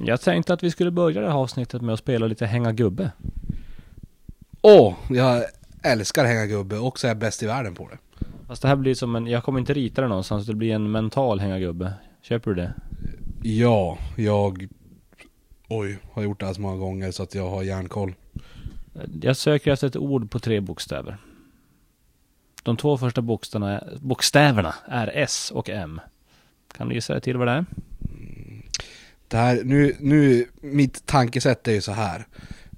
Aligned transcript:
Jag 0.00 0.20
tänkte 0.20 0.54
att 0.54 0.62
vi 0.62 0.70
skulle 0.70 0.90
börja 0.90 1.20
det 1.20 1.26
här 1.26 1.38
avsnittet 1.38 1.82
med 1.82 1.92
att 1.92 1.98
spela 1.98 2.26
lite 2.26 2.46
hänga 2.46 2.72
gubbe. 2.72 3.12
Åh, 4.60 4.94
jag 5.10 5.44
älskar 5.82 6.24
hänga 6.24 6.46
gubbe 6.46 6.78
och 6.78 6.98
så 6.98 7.06
är 7.06 7.10
jag 7.10 7.18
bäst 7.18 7.42
i 7.42 7.46
världen 7.46 7.74
på 7.74 7.88
det. 7.88 8.26
Fast 8.46 8.62
det 8.62 8.68
här 8.68 8.76
blir 8.76 8.94
som 8.94 9.16
en, 9.16 9.26
jag 9.26 9.44
kommer 9.44 9.60
inte 9.60 9.74
rita 9.74 10.02
det 10.02 10.08
någonstans, 10.08 10.46
det 10.46 10.54
blir 10.54 10.74
en 10.74 10.90
mental 10.90 11.40
hänga 11.40 11.58
gubbe. 11.58 11.92
Köper 12.22 12.50
du 12.50 12.54
det? 12.54 12.74
Ja, 13.42 13.98
jag... 14.16 14.68
Oj, 15.68 15.98
har 16.12 16.22
gjort 16.22 16.40
det 16.40 16.46
här 16.46 16.52
så 16.52 16.60
många 16.60 16.76
gånger 16.76 17.10
så 17.10 17.22
att 17.22 17.34
jag 17.34 17.50
har 17.50 17.62
järnkoll. 17.62 18.14
Jag 19.22 19.36
söker 19.36 19.72
efter 19.72 19.86
ett 19.86 19.96
ord 19.96 20.30
på 20.30 20.38
tre 20.38 20.60
bokstäver. 20.60 21.16
De 22.62 22.76
två 22.76 22.98
första 22.98 23.22
bokstäverna, 23.22 23.84
bokstäverna 24.00 24.74
är 24.86 25.10
S 25.14 25.52
och 25.54 25.70
M. 25.70 26.00
Kan 26.76 26.88
du 26.88 26.94
gissa 26.94 27.20
till 27.20 27.36
vad 27.36 27.48
det 27.48 27.52
är? 27.52 27.64
Det 29.32 29.38
här, 29.38 29.62
nu, 29.64 29.96
nu, 30.00 30.46
mitt 30.60 31.06
tankesätt 31.06 31.68
är 31.68 31.72
ju 31.72 31.80
så 31.80 31.92
här. 31.92 32.26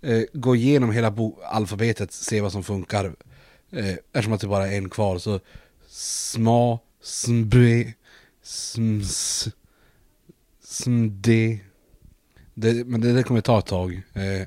Eh, 0.02 0.22
gå 0.32 0.56
igenom 0.56 0.92
hela 0.92 1.10
bo- 1.10 1.38
alfabetet, 1.42 2.12
se 2.12 2.40
vad 2.40 2.52
som 2.52 2.64
funkar. 2.64 3.04
Eh, 3.72 3.95
eftersom 3.95 4.32
att 4.32 4.40
det 4.40 4.46
bara 4.46 4.68
är 4.68 4.76
en 4.78 4.90
kvar 4.90 5.18
så 5.18 5.40
sma, 5.88 6.78
smbe, 7.02 7.92
sms, 8.45 9.48
smde. 10.64 11.59
Det, 12.54 12.86
men 12.86 13.00
det, 13.00 13.12
det 13.12 13.23
kommer 13.23 13.40
ta 13.40 13.59
ett 13.59 13.66
tag. 13.66 14.02
Eh, 14.12 14.46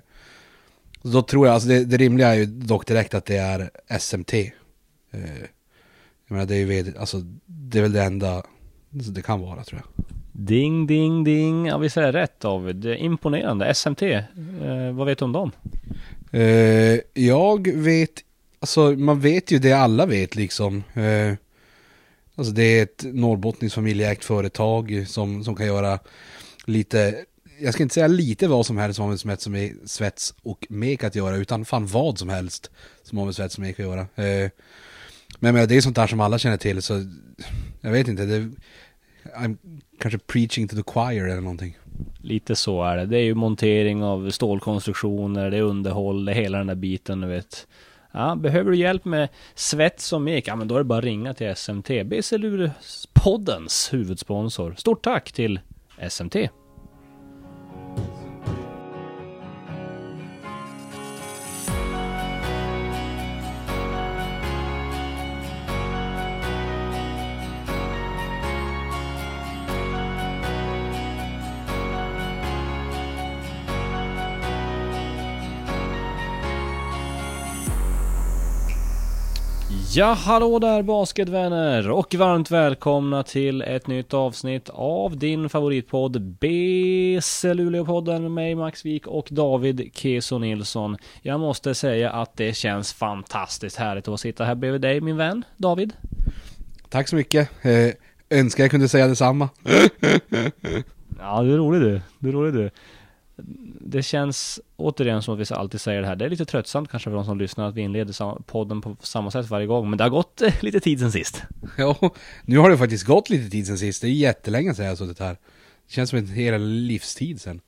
då 1.01 1.21
tror 1.21 1.47
jag, 1.47 1.53
alltså 1.53 1.69
det, 1.69 1.85
det 1.85 1.97
rimliga 1.97 2.27
är 2.27 2.33
ju 2.37 2.45
dock 2.45 2.87
direkt 2.87 3.13
att 3.13 3.25
det 3.25 3.37
är 3.37 3.69
SMT. 3.99 4.33
Eh, 4.33 4.41
jag 6.27 6.35
menar 6.35 6.45
det 6.45 6.55
är 6.55 6.83
ju 6.83 6.97
alltså 6.97 7.21
det 7.45 7.77
är 7.77 7.81
väl 7.81 7.91
det 7.93 8.03
enda 8.03 8.43
det 8.89 9.21
kan 9.21 9.39
vara 9.41 9.63
tror 9.63 9.81
jag. 9.83 10.16
Ding, 10.39 10.87
ding, 10.87 11.23
ding. 11.23 11.65
Ja, 11.65 11.77
visst 11.77 11.97
är 11.97 12.01
det 12.01 12.11
rätt 12.11 12.39
David? 12.39 12.75
Det 12.75 12.91
är 12.91 12.95
Imponerande. 12.95 13.73
SMT. 13.73 14.01
Eh, 14.01 14.91
vad 14.93 15.07
vet 15.07 15.17
du 15.17 15.25
om 15.25 15.31
dem? 15.31 15.51
Eh, 16.31 16.99
jag 17.13 17.67
vet, 17.73 18.11
alltså 18.59 18.91
man 18.91 19.19
vet 19.19 19.51
ju 19.51 19.59
det 19.59 19.73
alla 19.73 20.05
vet 20.05 20.35
liksom. 20.35 20.83
Eh, 20.93 21.33
alltså 22.35 22.53
det 22.53 22.63
är 22.63 22.83
ett 22.83 23.05
norrbottniskt 23.13 23.75
familjeägt 23.75 24.25
företag 24.25 25.05
som, 25.07 25.43
som 25.43 25.55
kan 25.55 25.65
göra 25.65 25.99
lite, 26.65 27.25
jag 27.59 27.73
ska 27.73 27.83
inte 27.83 27.95
säga 27.95 28.07
lite 28.07 28.47
vad 28.47 28.65
som 28.65 28.77
helst 28.77 28.95
som 28.95 29.03
har 29.03 29.09
med 29.09 29.19
svets, 29.19 29.47
med 29.47 29.75
svets 29.85 30.33
och 30.43 30.67
mek 30.69 31.03
att 31.03 31.15
göra, 31.15 31.35
utan 31.35 31.65
fan 31.65 31.87
vad 31.87 32.19
som 32.19 32.29
helst 32.29 32.71
som 33.03 33.17
har 33.17 33.25
med 33.25 33.35
svets 33.35 33.55
och 33.55 33.61
mek 33.61 33.79
att 33.79 33.85
göra. 33.85 34.01
Eh, 34.01 34.51
men, 35.39 35.55
men 35.55 35.67
det 35.67 35.75
är 35.75 35.81
sånt 35.81 35.95
där 35.95 36.07
som 36.07 36.19
alla 36.19 36.39
känner 36.39 36.57
till, 36.57 36.81
så 36.81 37.05
jag 37.81 37.91
vet 37.91 38.07
inte, 38.07 38.25
det, 38.25 38.49
I'm 39.37 39.57
kanske 39.99 40.19
preaching 40.19 40.67
to 40.67 40.75
the 40.75 40.83
choir 40.83 41.27
eller 41.27 41.41
någonting. 41.41 41.77
Lite 42.21 42.55
så 42.55 42.83
är 42.83 42.97
det. 42.97 43.05
Det 43.05 43.17
är 43.17 43.23
ju 43.23 43.35
montering 43.35 44.03
av 44.03 44.29
stålkonstruktioner, 44.29 45.51
det 45.51 45.57
är 45.57 45.61
underhåll, 45.61 46.25
det 46.25 46.31
är 46.31 46.35
hela 46.35 46.57
den 46.57 46.67
där 46.67 46.75
biten 46.75 47.21
du 47.21 47.27
vet. 47.27 47.67
Ja, 48.11 48.35
behöver 48.35 48.71
du 48.71 48.77
hjälp 48.77 49.05
med 49.05 49.29
svets 49.55 50.13
och 50.13 50.21
mek? 50.21 50.47
Ja, 50.47 50.55
men 50.55 50.67
då 50.67 50.75
är 50.75 50.79
det 50.79 50.83
bara 50.83 50.99
att 50.99 51.05
ringa 51.05 51.33
till 51.33 51.55
SMT. 51.55 51.89
BC 52.05 52.37
Luleå-poddens 52.37 53.93
huvudsponsor. 53.93 54.75
Stort 54.77 55.03
tack 55.03 55.31
till 55.31 55.59
SMT. 56.09 56.35
Ja, 79.93 80.13
hallå 80.13 80.59
där 80.59 80.81
basketvänner 80.81 81.89
och 81.89 82.15
varmt 82.15 82.51
välkomna 82.51 83.23
till 83.23 83.61
ett 83.61 83.87
nytt 83.87 84.13
avsnitt 84.13 84.69
av 84.69 85.17
din 85.17 85.49
favoritpodd 85.49 86.21
BC 86.21 87.53
Luleå-podden 87.53 88.19
med 88.21 88.31
mig 88.31 88.55
Max 88.55 88.85
Wik 88.85 89.07
och 89.07 89.27
David 89.31 89.91
Keso 89.93 90.37
Nilsson. 90.37 90.97
Jag 91.21 91.39
måste 91.39 91.75
säga 91.75 92.11
att 92.11 92.37
det 92.37 92.53
känns 92.53 92.93
fantastiskt 92.93 93.77
härligt 93.77 94.07
att 94.07 94.19
sitta 94.19 94.43
här 94.45 94.55
bredvid 94.55 94.81
dig 94.81 95.01
min 95.01 95.17
vän 95.17 95.45
David. 95.57 95.93
Tack 96.89 97.07
så 97.07 97.15
mycket. 97.15 97.49
Eh, 97.61 97.93
önskar 98.39 98.63
jag 98.63 98.71
kunde 98.71 98.87
säga 98.87 99.07
detsamma. 99.07 99.49
Ja, 101.19 101.41
du 101.41 101.53
är 101.53 101.57
rolig 101.57 101.81
du. 101.81 102.01
Du 102.19 102.29
är 102.29 102.33
rolig 102.33 102.53
du. 102.53 102.69
Det 103.81 104.03
känns 104.03 104.59
återigen 104.75 105.21
som 105.21 105.33
att 105.33 105.51
vi 105.51 105.55
alltid 105.55 105.81
säger 105.81 106.01
det 106.01 106.07
här. 106.07 106.15
Det 106.15 106.25
är 106.25 106.29
lite 106.29 106.45
tröttsamt 106.45 106.89
kanske 106.89 107.09
för 107.09 107.15
de 107.15 107.25
som 107.25 107.37
lyssnar 107.37 107.67
att 107.67 107.75
vi 107.75 107.81
inleder 107.81 108.41
podden 108.41 108.81
på 108.81 108.95
samma 108.99 109.31
sätt 109.31 109.49
varje 109.49 109.67
gång. 109.67 109.89
Men 109.89 109.97
det 109.97 110.03
har 110.03 110.09
gått 110.09 110.41
eh, 110.41 110.53
lite 110.61 110.79
tid 110.79 110.99
sen 110.99 111.11
sist. 111.11 111.43
Ja, 111.77 112.11
nu 112.45 112.57
har 112.57 112.69
det 112.69 112.77
faktiskt 112.77 113.05
gått 113.05 113.29
lite 113.29 113.49
tid 113.49 113.67
sen 113.67 113.77
sist. 113.77 114.01
Det 114.01 114.07
är 114.07 114.11
jättelänge 114.11 114.73
sedan 114.73 114.85
jag 114.85 114.91
har 114.91 114.95
suttit 114.95 115.19
här. 115.19 115.37
Det 115.87 115.93
känns 115.93 116.09
som 116.09 116.19
en 116.19 116.27
hel 116.27 116.61
livstid 116.61 117.41
sen. 117.41 117.61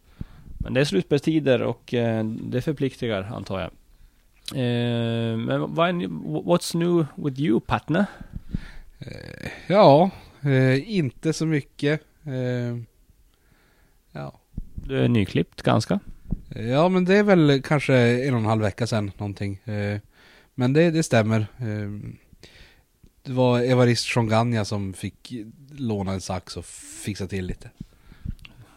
Men 0.57 0.73
det 0.73 0.81
är 0.81 0.85
slutspelstider 0.85 1.61
och 1.61 1.93
eh, 1.93 2.25
det 2.25 2.61
förpliktigar 2.61 3.23
antar 3.33 3.59
jag. 3.59 3.69
Eh, 4.51 5.37
men 5.37 5.75
vad 5.75 5.89
är, 5.89 5.93
what's 6.43 6.77
new 6.77 7.05
with 7.15 7.39
you 7.41 7.59
partner? 7.59 8.05
Ja, 9.67 10.09
inte 10.85 11.33
så 11.33 11.45
mycket. 11.45 12.01
Ja. 14.11 14.39
Du 14.89 14.99
är 14.99 15.07
nyklippt 15.07 15.61
ganska. 15.61 15.99
ja, 16.55 16.89
men 16.89 17.05
det 17.05 17.17
är 17.17 17.23
väl 17.23 17.61
kanske 17.61 17.95
en 17.95 18.33
och 18.33 18.39
en 18.39 18.45
halv 18.45 18.61
vecka 18.61 18.87
sedan 18.87 19.11
någonting. 19.17 19.55
Eh, 19.55 19.99
men 20.55 20.73
det, 20.73 20.91
det 20.91 21.03
stämmer. 21.03 21.39
Eh, 21.39 22.11
det 23.23 23.31
var 23.31 23.59
Evarist 23.59 24.05
Shonganya 24.05 24.65
som 24.65 24.93
fick 24.93 25.33
låna 25.71 26.11
en 26.11 26.21
sax 26.21 26.57
och 26.57 26.65
fixa 27.05 27.27
till 27.27 27.45
lite. 27.45 27.69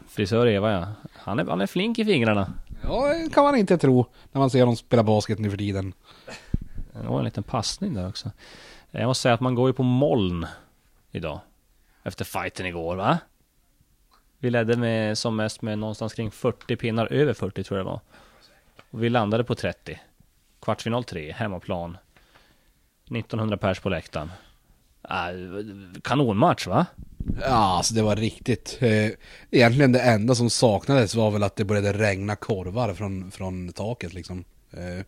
Frisör 0.07 0.47
Eva 0.47 0.71
ja. 0.71 0.87
Han 1.13 1.39
är, 1.39 1.45
han 1.45 1.61
är 1.61 1.67
flink 1.67 1.99
i 1.99 2.05
fingrarna. 2.05 2.53
Ja, 2.83 3.13
det 3.13 3.33
kan 3.33 3.43
man 3.43 3.55
inte 3.55 3.77
tro 3.77 4.05
när 4.31 4.39
man 4.39 4.49
ser 4.49 4.59
honom 4.59 4.75
spela 4.75 5.03
basket 5.03 5.39
nu 5.39 5.49
för 5.49 5.57
tiden. 5.57 5.93
Det 6.93 7.07
var 7.07 7.19
en 7.19 7.25
liten 7.25 7.43
passning 7.43 7.93
där 7.93 8.07
också. 8.07 8.31
Jag 8.91 9.07
måste 9.07 9.21
säga 9.21 9.33
att 9.33 9.41
man 9.41 9.55
går 9.55 9.69
ju 9.69 9.73
på 9.73 9.83
moln 9.83 10.45
idag. 11.11 11.39
Efter 12.03 12.25
fighten 12.25 12.65
igår 12.65 12.95
va? 12.95 13.17
Vi 14.43 14.49
ledde 14.49 14.77
med 14.77 15.17
som 15.17 15.35
mest 15.35 15.61
med 15.61 15.79
någonstans 15.79 16.13
kring 16.13 16.31
40 16.31 16.75
pinnar, 16.75 17.13
över 17.13 17.33
40 17.33 17.63
tror 17.63 17.79
jag 17.79 17.85
det 17.85 17.89
var. 17.89 17.99
Och 18.91 19.03
vi 19.03 19.09
landade 19.09 19.43
på 19.43 19.55
30. 19.55 19.99
Kvartsfinal 20.61 21.03
3, 21.03 21.31
hemmaplan. 21.31 21.97
1900 23.05 23.57
pers 23.57 23.79
på 23.79 23.89
läktaren. 23.89 24.31
Äh, 25.03 25.99
kanonmatch 26.01 26.67
va? 26.67 26.85
Ja, 27.41 27.47
alltså 27.47 27.93
det 27.93 28.01
var 28.01 28.15
riktigt. 28.15 28.77
Eh, 28.81 29.11
egentligen 29.51 29.91
det 29.91 30.01
enda 30.01 30.35
som 30.35 30.49
saknades 30.49 31.15
var 31.15 31.31
väl 31.31 31.43
att 31.43 31.55
det 31.55 31.65
började 31.65 31.93
regna 31.93 32.35
korvar 32.35 32.93
från, 32.93 33.31
från 33.31 33.73
taket 33.73 34.13
liksom. 34.13 34.43
Eh, 34.71 35.05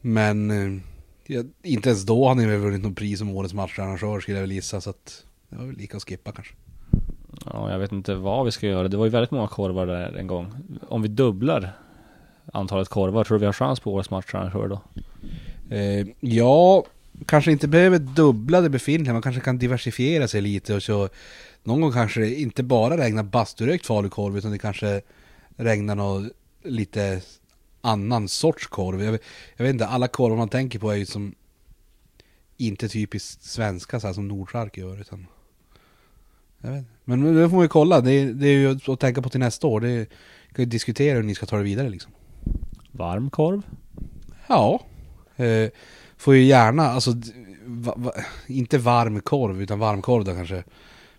men 0.00 0.50
eh, 0.50 0.82
ja, 1.26 1.42
inte 1.62 1.88
ens 1.88 2.02
då 2.02 2.28
hade 2.28 2.40
ni 2.40 2.46
väl 2.46 2.58
vunnit 2.58 2.82
något 2.82 2.96
pris 2.96 3.18
som 3.18 3.36
årets 3.36 3.54
matcharrangör 3.54 4.20
skulle 4.20 4.36
jag 4.36 4.42
väl 4.42 4.52
gissa. 4.52 4.80
Så 4.80 4.90
att 4.90 5.24
det 5.48 5.56
var 5.56 5.64
väl 5.64 5.76
lika 5.76 5.96
att 5.96 6.04
skippa 6.04 6.32
kanske. 6.32 6.54
Ja, 7.44 7.70
jag 7.70 7.78
vet 7.78 7.92
inte 7.92 8.14
vad 8.14 8.44
vi 8.44 8.52
ska 8.52 8.66
göra. 8.66 8.88
Det 8.88 8.96
var 8.96 9.04
ju 9.04 9.10
väldigt 9.10 9.30
många 9.30 9.48
korvar 9.48 9.86
där 9.86 10.12
en 10.16 10.26
gång. 10.26 10.52
Om 10.88 11.02
vi 11.02 11.08
dubblar 11.08 11.72
antalet 12.52 12.88
korvar, 12.88 13.24
tror 13.24 13.34
du 13.38 13.40
vi 13.40 13.46
har 13.46 13.52
chans 13.52 13.80
på 13.80 13.94
årets 13.94 14.10
matcharrangör 14.10 14.68
då? 14.68 14.80
Eh, 15.76 16.06
ja, 16.20 16.84
kanske 17.26 17.52
inte 17.52 17.68
behöver 17.68 17.98
dubbla 17.98 18.60
det 18.60 18.70
befintliga. 18.70 19.12
Man 19.12 19.22
kanske 19.22 19.40
kan 19.40 19.58
diversifiera 19.58 20.28
sig 20.28 20.40
lite 20.40 20.74
och 20.74 20.82
så 20.82 21.08
någon 21.64 21.80
gång 21.80 21.92
kanske 21.92 22.20
det 22.20 22.34
inte 22.34 22.62
bara 22.62 22.96
regnar 22.96 23.22
basturökt 23.22 23.86
falukorv 23.86 24.38
utan 24.38 24.50
det 24.50 24.58
kanske 24.58 25.00
regnar 25.56 25.94
något 25.94 26.32
lite 26.62 27.20
annan 27.80 28.28
sorts 28.28 28.66
korv. 28.66 29.02
Jag, 29.02 29.12
vet- 29.12 29.22
jag 29.56 29.64
vet 29.64 29.72
inte, 29.72 29.86
alla 29.86 30.08
korvar 30.08 30.36
man 30.36 30.48
tänker 30.48 30.78
på 30.78 30.90
är 30.90 30.96
ju 30.96 31.06
som 31.06 31.34
inte 32.56 32.88
typiskt 32.88 33.42
svenska 33.44 34.00
så 34.00 34.06
här 34.06 34.14
som 34.14 34.28
Nordsark 34.28 34.76
gör 34.78 35.00
utan 35.00 35.26
jag 36.60 36.70
vet. 36.70 36.84
Men 37.04 37.34
det 37.34 37.48
får 37.48 37.56
man 37.56 37.64
ju 37.64 37.68
kolla, 37.68 38.00
det 38.00 38.12
är, 38.12 38.26
det 38.26 38.48
är 38.48 38.52
ju 38.52 38.78
att 38.92 39.00
tänka 39.00 39.22
på 39.22 39.28
till 39.28 39.40
nästa 39.40 39.66
år. 39.66 39.80
Det 39.80 39.90
är, 39.90 40.04
kan 40.52 40.64
ju 40.64 40.64
diskutera 40.64 41.16
hur 41.16 41.22
ni 41.22 41.34
ska 41.34 41.46
ta 41.46 41.56
det 41.56 41.62
vidare 41.62 41.88
liksom. 41.88 42.12
Varm 42.92 43.30
korv? 43.30 43.62
Ja. 44.46 44.80
Eh, 45.36 45.70
får 46.16 46.34
ju 46.34 46.44
gärna, 46.44 46.82
alltså 46.82 47.10
va, 47.64 47.94
va, 47.96 48.12
inte 48.46 48.78
varm 48.78 49.20
korv 49.20 49.62
utan 49.62 49.78
varmkorv 49.78 50.24
då 50.24 50.34
kanske. 50.34 50.64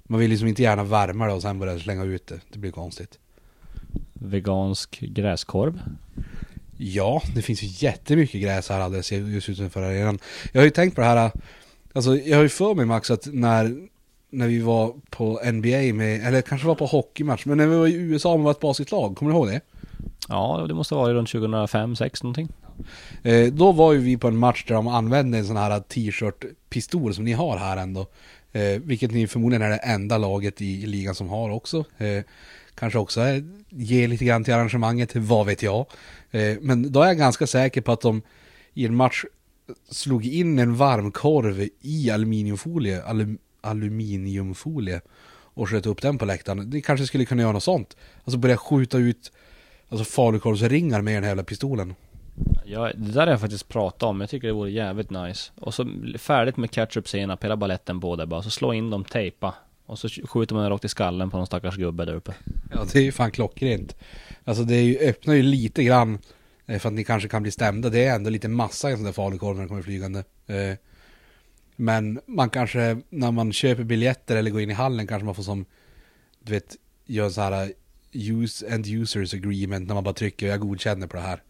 Man 0.04 0.20
vill 0.20 0.30
liksom 0.30 0.48
inte 0.48 0.64
gärna 0.64 0.84
värma 0.84 1.28
det 1.28 1.34
och 1.34 1.42
sen 1.42 1.60
börja 1.60 1.80
slänga 1.80 2.04
ut 2.04 2.28
det. 2.28 2.40
Det 2.50 2.60
blir 2.60 2.72
konstigt. 2.72 3.20
Vegansk 4.14 5.00
gräskorv? 5.00 5.82
Ja, 6.78 7.22
det 7.36 7.42
finns 7.42 7.64
ju 7.64 7.88
jättemycket 7.88 8.42
gräs 8.42 8.70
här 8.70 8.80
alldeles 8.80 9.12
just 9.12 9.50
utanför 9.50 9.82
arenan. 9.82 10.20
Jag 10.52 10.62
har 10.62 10.66
ju 10.66 10.72
tänkt 10.72 10.96
på 10.96 11.02
det 11.02 11.08
här, 11.08 11.32
alltså 11.94 12.18
jag 12.18 12.38
har 12.38 12.44
ju 12.44 12.50
för 12.50 12.76
mig 12.76 12.86
Max 12.86 13.12
att 13.12 13.28
när, 13.34 13.88
när 14.32 14.48
vi 14.48 14.60
var 14.60 14.94
på 15.10 15.40
NBA 15.52 15.94
med, 15.94 16.28
eller 16.28 16.42
kanske 16.42 16.68
var 16.68 16.76
på 16.76 16.86
hockeymatch, 16.86 17.46
men 17.46 17.58
när 17.58 17.68
vi 17.68 17.76
var 17.76 17.88
i 17.88 17.94
USA 17.94 18.38
med 18.38 18.44
vårt 18.44 18.60
basketlag, 18.60 19.16
kommer 19.16 19.32
du 19.32 19.38
ihåg 19.38 19.48
det? 19.48 19.62
Ja, 20.28 20.66
det 20.68 20.74
måste 20.74 20.96
ha 20.96 21.02
varit 21.02 21.14
runt 21.14 21.30
2005, 21.30 21.90
2006 21.90 22.24
någonting. 22.24 22.50
Eh, 23.24 23.54
då 23.54 23.72
var 23.72 23.94
ju 23.94 24.00
vi 24.00 24.18
på 24.18 24.28
en 24.28 24.38
match 24.38 24.66
där 24.68 24.76
de 24.76 24.88
använde 24.88 25.38
en 25.38 25.46
sån 25.46 25.58
här 25.58 25.80
t-shirt-pistol 25.80 27.14
som 27.14 27.24
ni 27.24 27.32
har 27.32 27.58
här 27.58 27.78
ändå. 27.78 28.08
Eh, 28.52 28.82
vilket 28.84 29.12
ni 29.12 29.28
förmodligen 29.28 29.62
är 29.62 29.70
det 29.70 29.76
enda 29.76 30.18
laget 30.18 30.62
i 30.62 30.86
ligan 30.86 31.16
som 31.16 31.30
har 31.30 31.50
också. 31.50 31.86
Eh, 31.98 32.24
kanske 32.76 33.00
också 33.00 33.22
är, 33.22 33.44
ger 33.70 34.08
lite 34.08 34.26
grann 34.26 34.44
till 34.44 34.54
arrangemanget, 34.54 35.16
vad 35.16 35.46
vet 35.46 35.64
jag. 35.64 35.86
Eh, 36.32 36.58
men 36.62 36.92
då 36.92 37.02
är 37.02 37.08
jag 37.08 37.18
ganska 37.18 37.48
säker 37.48 37.82
på 37.82 37.92
att 37.92 38.02
de 38.02 38.22
i 38.74 38.86
en 38.86 38.96
match 38.96 39.24
slog 39.90 40.26
in 40.26 40.60
en 40.60 40.76
varmkorv 40.76 41.68
i 41.82 42.12
aluminiumfolie, 42.12 43.04
alum, 43.04 43.38
aluminiumfolie 43.62 45.02
och 45.54 45.70
sköt 45.70 45.86
upp 45.86 46.02
den 46.02 46.18
på 46.18 46.26
läktaren. 46.26 46.70
Det 46.70 46.82
kanske 46.82 47.06
skulle 47.06 47.26
kunna 47.26 47.42
göra 47.42 47.52
något 47.52 47.64
sånt. 47.64 47.98
Alltså 48.24 48.38
börja 48.38 48.58
skjuta 48.58 48.98
ut 48.98 49.32
alltså 49.90 50.06
falukorvsringar 50.06 51.02
med 51.02 51.16
den 51.16 51.24
här 51.24 51.30
jävla 51.30 51.44
pistolen. 51.44 51.96
Ja, 52.66 52.92
det 52.96 53.12
där 53.12 53.22
har 53.22 53.28
jag 53.28 53.42
faktiskt 53.42 53.68
pratat 53.68 54.04
om. 54.04 54.22
Jag 54.22 54.30
tycker 54.30 54.48
det 54.48 54.54
vore 54.54 54.72
jävligt 54.72 55.10
nice. 55.10 55.52
Och 55.56 55.74
så 55.74 55.88
färdigt 56.18 56.58
med 56.58 56.72
ketchup 56.72 57.08
senap, 57.08 57.44
hela 57.44 57.58
baletten 57.58 58.00
på 58.00 58.16
det 58.16 58.28
bara. 58.28 58.42
Så 58.42 58.50
slå 58.50 58.74
in 58.74 58.90
dem, 58.90 59.04
tejpa. 59.04 59.56
Och 59.86 60.00
så 60.00 60.10
skjuter 60.10 60.56
man 60.56 60.70
rakt 60.70 60.86
i 60.86 60.90
skallen 60.90 61.30
på 61.30 61.38
någon 61.38 61.48
stackars 61.48 61.76
gubbe 61.76 62.06
där 62.06 62.14
uppe. 62.14 62.34
Ja, 62.72 62.86
det 62.94 63.00
är 63.00 63.04
ju 63.04 63.12
fan 63.12 63.32
klockrent. 63.32 63.96
Alltså 64.44 64.64
det 64.64 64.76
är 64.76 64.84
ju, 64.84 64.98
öppnar 64.98 65.34
ju 65.34 65.44
lite 65.44 65.84
grann 65.84 66.20
eh, 66.66 66.80
för 66.80 66.90
att 66.90 66.94
ni 66.94 67.04
kanske 67.04 67.30
kan 67.30 67.42
bli 67.42 67.52
stämda. 67.52 67.90
Det 67.90 68.06
är 68.06 68.16
ändå 68.16 68.30
lite 68.30 68.48
massa 68.48 68.90
i 68.90 68.92
en 68.92 68.98
sån 68.98 69.06
där 69.06 69.12
falukorv 69.12 69.56
när 69.56 69.64
det 69.64 69.68
kommer 69.68 69.82
flygande. 69.82 70.24
Men 71.76 72.20
man 72.26 72.50
kanske, 72.50 73.02
när 73.10 73.32
man 73.32 73.54
köper 73.54 73.84
biljetter 73.84 74.36
eller 74.36 74.52
går 74.52 74.62
in 74.62 74.70
i 74.70 74.74
hallen 74.74 75.08
kanske 75.08 75.26
man 75.26 75.36
får 75.36 75.44
som, 75.44 75.66
du 76.40 76.54
vet, 76.54 76.78
gör 77.06 77.30
så 77.30 77.42
här 77.42 77.74
use 78.12 78.74
and 78.74 78.88
users 78.88 79.34
agreement 79.34 79.88
när 79.88 79.94
man 79.94 80.04
bara 80.04 80.14
trycker 80.14 80.48
jag 80.48 80.60
godkänner 80.60 81.08
på 81.08 81.18
det 81.18 81.24
här. 81.24 81.44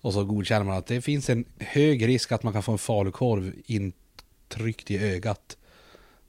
Och 0.00 0.12
så 0.12 0.24
godkänner 0.24 0.64
man 0.64 0.76
att 0.76 0.86
det 0.86 1.00
finns 1.00 1.30
en 1.30 1.44
hög 1.58 2.08
risk 2.08 2.32
att 2.32 2.42
man 2.42 2.52
kan 2.52 2.62
få 2.62 2.72
en 2.72 2.78
falukorv 2.78 3.52
intryckt 3.66 4.90
i 4.90 4.98
ögat. 4.98 5.56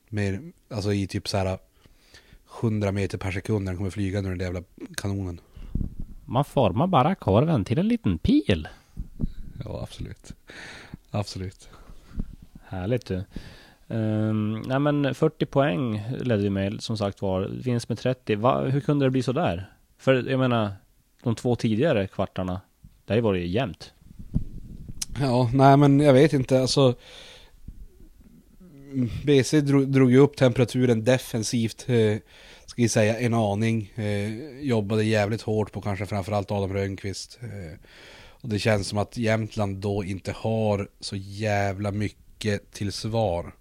Med, 0.09 0.51
alltså 0.69 0.93
i 0.93 1.07
typ 1.07 1.27
så 1.27 1.37
här 1.37 1.57
100 2.61 2.91
meter 2.91 3.17
per 3.17 3.31
sekund 3.31 3.65
när 3.65 3.71
den 3.71 3.77
kommer 3.77 3.89
flygande 3.89 4.29
ur 4.29 4.31
den 4.31 4.39
där 4.39 4.45
jävla 4.45 4.63
kanonen. 4.95 5.41
Man 6.25 6.45
formar 6.45 6.87
bara 6.87 7.15
korven 7.15 7.65
till 7.65 7.79
en 7.79 7.87
liten 7.87 8.17
pil. 8.17 8.67
Ja, 9.63 9.81
absolut. 9.83 10.33
Absolut. 11.11 11.69
Härligt 12.71 13.05
du. 13.05 13.23
Um, 13.87 14.61
nej 14.61 14.79
men 14.79 15.15
40 15.15 15.45
poäng 15.45 16.03
ledde 16.19 16.43
vi 16.43 16.49
med 16.49 16.81
som 16.81 16.97
sagt 16.97 17.21
var. 17.21 17.49
Vinst 17.63 17.89
med 17.89 17.97
30. 17.97 18.35
Va, 18.35 18.61
hur 18.61 18.81
kunde 18.81 19.05
det 19.05 19.09
bli 19.09 19.23
så 19.23 19.31
där? 19.31 19.69
För 19.97 20.29
jag 20.29 20.39
menar, 20.39 20.71
de 21.23 21.35
två 21.35 21.55
tidigare 21.55 22.07
kvartarna, 22.07 22.61
där 23.05 23.21
var 23.21 23.33
det 23.33 23.39
ju 23.39 23.47
jämnt. 23.47 23.93
Ja, 25.19 25.49
nej 25.53 25.77
men 25.77 25.99
jag 25.99 26.13
vet 26.13 26.33
inte. 26.33 26.61
Alltså 26.61 26.95
BC 29.25 29.61
drog, 29.61 29.87
drog 29.87 30.11
ju 30.11 30.17
upp 30.17 30.37
temperaturen 30.37 31.03
defensivt, 31.03 31.85
eh, 31.89 32.17
ska 32.65 32.81
vi 32.81 32.89
säga, 32.89 33.19
en 33.19 33.33
aning. 33.33 33.93
Eh, 33.95 34.59
jobbade 34.61 35.03
jävligt 35.03 35.41
hårt 35.41 35.71
på 35.71 35.81
kanske 35.81 36.05
framförallt 36.05 36.51
Adam 36.51 36.73
Rönnqvist. 36.73 37.39
Eh, 37.41 37.79
och 38.41 38.49
det 38.49 38.59
känns 38.59 38.87
som 38.87 38.97
att 38.97 39.17
Jämtland 39.17 39.77
då 39.77 40.03
inte 40.03 40.31
har 40.31 40.89
så 40.99 41.15
jävla 41.15 41.91
mycket 41.91 42.30
till 42.71 42.91
svar. 42.91 43.55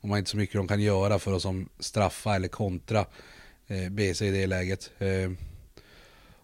De 0.00 0.10
har 0.10 0.18
inte 0.18 0.30
så 0.30 0.36
mycket 0.36 0.56
de 0.56 0.68
kan 0.68 0.80
göra 0.80 1.18
för 1.18 1.32
att 1.32 1.42
som 1.42 1.68
straffa 1.78 2.36
eller 2.36 2.48
kontra 2.48 3.06
eh, 3.66 3.88
BC 3.90 4.26
i 4.26 4.30
det 4.30 4.46
läget. 4.46 4.90
Eh, 4.98 5.30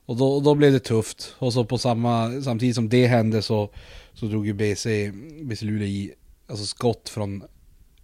och 0.04 0.16
då, 0.16 0.40
då 0.40 0.54
blev 0.54 0.72
det 0.72 0.80
tufft. 0.80 1.34
Och 1.38 1.52
så 1.52 1.64
på 1.64 1.78
samma, 1.78 2.42
samtidigt 2.42 2.74
som 2.74 2.88
det 2.88 3.06
hände 3.06 3.42
så, 3.42 3.70
så 4.12 4.26
drog 4.26 4.46
ju 4.46 4.52
BC, 4.52 5.12
BC 5.42 5.64
Luleå 5.64 5.88
i 5.88 6.14
alltså 6.46 6.66
skott 6.66 7.08
från 7.08 7.44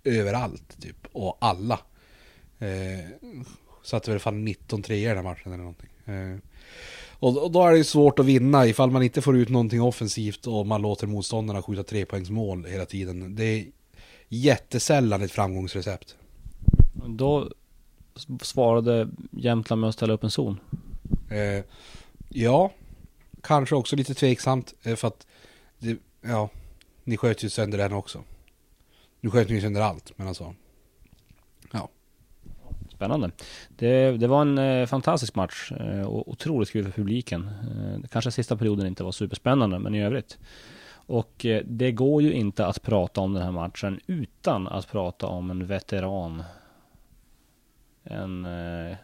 överallt 0.04 0.80
typ. 0.80 1.06
Och 1.12 1.38
alla. 1.40 1.80
Eh, 2.58 3.30
satte 3.82 4.10
väl 4.10 4.20
fan 4.20 4.48
19-3 4.48 4.92
i 4.92 5.04
den 5.04 5.16
här 5.16 5.22
matchen 5.24 5.52
eller 5.52 5.64
någonting. 5.64 5.90
Eh, 6.04 6.38
och, 7.18 7.50
då 7.50 7.62
är 7.62 7.72
det 7.72 7.84
svårt 7.84 8.18
att 8.18 8.26
vinna 8.26 8.66
ifall 8.66 8.90
man 8.90 9.02
inte 9.02 9.22
får 9.22 9.36
ut 9.36 9.48
någonting 9.48 9.82
offensivt 9.82 10.46
och 10.46 10.66
man 10.66 10.82
låter 10.82 11.06
motståndarna 11.06 11.62
skjuta 11.62 11.82
trepoängsmål 11.82 12.64
hela 12.64 12.86
tiden. 12.86 13.36
Det 13.36 13.44
är 13.44 13.66
jättesällan 14.28 15.22
ett 15.22 15.32
framgångsrecept. 15.32 16.16
Då 17.06 17.50
svarade 18.42 19.08
Jämtland 19.30 19.80
med 19.80 19.88
att 19.88 19.94
ställa 19.94 20.12
upp 20.12 20.24
en 20.24 20.30
zon. 20.30 20.60
Eh, 21.30 21.64
ja, 22.28 22.72
kanske 23.42 23.74
också 23.74 23.96
lite 23.96 24.14
tveksamt 24.14 24.74
eh, 24.82 24.96
för 24.96 25.08
att 25.08 25.26
det, 25.78 25.98
ja, 26.20 26.48
ni 27.04 27.16
sköt 27.16 27.42
ju 27.42 27.50
sönder 27.50 27.78
den 27.78 27.92
också. 27.92 28.22
Nu 29.20 29.30
sköt 29.30 29.48
ni 29.48 29.60
sönder 29.60 29.80
allt, 29.80 30.12
men 30.16 30.28
alltså. 30.28 30.54
Spännande. 32.96 33.30
Det, 33.68 34.10
det 34.10 34.26
var 34.26 34.42
en 34.42 34.58
eh, 34.58 34.86
fantastisk 34.86 35.34
match 35.34 35.72
eh, 35.72 36.06
och 36.06 36.28
otroligt 36.28 36.70
kul 36.70 36.84
för 36.84 36.90
publiken. 36.90 37.50
Eh, 37.62 38.08
kanske 38.10 38.30
sista 38.30 38.56
perioden 38.56 38.86
inte 38.86 39.04
var 39.04 39.12
superspännande, 39.12 39.78
men 39.78 39.94
i 39.94 40.04
övrigt. 40.04 40.38
Och 41.06 41.46
eh, 41.46 41.62
det 41.64 41.92
går 41.92 42.22
ju 42.22 42.32
inte 42.32 42.66
att 42.66 42.82
prata 42.82 43.20
om 43.20 43.32
den 43.32 43.42
här 43.42 43.52
matchen 43.52 44.00
utan 44.06 44.68
att 44.68 44.90
prata 44.90 45.26
om 45.26 45.50
en 45.50 45.66
veteran. 45.66 46.42
En... 48.04 48.44
Eh, 48.44 48.96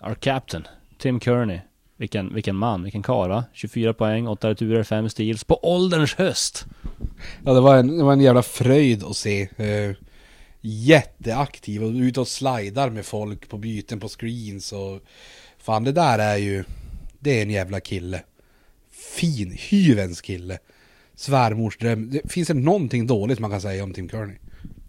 our 0.00 0.14
captain, 0.14 0.66
Tim 0.98 1.20
Kearney. 1.20 1.60
Vilken, 1.96 2.34
vilken 2.34 2.56
man, 2.56 2.82
vilken 2.82 3.02
karl 3.02 3.42
24 3.52 3.94
poäng, 3.94 4.28
8 4.28 4.50
returer, 4.50 4.82
5 4.82 5.08
steals 5.08 5.44
på 5.44 5.58
ålderns 5.62 6.14
höst. 6.14 6.66
Ja 7.44 7.52
det 7.52 7.60
var 7.60 7.76
en, 7.76 7.98
det 7.98 8.04
var 8.04 8.12
en 8.12 8.20
jävla 8.20 8.42
fröjd 8.42 9.04
att 9.04 9.16
se. 9.16 9.42
Eh, 9.42 9.96
jätteaktiv 10.68 11.84
och 11.84 11.92
ute 11.92 12.20
och 12.20 12.28
slidar 12.28 12.90
med 12.90 13.06
folk 13.06 13.48
på 13.48 13.58
byten 13.58 14.00
på 14.00 14.08
screens 14.08 14.72
och... 14.72 15.00
Fan 15.58 15.84
det 15.84 15.92
där 15.92 16.18
är 16.18 16.36
ju... 16.36 16.64
Det 17.18 17.38
är 17.38 17.42
en 17.42 17.50
jävla 17.50 17.80
kille. 17.80 18.22
Fin, 18.90 19.58
hyvens 19.70 20.20
kille 20.20 20.58
svärmors 21.16 21.78
dröm. 21.78 22.10
Det, 22.10 22.32
finns 22.32 22.48
det 22.48 22.54
någonting 22.54 23.06
dåligt 23.06 23.38
man 23.38 23.50
kan 23.50 23.60
säga 23.60 23.84
om 23.84 23.92
Tim 23.92 24.08
Kearney? 24.08 24.36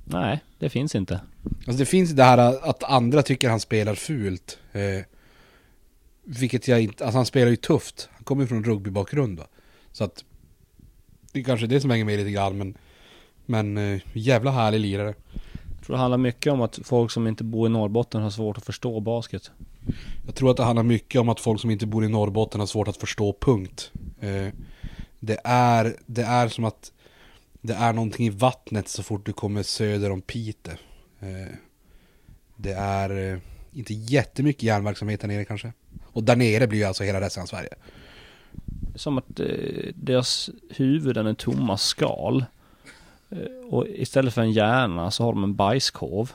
Nej, 0.06 0.40
det 0.60 0.70
finns 0.70 0.96
inte. 0.96 1.22
Alltså 1.44 1.80
det 1.80 1.86
finns 1.86 2.12
det 2.12 2.24
här 2.24 2.70
att 2.70 2.84
andra 2.84 3.24
tycker 3.24 3.50
han 3.50 3.60
spelar 3.60 3.96
fult. 3.96 4.60
Eh, 4.74 5.06
vilket 6.24 6.68
jag 6.68 6.82
inte, 6.82 7.06
alltså 7.06 7.18
han 7.18 7.26
spelar 7.26 7.50
ju 7.50 7.56
tufft. 7.56 8.10
Han 8.12 8.24
kommer 8.24 8.44
ju 8.44 8.48
från 8.48 8.64
rugbybakgrund 8.64 9.40
va. 9.40 9.48
Så 9.92 10.04
att 10.04 10.24
det 11.32 11.40
är 11.40 11.44
kanske 11.44 11.68
det 11.68 11.82
som 11.82 11.90
hänger 11.90 12.06
med 12.06 12.18
lite 12.18 12.32
grann 12.32 12.58
men 12.58 12.78
Men 13.46 13.78
eh, 13.78 14.02
jävla 14.14 14.52
härlig 14.52 14.80
lirare. 14.80 15.14
Tror 15.88 15.96
det 15.96 16.02
handlar 16.02 16.18
mycket 16.18 16.54
om 16.54 16.62
att 16.62 16.80
folk 16.84 17.12
som 17.12 17.28
inte 17.28 17.44
bor 17.44 17.68
i 17.68 17.70
Norrbotten 17.70 18.22
har 18.22 18.30
svårt 18.30 18.58
att 18.58 18.66
förstå 18.66 19.00
basket. 19.00 19.52
Jag 20.26 20.36
tror 20.36 20.52
att 20.52 20.58
det 20.58 20.64
handlar 20.64 20.84
mycket 20.84 21.22
om 21.22 21.30
att 21.30 21.40
folk 21.40 21.62
som 21.62 21.72
inte 21.72 21.86
bor 21.86 22.06
i 22.06 22.08
Norrbotten 22.08 22.60
har 22.60 22.68
svårt 22.68 22.88
att 22.88 22.98
förstå 22.98 23.38
punkt. 23.40 23.92
Eh, 24.20 24.48
det 25.20 25.40
är, 25.44 25.96
det 26.06 26.22
är 26.22 26.48
som 26.48 26.66
att 26.66 26.92
det 27.62 27.74
är 27.74 27.94
någonting 27.94 28.28
i 28.28 28.30
vattnet 28.30 28.88
så 28.88 29.04
fort 29.04 29.26
du 29.26 29.34
kommer 29.34 29.64
söder 29.64 30.12
om 30.12 30.22
Pite. 30.22 30.72
Eh, 31.20 31.54
det 32.56 32.74
är 32.74 33.34
eh, 33.34 33.40
inte 33.72 33.94
jättemycket 33.94 34.64
järnverksamhet 34.64 35.22
där 35.22 35.28
nere 35.28 35.46
kanske. 35.46 35.74
Och 36.04 36.24
där 36.24 36.36
nere 36.36 36.68
blir 36.68 36.80
ju 36.80 36.86
alltså 36.86 37.04
hela 37.04 37.22
resten 37.22 37.44
av 37.44 37.48
Sverige. 37.48 37.74
Som 38.96 39.18
att 39.18 39.40
deras 39.96 40.50
huvuden 40.70 41.28
är 41.28 41.34
tomma 41.34 41.78
skal. 41.78 42.46
Och 43.70 43.88
istället 43.88 44.34
för 44.34 44.42
en 44.42 44.52
hjärna 44.52 45.12
så 45.12 45.24
har 45.24 45.34
de 45.34 45.44
en 45.44 45.56
bajskorv. 45.56 46.32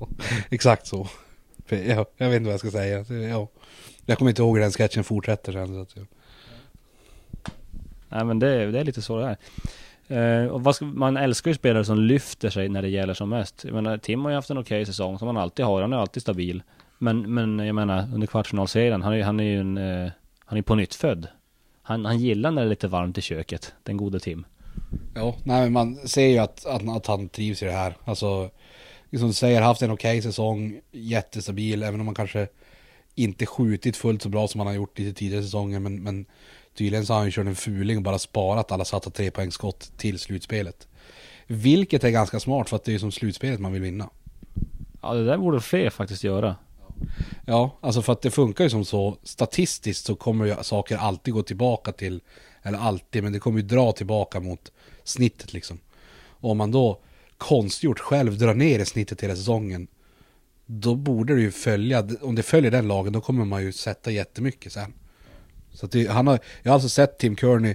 Exakt 0.50 0.86
så. 0.86 1.08
Jag, 1.68 2.06
jag 2.16 2.28
vet 2.28 2.36
inte 2.36 2.44
vad 2.44 2.52
jag 2.52 2.60
ska 2.60 2.70
säga. 2.70 3.04
Ja. 3.28 3.48
Jag 4.06 4.18
kommer 4.18 4.30
inte 4.30 4.42
ihåg 4.42 4.56
hur 4.56 4.62
den 4.62 4.72
sketchen 4.72 5.04
fortsätter 5.04 5.52
sen. 5.52 5.66
Så 5.66 5.80
att, 5.80 5.96
ja. 5.96 6.02
Nej 8.08 8.24
men 8.24 8.38
det, 8.38 8.70
det 8.70 8.80
är 8.80 8.84
lite 8.84 9.02
så 9.02 9.20
det 9.20 9.26
är. 9.26 9.36
Uh, 10.10 10.70
ska, 10.70 10.84
man 10.84 11.16
älskar 11.16 11.50
ju 11.50 11.54
spelare 11.54 11.84
som 11.84 11.98
lyfter 11.98 12.50
sig 12.50 12.68
när 12.68 12.82
det 12.82 12.88
gäller 12.88 13.14
som 13.14 13.28
mest. 13.28 13.64
Jag 13.64 13.74
menar, 13.74 13.98
Tim 13.98 14.20
har 14.20 14.30
ju 14.30 14.34
haft 14.34 14.50
en 14.50 14.58
okej 14.58 14.82
okay 14.82 14.86
säsong 14.86 15.18
som 15.18 15.26
han 15.26 15.36
alltid 15.36 15.64
har. 15.64 15.80
Han 15.80 15.92
är 15.92 15.96
alltid 15.96 16.22
stabil. 16.22 16.62
Men, 16.98 17.34
men 17.34 17.58
jag 17.58 17.74
menar, 17.74 18.02
under 18.14 18.26
kvartsfinalserien, 18.26 19.02
han 19.02 19.12
är, 19.12 19.22
han 19.22 19.40
är 19.40 19.44
ju 19.44 19.60
en... 19.60 19.78
Uh, 19.78 20.10
han 20.44 20.58
är 20.58 20.62
på 20.62 20.74
nytt 20.74 20.94
född. 20.94 21.28
Han, 21.82 22.04
han 22.04 22.18
gillar 22.18 22.50
när 22.50 22.62
det 22.62 22.68
är 22.68 22.70
lite 22.70 22.88
varmt 22.88 23.18
i 23.18 23.20
köket, 23.20 23.74
den 23.82 23.96
gode 23.96 24.20
Tim. 24.20 24.44
Ja, 25.14 25.36
nej 25.44 25.62
men 25.62 25.72
man 25.72 26.08
ser 26.08 26.26
ju 26.26 26.38
att, 26.38 26.66
att, 26.66 26.88
att 26.88 27.06
han 27.06 27.28
trivs 27.28 27.62
i 27.62 27.66
det 27.66 27.72
här. 27.72 27.96
Alltså, 28.04 28.50
som 29.10 29.28
du 29.28 29.32
säger, 29.32 29.60
haft 29.60 29.82
en 29.82 29.90
okej 29.90 30.18
okay 30.18 30.22
säsong, 30.22 30.80
jättestabil, 30.92 31.82
även 31.82 32.00
om 32.00 32.06
man 32.06 32.14
kanske 32.14 32.48
inte 33.14 33.46
skjutit 33.46 33.96
fullt 33.96 34.22
så 34.22 34.28
bra 34.28 34.48
som 34.48 34.60
han 34.60 34.66
har 34.66 34.74
gjort 34.74 34.98
lite 34.98 35.18
tidigare 35.18 35.42
säsonger, 35.42 35.78
men, 35.78 36.02
men 36.02 36.26
Tydligen 36.74 37.06
så 37.06 37.12
har 37.12 37.18
han 37.18 37.26
ju 37.26 37.32
kört 37.32 37.46
en 37.46 37.56
fuling 37.56 37.96
och 37.96 38.02
bara 38.02 38.18
sparat 38.18 38.72
alla 38.72 38.84
satta 38.84 39.10
trepoängsskott 39.10 39.92
till 39.96 40.18
slutspelet. 40.18 40.88
Vilket 41.46 42.04
är 42.04 42.10
ganska 42.10 42.40
smart 42.40 42.68
för 42.68 42.76
att 42.76 42.84
det 42.84 42.94
är 42.94 42.98
som 42.98 43.12
slutspelet 43.12 43.60
man 43.60 43.72
vill 43.72 43.82
vinna. 43.82 44.10
Ja, 45.02 45.14
det 45.14 45.24
där 45.24 45.38
borde 45.38 45.60
fler 45.60 45.90
faktiskt 45.90 46.24
göra. 46.24 46.56
Ja, 47.46 47.78
alltså 47.80 48.02
för 48.02 48.12
att 48.12 48.22
det 48.22 48.30
funkar 48.30 48.64
ju 48.64 48.70
som 48.70 48.84
så. 48.84 49.16
Statistiskt 49.22 50.04
så 50.04 50.14
kommer 50.14 50.44
ju 50.44 50.54
saker 50.62 50.96
alltid 50.96 51.34
gå 51.34 51.42
tillbaka 51.42 51.92
till, 51.92 52.20
eller 52.62 52.78
alltid, 52.78 53.22
men 53.22 53.32
det 53.32 53.38
kommer 53.38 53.60
ju 53.60 53.66
dra 53.66 53.92
tillbaka 53.92 54.40
mot 54.40 54.72
snittet 55.04 55.52
liksom. 55.52 55.78
Och 56.22 56.50
om 56.50 56.58
man 56.58 56.70
då 56.70 57.00
konstgjort 57.38 58.00
själv 58.00 58.38
drar 58.38 58.54
ner 58.54 58.78
i 58.78 58.86
snittet 58.86 59.20
hela 59.20 59.36
säsongen, 59.36 59.88
då 60.66 60.94
borde 60.94 61.34
det 61.34 61.40
ju 61.40 61.50
följa, 61.50 62.08
om 62.20 62.34
det 62.34 62.42
följer 62.42 62.70
den 62.70 62.88
lagen, 62.88 63.12
då 63.12 63.20
kommer 63.20 63.44
man 63.44 63.62
ju 63.62 63.72
sätta 63.72 64.10
jättemycket 64.10 64.72
sen. 64.72 64.92
Så 65.72 65.86
att 65.86 65.92
det, 65.92 66.06
han 66.06 66.26
har, 66.26 66.38
jag 66.62 66.70
har 66.70 66.74
alltså 66.74 66.88
sett 66.88 67.18
Tim 67.18 67.36
Kearney 67.36 67.74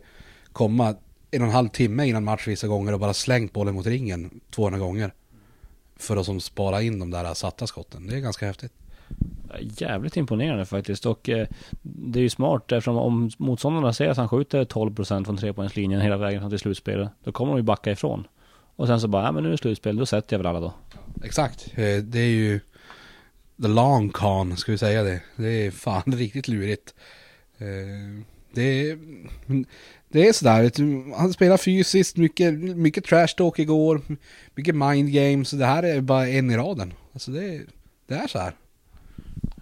komma 0.51 0.95
en 1.31 1.41
och 1.41 1.47
en 1.47 1.53
halv 1.53 1.69
timme 1.69 2.07
innan 2.07 2.23
match 2.23 2.47
vissa 2.47 2.67
gånger 2.67 2.93
och 2.93 2.99
bara 2.99 3.13
slängt 3.13 3.53
bollen 3.53 3.75
mot 3.75 3.85
ringen 3.85 4.41
200 4.51 4.79
gånger. 4.79 5.13
För 5.95 6.17
att 6.17 6.25
som 6.25 6.39
spara 6.39 6.81
in 6.81 6.99
de 6.99 7.11
där 7.11 7.33
satta 7.33 7.67
skotten. 7.67 8.07
Det 8.07 8.15
är 8.15 8.19
ganska 8.19 8.45
häftigt. 8.45 8.73
Jävligt 9.61 10.17
imponerande 10.17 10.65
faktiskt 10.65 11.05
och 11.05 11.29
eh, 11.29 11.47
det 11.81 12.19
är 12.19 12.23
ju 12.23 12.29
smart 12.29 12.71
eftersom 12.71 12.97
om 12.97 13.29
motståndarna 13.37 13.93
ser 13.93 14.07
att 14.07 14.17
han 14.17 14.29
skjuter 14.29 14.65
12% 14.65 15.25
från 15.25 15.37
trepoängslinjen 15.37 16.01
hela 16.01 16.17
vägen 16.17 16.39
fram 16.39 16.49
till 16.49 16.59
slutspelet. 16.59 17.09
Då 17.23 17.31
kommer 17.31 17.51
de 17.51 17.57
ju 17.57 17.63
backa 17.63 17.91
ifrån. 17.91 18.27
Och 18.75 18.87
sen 18.87 19.01
så 19.01 19.07
bara, 19.07 19.23
ja 19.23 19.31
men 19.31 19.43
nu 19.43 19.49
är 19.49 19.51
det 19.51 19.57
slutspel, 19.57 19.97
då 19.97 20.05
sätter 20.05 20.33
jag 20.33 20.39
väl 20.39 20.47
alla 20.47 20.59
då. 20.59 20.73
Exakt, 21.23 21.67
eh, 21.75 21.97
det 21.97 22.19
är 22.19 22.29
ju 22.29 22.59
the 23.61 23.67
long 23.67 24.09
con, 24.09 24.57
ska 24.57 24.71
vi 24.71 24.77
säga 24.77 25.03
det. 25.03 25.21
Det 25.35 25.65
är 25.65 25.71
fan 25.71 26.03
riktigt 26.05 26.47
lurigt. 26.47 26.93
Eh, 27.57 28.25
det 28.51 28.89
är, 28.89 28.99
det 30.09 30.27
är 30.27 30.33
sådär, 30.33 30.61
vet 30.61 30.73
du, 30.73 31.13
han 31.17 31.33
spelar 31.33 31.57
fysiskt, 31.57 32.17
mycket, 32.17 32.53
mycket 32.53 33.05
trash 33.05 33.27
talk 33.37 33.59
igår, 33.59 34.01
mycket 34.55 34.75
mind 34.75 35.13
games, 35.13 35.51
det 35.51 35.65
här 35.65 35.83
är 35.83 36.01
bara 36.01 36.27
en 36.27 36.51
i 36.51 36.57
raden. 36.57 36.93
Alltså 37.13 37.31
det, 37.31 37.61
det 38.07 38.15
är 38.15 38.27
så 38.27 38.39
här. 38.39 38.53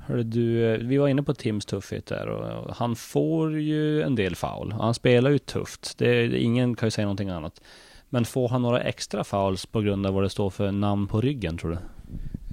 Hörru 0.06 0.24
du, 0.24 0.74
eh, 0.74 0.80
vi 0.80 0.98
var 0.98 1.08
inne 1.08 1.24
på 1.24 1.34
Tims 1.34 1.66
tuffhet 1.66 2.06
där 2.06 2.28
och 2.28 2.76
han 2.76 2.96
får 2.96 3.60
ju 3.60 4.02
en 4.02 4.16
del 4.16 4.36
foul. 4.36 4.72
Han 4.72 4.94
spelar 4.94 5.32
ju 5.32 5.40
tufft. 5.40 5.98
Det, 5.98 6.40
ingen 6.40 6.76
kan 6.76 6.88
ju 6.88 6.92
säga 6.92 7.06
någonting 7.06 7.30
annat. 7.30 7.62
Men 8.10 8.26
får 8.26 8.50
han 8.50 8.62
några 8.62 8.82
extra 8.82 9.24
fouls 9.24 9.66
på 9.66 9.82
grund 9.82 10.06
av 10.06 10.14
vad 10.14 10.24
det 10.24 10.30
står 10.30 10.50
för 10.50 10.72
namn 10.72 11.08
på 11.08 11.22
ryggen 11.22 11.58
tror 11.58 11.72
du? 11.72 11.78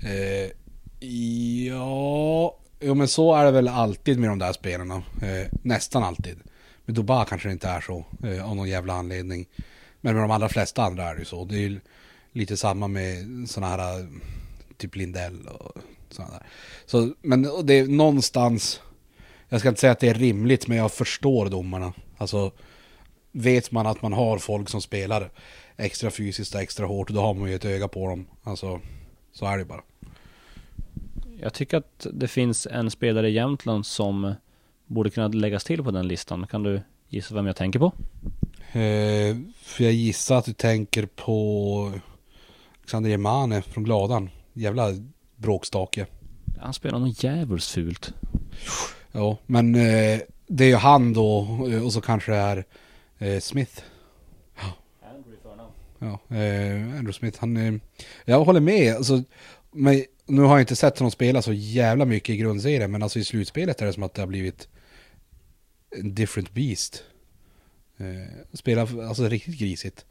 Eh, 0.08 0.50
ja, 1.68 2.56
jo 2.80 2.94
men 2.94 3.08
så 3.08 3.34
är 3.34 3.44
det 3.44 3.50
väl 3.50 3.68
alltid 3.68 4.18
med 4.18 4.30
de 4.30 4.38
där 4.38 4.52
spelarna. 4.52 4.94
Eh, 4.96 5.58
nästan 5.62 6.02
alltid. 6.02 6.36
Med 6.84 6.94
Dubai 6.94 7.26
kanske 7.28 7.48
det 7.48 7.52
inte 7.52 7.68
är 7.68 7.80
så, 7.80 8.04
eh, 8.24 8.50
av 8.50 8.56
någon 8.56 8.68
jävla 8.68 8.92
anledning. 8.92 9.46
Men 10.00 10.14
med 10.14 10.22
de 10.22 10.30
allra 10.30 10.48
flesta 10.48 10.82
andra 10.82 11.04
är 11.04 11.14
det 11.14 11.18
ju 11.18 11.24
så. 11.24 11.44
Det 11.44 11.54
är 11.54 11.68
ju 11.68 11.80
lite 12.32 12.56
samma 12.56 12.88
med 12.88 13.26
sådana 13.48 13.76
här, 13.76 14.00
eh, 14.00 14.06
typ 14.76 14.96
Lindell 14.96 15.46
och 15.46 15.82
sådana 16.14 16.32
där. 16.32 16.46
Så, 16.86 17.14
men 17.22 17.48
det 17.64 17.78
är 17.78 17.86
någonstans, 17.86 18.80
jag 19.48 19.60
ska 19.60 19.68
inte 19.68 19.80
säga 19.80 19.92
att 19.92 20.00
det 20.00 20.08
är 20.08 20.14
rimligt, 20.14 20.66
men 20.66 20.76
jag 20.76 20.92
förstår 20.92 21.48
domarna. 21.48 21.92
Alltså, 22.18 22.52
vet 23.32 23.70
man 23.72 23.86
att 23.86 24.02
man 24.02 24.12
har 24.12 24.38
folk 24.38 24.68
som 24.68 24.82
spelar 24.82 25.30
extra 25.76 26.10
fysiskt 26.10 26.54
och 26.54 26.60
extra 26.60 26.86
hårt, 26.86 27.08
då 27.08 27.20
har 27.20 27.34
man 27.34 27.48
ju 27.48 27.54
ett 27.54 27.64
öga 27.64 27.88
på 27.88 28.08
dem. 28.08 28.26
Alltså, 28.42 28.80
så 29.32 29.46
är 29.46 29.58
det 29.58 29.64
bara. 29.64 29.82
Jag 31.40 31.54
tycker 31.54 31.76
att 31.76 32.06
det 32.12 32.28
finns 32.28 32.66
en 32.66 32.90
spelare 32.90 33.28
i 33.28 33.32
Jämtland 33.32 33.86
som 33.86 34.34
borde 34.86 35.10
kunna 35.10 35.28
läggas 35.28 35.64
till 35.64 35.84
på 35.84 35.90
den 35.90 36.08
listan. 36.08 36.46
Kan 36.46 36.62
du 36.62 36.80
gissa 37.08 37.34
vem 37.34 37.46
jag 37.46 37.56
tänker 37.56 37.78
på? 37.78 37.92
Eh, 38.72 39.36
för 39.62 39.84
jag 39.84 39.92
gissar 39.92 40.36
att 40.36 40.44
du 40.44 40.52
tänker 40.52 41.06
på 41.06 41.92
Alexander 42.78 43.10
Jemane 43.10 43.62
från 43.62 43.84
Gladan. 43.84 44.30
Jävla 44.52 44.88
bråkstake. 45.40 46.06
Han 46.60 46.74
spelar 46.74 46.98
något 46.98 47.24
jävligt 47.24 47.64
fult. 47.64 48.14
Ja, 49.12 49.38
men 49.46 49.74
eh, 49.74 50.20
det 50.46 50.64
är 50.64 50.68
ju 50.68 50.74
han 50.74 51.12
då 51.12 51.40
eh, 51.72 51.84
och 51.84 51.92
så 51.92 52.00
kanske 52.00 52.32
det 52.32 52.38
är 52.38 52.64
eh, 53.18 53.40
Smith. 53.40 53.82
Ja, 55.98 56.20
eh, 56.36 56.98
Andrew 56.98 57.12
Smith, 57.12 57.40
han... 57.40 57.56
Eh, 57.56 57.74
jag 58.24 58.44
håller 58.44 58.60
med, 58.60 58.96
alltså, 58.96 59.22
men 59.70 60.04
nu 60.26 60.42
har 60.42 60.50
jag 60.50 60.60
inte 60.60 60.76
sett 60.76 60.98
honom 60.98 61.10
spela 61.10 61.42
så 61.42 61.52
jävla 61.52 62.04
mycket 62.04 62.34
i 62.34 62.36
grundserien, 62.36 62.90
men 62.90 63.02
alltså 63.02 63.18
i 63.18 63.24
slutspelet 63.24 63.82
är 63.82 63.86
det 63.86 63.92
som 63.92 64.02
att 64.02 64.14
det 64.14 64.22
har 64.22 64.26
blivit 64.26 64.68
en 65.90 66.14
different 66.14 66.54
beast. 66.54 67.04
Eh, 67.96 68.56
spelar 68.56 69.08
alltså 69.08 69.28
riktigt 69.28 69.58
grisigt. 69.58 70.04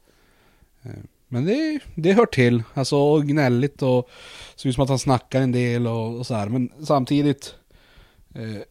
Men 1.32 1.44
det, 1.44 1.80
det 1.94 2.12
hör 2.12 2.26
till, 2.26 2.62
alltså 2.74 3.18
gnälligt 3.18 3.82
och 3.82 4.10
ser 4.56 4.68
ut 4.68 4.74
som 4.74 4.84
att 4.84 4.88
han 4.88 4.98
snackar 4.98 5.40
en 5.40 5.52
del 5.52 5.86
och, 5.86 6.18
och 6.18 6.26
så 6.26 6.34
här. 6.34 6.48
Men 6.48 6.72
samtidigt 6.82 7.54
eh, 8.34 8.62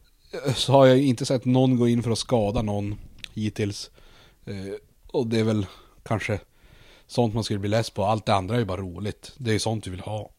så 0.54 0.72
har 0.72 0.86
jag 0.86 0.98
inte 0.98 1.26
sett 1.26 1.44
någon 1.44 1.76
gå 1.76 1.88
in 1.88 2.02
för 2.02 2.10
att 2.10 2.18
skada 2.18 2.62
någon 2.62 2.98
hittills. 3.34 3.90
Eh, 4.44 4.74
och 5.06 5.26
det 5.26 5.40
är 5.40 5.44
väl 5.44 5.66
kanske 6.02 6.40
sånt 7.06 7.34
man 7.34 7.44
skulle 7.44 7.58
bli 7.58 7.68
less 7.68 7.90
på. 7.90 8.04
Allt 8.04 8.26
det 8.26 8.34
andra 8.34 8.54
är 8.54 8.58
ju 8.58 8.64
bara 8.64 8.80
roligt. 8.80 9.32
Det 9.36 9.50
är 9.50 9.52
ju 9.52 9.58
sånt 9.58 9.86
vi 9.86 9.90
vill 9.90 10.00
ha. 10.00 10.30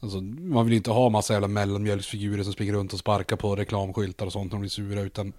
Alltså, 0.00 0.20
man 0.20 0.64
vill 0.66 0.74
inte 0.74 0.90
ha 0.90 1.08
massa 1.08 1.32
jävla 1.32 1.48
mellanmjölksfigurer 1.48 2.42
som 2.44 2.52
springer 2.52 2.72
runt 2.72 2.92
och 2.92 2.98
sparkar 2.98 3.36
på 3.36 3.56
reklamskyltar 3.56 4.26
och 4.26 4.32
sånt 4.32 4.52
när 4.52 4.56
de 4.56 4.60
blir 4.60 4.70
sura. 4.70 5.00
Utan 5.00 5.32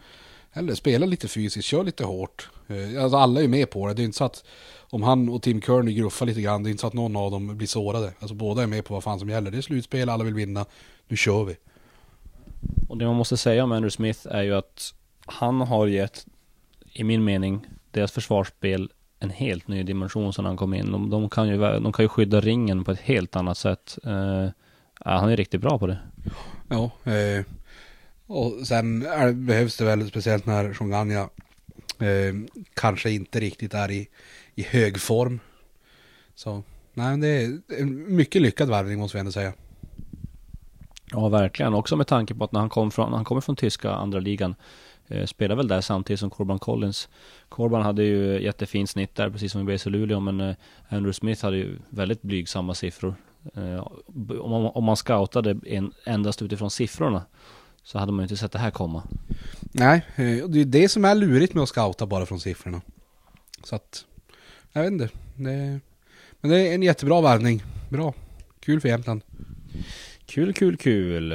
eller 0.57 0.75
spela 0.75 1.05
lite 1.05 1.27
fysiskt, 1.27 1.67
kör 1.67 1.83
lite 1.83 2.03
hårt. 2.03 2.49
Eh, 2.67 3.03
alltså 3.03 3.17
alla 3.17 3.39
är 3.39 3.43
ju 3.43 3.49
med 3.49 3.69
på 3.69 3.87
det. 3.87 3.93
Det 3.93 4.01
är 4.01 4.05
inte 4.05 4.17
så 4.17 4.23
att 4.23 4.43
om 4.89 5.03
han 5.03 5.29
och 5.29 5.41
Tim 5.41 5.61
Kearney 5.61 5.93
gruffar 5.93 6.25
lite 6.25 6.41
grann, 6.41 6.63
det 6.63 6.69
är 6.69 6.71
inte 6.71 6.81
så 6.81 6.87
att 6.87 6.93
någon 6.93 7.15
av 7.15 7.31
dem 7.31 7.57
blir 7.57 7.67
sårade. 7.67 8.13
Alltså 8.19 8.35
båda 8.35 8.63
är 8.63 8.67
med 8.67 8.85
på 8.85 8.93
vad 8.93 9.03
fan 9.03 9.19
som 9.19 9.29
gäller. 9.29 9.51
Det 9.51 9.57
är 9.57 9.61
slutspel, 9.61 10.09
alla 10.09 10.23
vill 10.23 10.33
vinna. 10.33 10.65
Nu 11.07 11.17
kör 11.17 11.43
vi. 11.43 11.57
Och 12.89 12.97
det 12.97 13.05
man 13.05 13.15
måste 13.15 13.37
säga 13.37 13.63
om 13.63 13.71
Andrew 13.71 13.91
Smith 13.91 14.27
är 14.29 14.43
ju 14.43 14.55
att 14.55 14.93
han 15.25 15.61
har 15.61 15.87
gett, 15.87 16.25
i 16.93 17.03
min 17.03 17.23
mening, 17.23 17.67
deras 17.91 18.11
försvarsspel 18.11 18.91
en 19.19 19.29
helt 19.29 19.67
ny 19.67 19.83
dimension 19.83 20.33
sedan 20.33 20.45
han 20.45 20.57
kom 20.57 20.73
in. 20.73 20.91
De, 20.91 21.09
de, 21.09 21.29
kan, 21.29 21.47
ju, 21.47 21.57
de 21.57 21.93
kan 21.93 22.05
ju 22.05 22.09
skydda 22.09 22.41
ringen 22.41 22.83
på 22.83 22.91
ett 22.91 22.99
helt 22.99 23.35
annat 23.35 23.57
sätt. 23.57 23.97
Uh, 24.07 24.49
han 25.05 25.29
är 25.29 25.37
riktigt 25.37 25.61
bra 25.61 25.79
på 25.79 25.87
det. 25.87 25.99
Ja, 26.69 26.91
eh, 27.03 27.45
och 28.27 28.67
sen 28.67 29.05
är, 29.05 29.33
behövs 29.33 29.77
det 29.77 29.85
väl 29.85 30.09
speciellt 30.09 30.45
när 30.45 30.73
Shunganya 30.73 31.29
eh, 31.99 32.35
kanske 32.73 33.11
inte 33.11 33.39
riktigt 33.39 33.73
är 33.73 33.91
i, 33.91 34.07
i 34.55 34.63
hög 34.63 34.99
form. 34.99 35.39
Så 36.35 36.63
nej, 36.93 37.17
det 37.17 37.27
är 37.27 37.59
en 37.79 38.15
mycket 38.15 38.41
lyckad 38.41 38.69
värvning 38.69 38.99
måste 38.99 39.17
vi 39.17 39.19
ändå 39.19 39.31
säga. 39.31 39.53
Ja, 41.11 41.29
verkligen. 41.29 41.73
Också 41.73 41.95
med 41.95 42.07
tanke 42.07 42.35
på 42.35 42.43
att 42.43 42.51
när 42.51 42.59
han, 42.59 42.69
kom 42.69 42.91
från, 42.91 43.13
han 43.13 43.23
kommer 43.23 43.41
från 43.41 43.55
tyska 43.55 43.91
andra 43.91 44.19
ligan 44.19 44.55
eh, 45.07 45.25
spelar 45.25 45.55
väl 45.55 45.67
där 45.67 45.81
samtidigt 45.81 46.19
som 46.19 46.29
Corban 46.29 46.59
Collins. 46.59 47.09
Corban 47.49 47.81
hade 47.81 48.03
ju 48.03 48.43
jättefint 48.43 48.89
snitt 48.89 49.15
där, 49.15 49.29
precis 49.29 49.51
som 49.51 49.69
i 49.69 49.73
BC 49.73 49.89
Luleå, 49.89 50.19
men 50.19 50.41
eh, 50.41 50.55
Andrew 50.89 51.13
Smith 51.13 51.45
hade 51.45 51.57
ju 51.57 51.77
väldigt 51.89 52.21
blygsamma 52.21 52.73
siffror. 52.73 53.15
Eh, 53.55 53.87
om, 54.41 54.51
man, 54.51 54.65
om 54.65 54.83
man 54.83 54.95
scoutade 54.95 55.59
en, 55.65 55.93
endast 56.05 56.41
utifrån 56.41 56.71
siffrorna 56.71 57.21
så 57.87 57.99
hade 57.99 58.11
man 58.11 58.19
ju 58.19 58.23
inte 58.23 58.37
sett 58.37 58.51
det 58.51 58.59
här 58.59 58.71
komma. 58.71 59.03
Nej, 59.71 60.05
eh, 60.15 60.47
det 60.47 60.61
är 60.61 60.65
det 60.65 60.89
som 60.89 61.05
är 61.05 61.15
lurigt 61.15 61.53
med 61.53 61.63
att 61.63 61.69
scouta 61.69 62.05
bara 62.05 62.25
från 62.25 62.39
siffrorna. 62.39 62.81
Så 63.63 63.75
att, 63.75 64.05
jag 64.73 64.81
vet 64.81 64.91
inte. 64.91 65.09
Det, 65.35 65.79
men 66.41 66.51
det 66.51 66.67
är 66.67 66.75
en 66.75 66.83
jättebra 66.83 67.21
värvning. 67.21 67.63
Bra. 67.89 68.13
Kul 68.59 68.81
för 68.81 68.89
Jämtland. 68.89 69.21
Kul, 70.25 70.53
kul, 70.53 70.77
kul. 70.77 71.29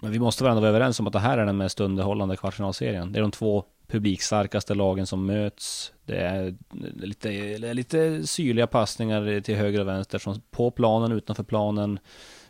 Men 0.00 0.12
vi 0.12 0.18
måste 0.18 0.44
väl 0.44 0.54
vara 0.54 0.68
överens 0.68 1.00
om 1.00 1.06
att 1.06 1.12
det 1.12 1.18
här 1.18 1.38
är 1.38 1.46
den 1.46 1.56
mest 1.56 1.80
underhållande 1.80 2.36
kvartsfinalserien. 2.36 3.12
Det 3.12 3.18
är 3.18 3.22
de 3.22 3.30
två 3.30 3.64
publikstarkaste 3.88 4.74
lagen 4.74 5.06
som 5.06 5.26
möts. 5.26 5.92
Det 6.04 6.16
är 6.16 6.54
lite, 6.96 7.58
lite 7.58 8.26
syrliga 8.26 8.66
passningar 8.66 9.40
till 9.40 9.56
höger 9.56 9.80
och 9.80 9.88
vänster 9.88 10.18
från 10.18 10.40
på 10.50 10.70
planen, 10.70 11.12
utanför 11.12 11.44
planen. 11.44 11.98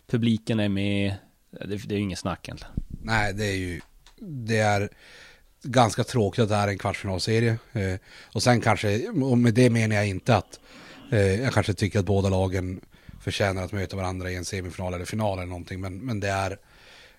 Publiken 0.06 0.60
är 0.60 0.68
med. 0.68 1.14
Det, 1.60 1.76
det 1.76 1.94
är 1.94 1.96
ju 1.96 2.02
inget 2.02 2.18
snack 2.18 2.48
egentligen. 2.48 2.74
Nej, 3.02 3.34
det 3.34 3.44
är 3.44 3.56
ju... 3.56 3.80
Det 4.20 4.58
är 4.58 4.88
ganska 5.62 6.04
tråkigt 6.04 6.42
att 6.42 6.48
det 6.48 6.54
är 6.54 6.68
en 6.68 6.78
kvartsfinalserie. 6.78 7.58
Eh, 7.72 7.94
och 8.32 8.42
sen 8.42 8.60
kanske, 8.60 9.08
och 9.08 9.38
med 9.38 9.54
det 9.54 9.70
menar 9.70 9.96
jag 9.96 10.08
inte 10.08 10.36
att 10.36 10.60
eh, 11.12 11.42
jag 11.42 11.52
kanske 11.52 11.74
tycker 11.74 11.98
att 11.98 12.04
båda 12.04 12.28
lagen 12.28 12.80
förtjänar 13.20 13.64
att 13.64 13.72
möta 13.72 13.96
varandra 13.96 14.30
i 14.30 14.36
en 14.36 14.44
semifinal 14.44 14.94
eller 14.94 15.04
final 15.04 15.38
eller 15.38 15.46
någonting. 15.46 15.80
Men, 15.80 15.98
men 15.98 16.20
det, 16.20 16.28
är, 16.28 16.58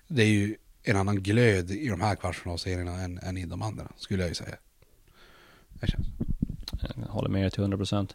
det 0.08 0.22
är 0.22 0.26
ju 0.26 0.56
en 0.82 0.96
annan 0.96 1.22
glöd 1.22 1.70
i 1.70 1.88
de 1.88 2.00
här 2.00 2.14
kvartsfinalserierna 2.14 3.00
än, 3.00 3.18
än 3.18 3.36
i 3.36 3.46
de 3.46 3.62
andra, 3.62 3.88
skulle 3.96 4.22
jag 4.22 4.28
ju 4.28 4.34
säga. 4.34 4.56
Det 5.80 5.86
känns. 5.86 6.06
Jag 6.96 7.12
håller 7.12 7.28
med 7.28 7.42
dig 7.42 7.50
till 7.50 7.64
100%. 7.64 8.14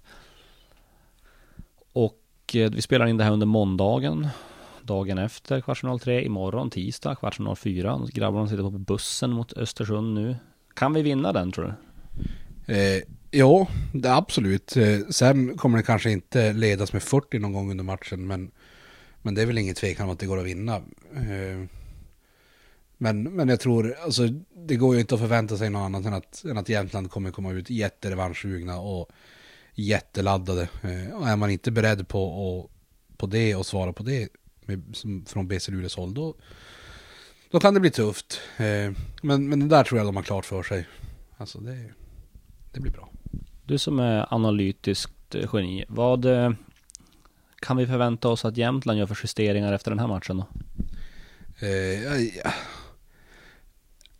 Och 1.93 2.19
eh, 2.53 2.71
vi 2.71 2.81
spelar 2.81 3.05
in 3.05 3.17
det 3.17 3.23
här 3.23 3.31
under 3.31 3.47
måndagen 3.47 4.29
dagen 4.85 5.17
efter 5.17 5.61
kvartsfinal 5.61 5.99
3, 5.99 6.25
imorgon 6.25 6.69
tisdag 6.69 7.15
kvartsfinal 7.15 7.55
4. 7.55 8.01
Grabbarna 8.13 8.47
sitter 8.47 8.63
på 8.63 8.69
bussen 8.69 9.31
mot 9.31 9.53
Östersund 9.53 10.13
nu. 10.13 10.35
Kan 10.75 10.93
vi 10.93 11.01
vinna 11.01 11.33
den 11.33 11.51
tror 11.51 11.65
du? 11.65 11.73
Eh, 12.73 13.01
ja, 13.31 13.67
det 13.93 14.13
absolut. 14.13 14.77
Eh, 14.77 14.99
sen 15.09 15.57
kommer 15.57 15.77
det 15.77 15.83
kanske 15.83 16.11
inte 16.11 16.53
ledas 16.53 16.93
med 16.93 17.03
40 17.03 17.39
någon 17.39 17.53
gång 17.53 17.71
under 17.71 17.83
matchen, 17.83 18.27
men, 18.27 18.51
Men 19.21 19.35
det 19.35 19.41
är 19.41 19.45
väl 19.45 19.57
ingen 19.57 19.75
tvekan 19.75 20.05
om 20.05 20.13
att 20.13 20.19
det 20.19 20.25
går 20.25 20.39
att 20.39 20.45
vinna. 20.45 20.75
Eh, 21.15 21.65
Men, 22.97 23.23
men 23.23 23.49
jag 23.49 23.59
tror, 23.59 23.95
alltså 24.03 24.27
det 24.67 24.75
går 24.75 24.95
ju 24.95 25.01
inte 25.01 25.15
att 25.15 25.21
förvänta 25.21 25.57
sig 25.57 25.69
något 25.69 25.79
annat 25.85 26.05
än 26.05 26.13
att, 26.13 26.43
än 26.45 26.57
att 26.57 26.69
Jämtland 26.69 27.11
kommer 27.11 27.31
komma 27.31 27.51
ut 27.51 27.69
jätterevanschsugna 27.69 28.79
och 28.79 29.09
jätteladdade. 29.75 30.61
Eh, 30.61 31.15
Och 31.15 31.27
är 31.29 31.35
man 31.35 31.49
inte 31.49 31.71
beredd 31.71 32.07
på, 32.07 32.23
och, 32.23 32.71
på 33.17 33.25
det 33.27 33.55
och 33.55 33.65
svara 33.65 33.93
på 33.93 34.03
det 34.03 34.29
med, 34.67 34.83
som, 34.93 35.25
från 35.25 35.47
BC 35.47 35.71
Luleås 35.71 35.95
håll, 35.95 36.13
då, 36.13 36.35
då 37.51 37.59
kan 37.59 37.73
det 37.73 37.79
bli 37.79 37.91
tufft. 37.91 38.41
Eh, 38.57 38.91
Men, 39.21 39.49
men 39.49 39.59
det 39.59 39.67
där 39.67 39.83
tror 39.83 39.99
jag 39.99 40.07
de 40.07 40.15
har 40.15 40.23
klart 40.23 40.45
för 40.45 40.63
sig. 40.63 40.87
Alltså 41.37 41.59
det, 41.59 41.93
det 42.71 42.79
blir 42.79 42.91
bra. 42.91 43.09
Du 43.65 43.77
som 43.77 43.99
är 43.99 44.33
analytiskt 44.33 45.35
eh, 45.35 45.49
geni, 45.53 45.85
vad 45.87 46.25
eh, 46.25 46.51
kan 47.59 47.77
vi 47.77 47.87
förvänta 47.87 48.27
oss 48.29 48.45
att 48.45 48.57
Jämtland 48.57 48.99
gör 48.99 49.05
för 49.05 49.19
justeringar 49.23 49.73
efter 49.73 49.91
den 49.91 49.99
här 49.99 50.07
matchen 50.07 50.37
då? 50.37 50.47
Eh, 51.59 52.03
ja, 52.03 52.15
ja. 52.17 52.53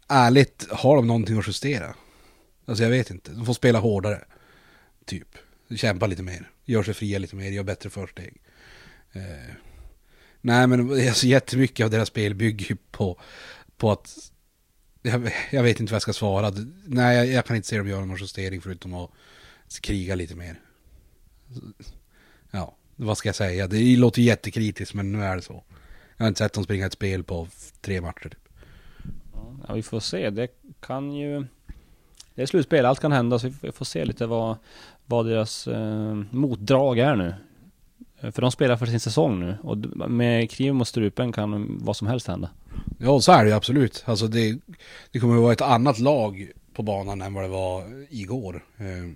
Ärligt, 0.08 0.68
har 0.72 0.96
de 0.96 1.08
någonting 1.08 1.40
att 1.40 1.48
justera? 1.48 1.96
Alltså 2.66 2.84
jag 2.84 2.92
vet 2.92 3.10
inte. 3.12 3.32
De 3.32 3.46
får 3.46 3.54
spela 3.54 3.80
hårdare. 3.80 4.24
Typ. 5.06 5.28
Kämpa 5.76 6.08
lite 6.08 6.24
mer. 6.24 6.50
Gör 6.66 6.84
sig 6.84 6.94
fria 6.94 7.20
lite 7.20 7.36
mer. 7.36 7.52
Gör 7.52 7.64
bättre 7.64 7.90
försteg. 7.90 8.42
Eh, 9.12 9.56
nej 10.44 10.68
men 10.68 10.92
alltså, 10.92 11.28
jättemycket 11.28 11.84
av 11.84 11.90
deras 11.90 12.08
spel 12.08 12.36
bygger 12.36 12.66
ju 12.66 12.78
på, 12.92 13.20
på 13.78 13.92
att... 13.92 14.32
Jag, 15.02 15.34
jag 15.52 15.64
vet 15.64 15.80
inte 15.80 15.92
vad 15.92 15.96
jag 15.96 16.02
ska 16.02 16.14
svara. 16.14 16.54
Nej, 16.86 17.18
jag, 17.18 17.28
jag 17.28 17.46
kan 17.46 17.56
inte 17.56 17.68
se 17.68 17.78
dem 17.78 17.88
göra 17.88 18.06
någon 18.06 18.18
justering 18.18 18.62
förutom 18.62 18.94
att 18.94 19.10
kriga 19.82 20.16
lite 20.16 20.36
mer. 20.36 20.60
Ja, 22.52 22.76
vad 22.96 23.18
ska 23.18 23.30
jag 23.30 23.36
säga? 23.36 23.68
Det 23.68 23.98
låter 23.98 24.22
jättekritiskt 24.22 24.94
men 24.94 25.12
nu 25.12 25.24
är 25.24 25.36
det 25.36 25.42
så. 25.42 25.64
Jag 26.18 26.24
har 26.24 26.28
inte 26.28 26.38
sett 26.38 26.54
dem 26.54 26.64
springa 26.64 26.86
ett 26.86 26.94
spel 26.94 27.24
på 27.24 27.48
tre 27.82 28.02
matcher. 28.02 28.30
Typ. 28.30 28.50
Ja, 29.68 29.74
vi 29.74 29.84
får 29.84 30.00
se. 30.00 30.30
Det 30.30 30.48
kan 30.80 31.14
ju... 31.14 31.46
Det 32.36 32.42
är 32.42 32.46
slutspel, 32.46 32.86
allt 32.86 33.00
kan 33.00 33.12
hända. 33.12 33.40
Så 33.40 33.54
vi 33.62 33.72
får 33.72 33.86
se 33.86 34.06
lite 34.06 34.26
vad, 34.26 34.58
vad 35.06 35.26
deras 35.26 35.68
eh, 35.68 36.14
motdrag 36.32 37.00
är 37.00 37.16
nu. 37.16 37.36
Eh, 38.24 38.32
för 38.32 38.42
de 38.42 38.52
spelar 38.52 38.78
för 38.78 38.86
sin 38.86 39.00
säsong 39.00 39.40
nu. 39.40 39.58
Och 39.64 39.78
med 40.10 40.52
kniven 40.52 40.76
mot 40.76 40.88
strupen 40.88 41.32
kan 41.32 41.78
vad 41.82 41.98
som 41.98 42.08
helst 42.08 42.28
hända. 42.28 42.50
Ja, 43.00 43.22
så 43.22 43.32
är 43.32 43.44
det 43.44 43.50
ju 43.50 43.56
absolut. 43.56 44.04
Alltså 44.06 44.28
det, 44.28 44.60
det 45.12 45.20
kommer 45.20 45.36
att 45.36 45.42
vara 45.42 45.54
ett 45.54 45.62
annat 45.62 46.00
lag 46.00 46.52
på 46.74 46.84
banan 46.84 47.22
än 47.22 47.34
vad 47.34 47.44
det 47.44 47.48
var 47.48 48.06
igår. 48.10 48.66
Eh, 48.78 49.12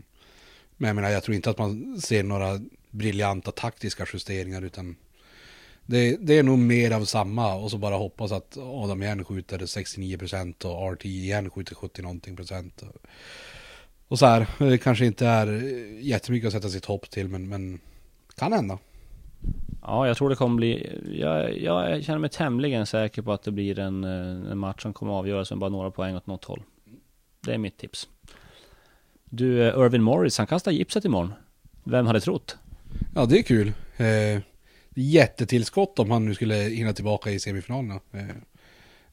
men 0.78 0.88
jag 0.88 0.96
menar, 0.96 1.10
jag 1.10 1.24
tror 1.24 1.36
inte 1.36 1.50
att 1.50 1.58
man 1.58 2.02
ser 2.02 2.24
några 2.24 2.60
briljanta 2.92 3.52
taktiska 3.52 4.06
justeringar 4.14 4.62
utan 4.62 4.96
det, 5.86 6.18
det 6.20 6.38
är 6.38 6.44
nog 6.44 6.60
mer 6.60 6.92
av 6.92 7.06
samma 7.06 7.56
och 7.56 7.72
så 7.72 7.78
bara 7.78 7.96
hoppas 7.96 8.32
att 8.32 8.58
Adam 8.58 9.04
igen 9.04 9.26
skjuter 9.26 9.60
69% 9.60 10.66
och 10.66 10.94
RT 10.94 11.06
igen 11.06 11.50
skjuter 11.50 11.76
70 11.76 12.02
någonting 12.02 12.36
procent. 12.36 12.82
Och, 12.82 12.96
och 14.08 14.20
så 14.20 14.26
här, 14.26 14.48
det 14.60 14.78
kanske 14.78 15.06
inte 15.06 15.28
är 15.28 15.48
jättemycket 16.00 16.48
att 16.48 16.54
sätta 16.54 16.70
sitt 16.70 16.86
hopp 16.86 17.10
till 17.10 17.28
men, 17.28 17.50
men 17.50 17.80
kan 18.36 18.54
hända. 18.54 18.78
Ja, 19.88 20.08
jag 20.08 20.18
tror 20.18 20.30
det 20.30 20.36
kommer 20.36 20.56
bli... 20.56 21.00
Jag, 21.12 21.58
jag 21.58 22.04
känner 22.04 22.20
mig 22.20 22.30
tämligen 22.30 22.86
säker 22.86 23.22
på 23.22 23.32
att 23.34 23.44
det 23.44 23.52
blir 23.52 23.80
en, 23.80 24.04
eh, 24.04 24.52
en 24.52 24.58
match 24.58 24.82
som 24.82 24.94
kommer 24.94 25.14
avgöras 25.14 25.52
med 25.52 25.60
bara 25.60 25.70
några 25.70 25.92
poäng 25.92 26.16
åt 26.16 26.28
något 26.28 26.46
håll. 26.46 26.64
Det 27.46 27.54
är 27.54 27.58
mitt 27.58 27.78
tips. 27.78 28.08
Du, 29.26 29.68
eh, 29.68 29.86
Irvin 29.86 30.04
Morris, 30.04 30.38
han 30.38 30.48
kastar 30.48 30.72
gipset 30.72 31.06
imorgon. 31.06 31.34
Vem 31.84 32.08
hade 32.08 32.22
trott? 32.22 32.58
Ja, 33.16 33.26
det 33.26 33.40
är 33.40 33.44
kul. 33.44 33.74
Eh, 33.98 34.42
jättetillskott 34.96 36.00
om 36.00 36.12
han 36.12 36.26
nu 36.26 36.36
skulle 36.36 36.56
hinna 36.56 36.94
tillbaka 36.94 37.32
i 37.32 37.40
semifinalerna. 37.40 37.96
Eh, 37.96 38.36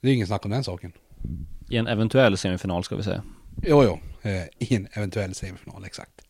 det 0.01 0.09
är 0.09 0.13
ingen 0.13 0.27
snack 0.27 0.45
om 0.45 0.51
den 0.51 0.65
saken. 0.65 0.93
I 1.71 1.77
en 1.77 1.87
eventuell 1.87 2.37
semifinal 2.37 2.85
ska 2.85 2.97
vi 2.97 3.03
säga. 3.03 3.23
Jo, 3.63 3.85
jo. 3.85 3.99
Eh, 4.23 4.45
I 4.59 4.75
en 4.75 4.89
eventuell 4.93 5.35
semifinal, 5.35 5.85
exakt. 5.85 6.24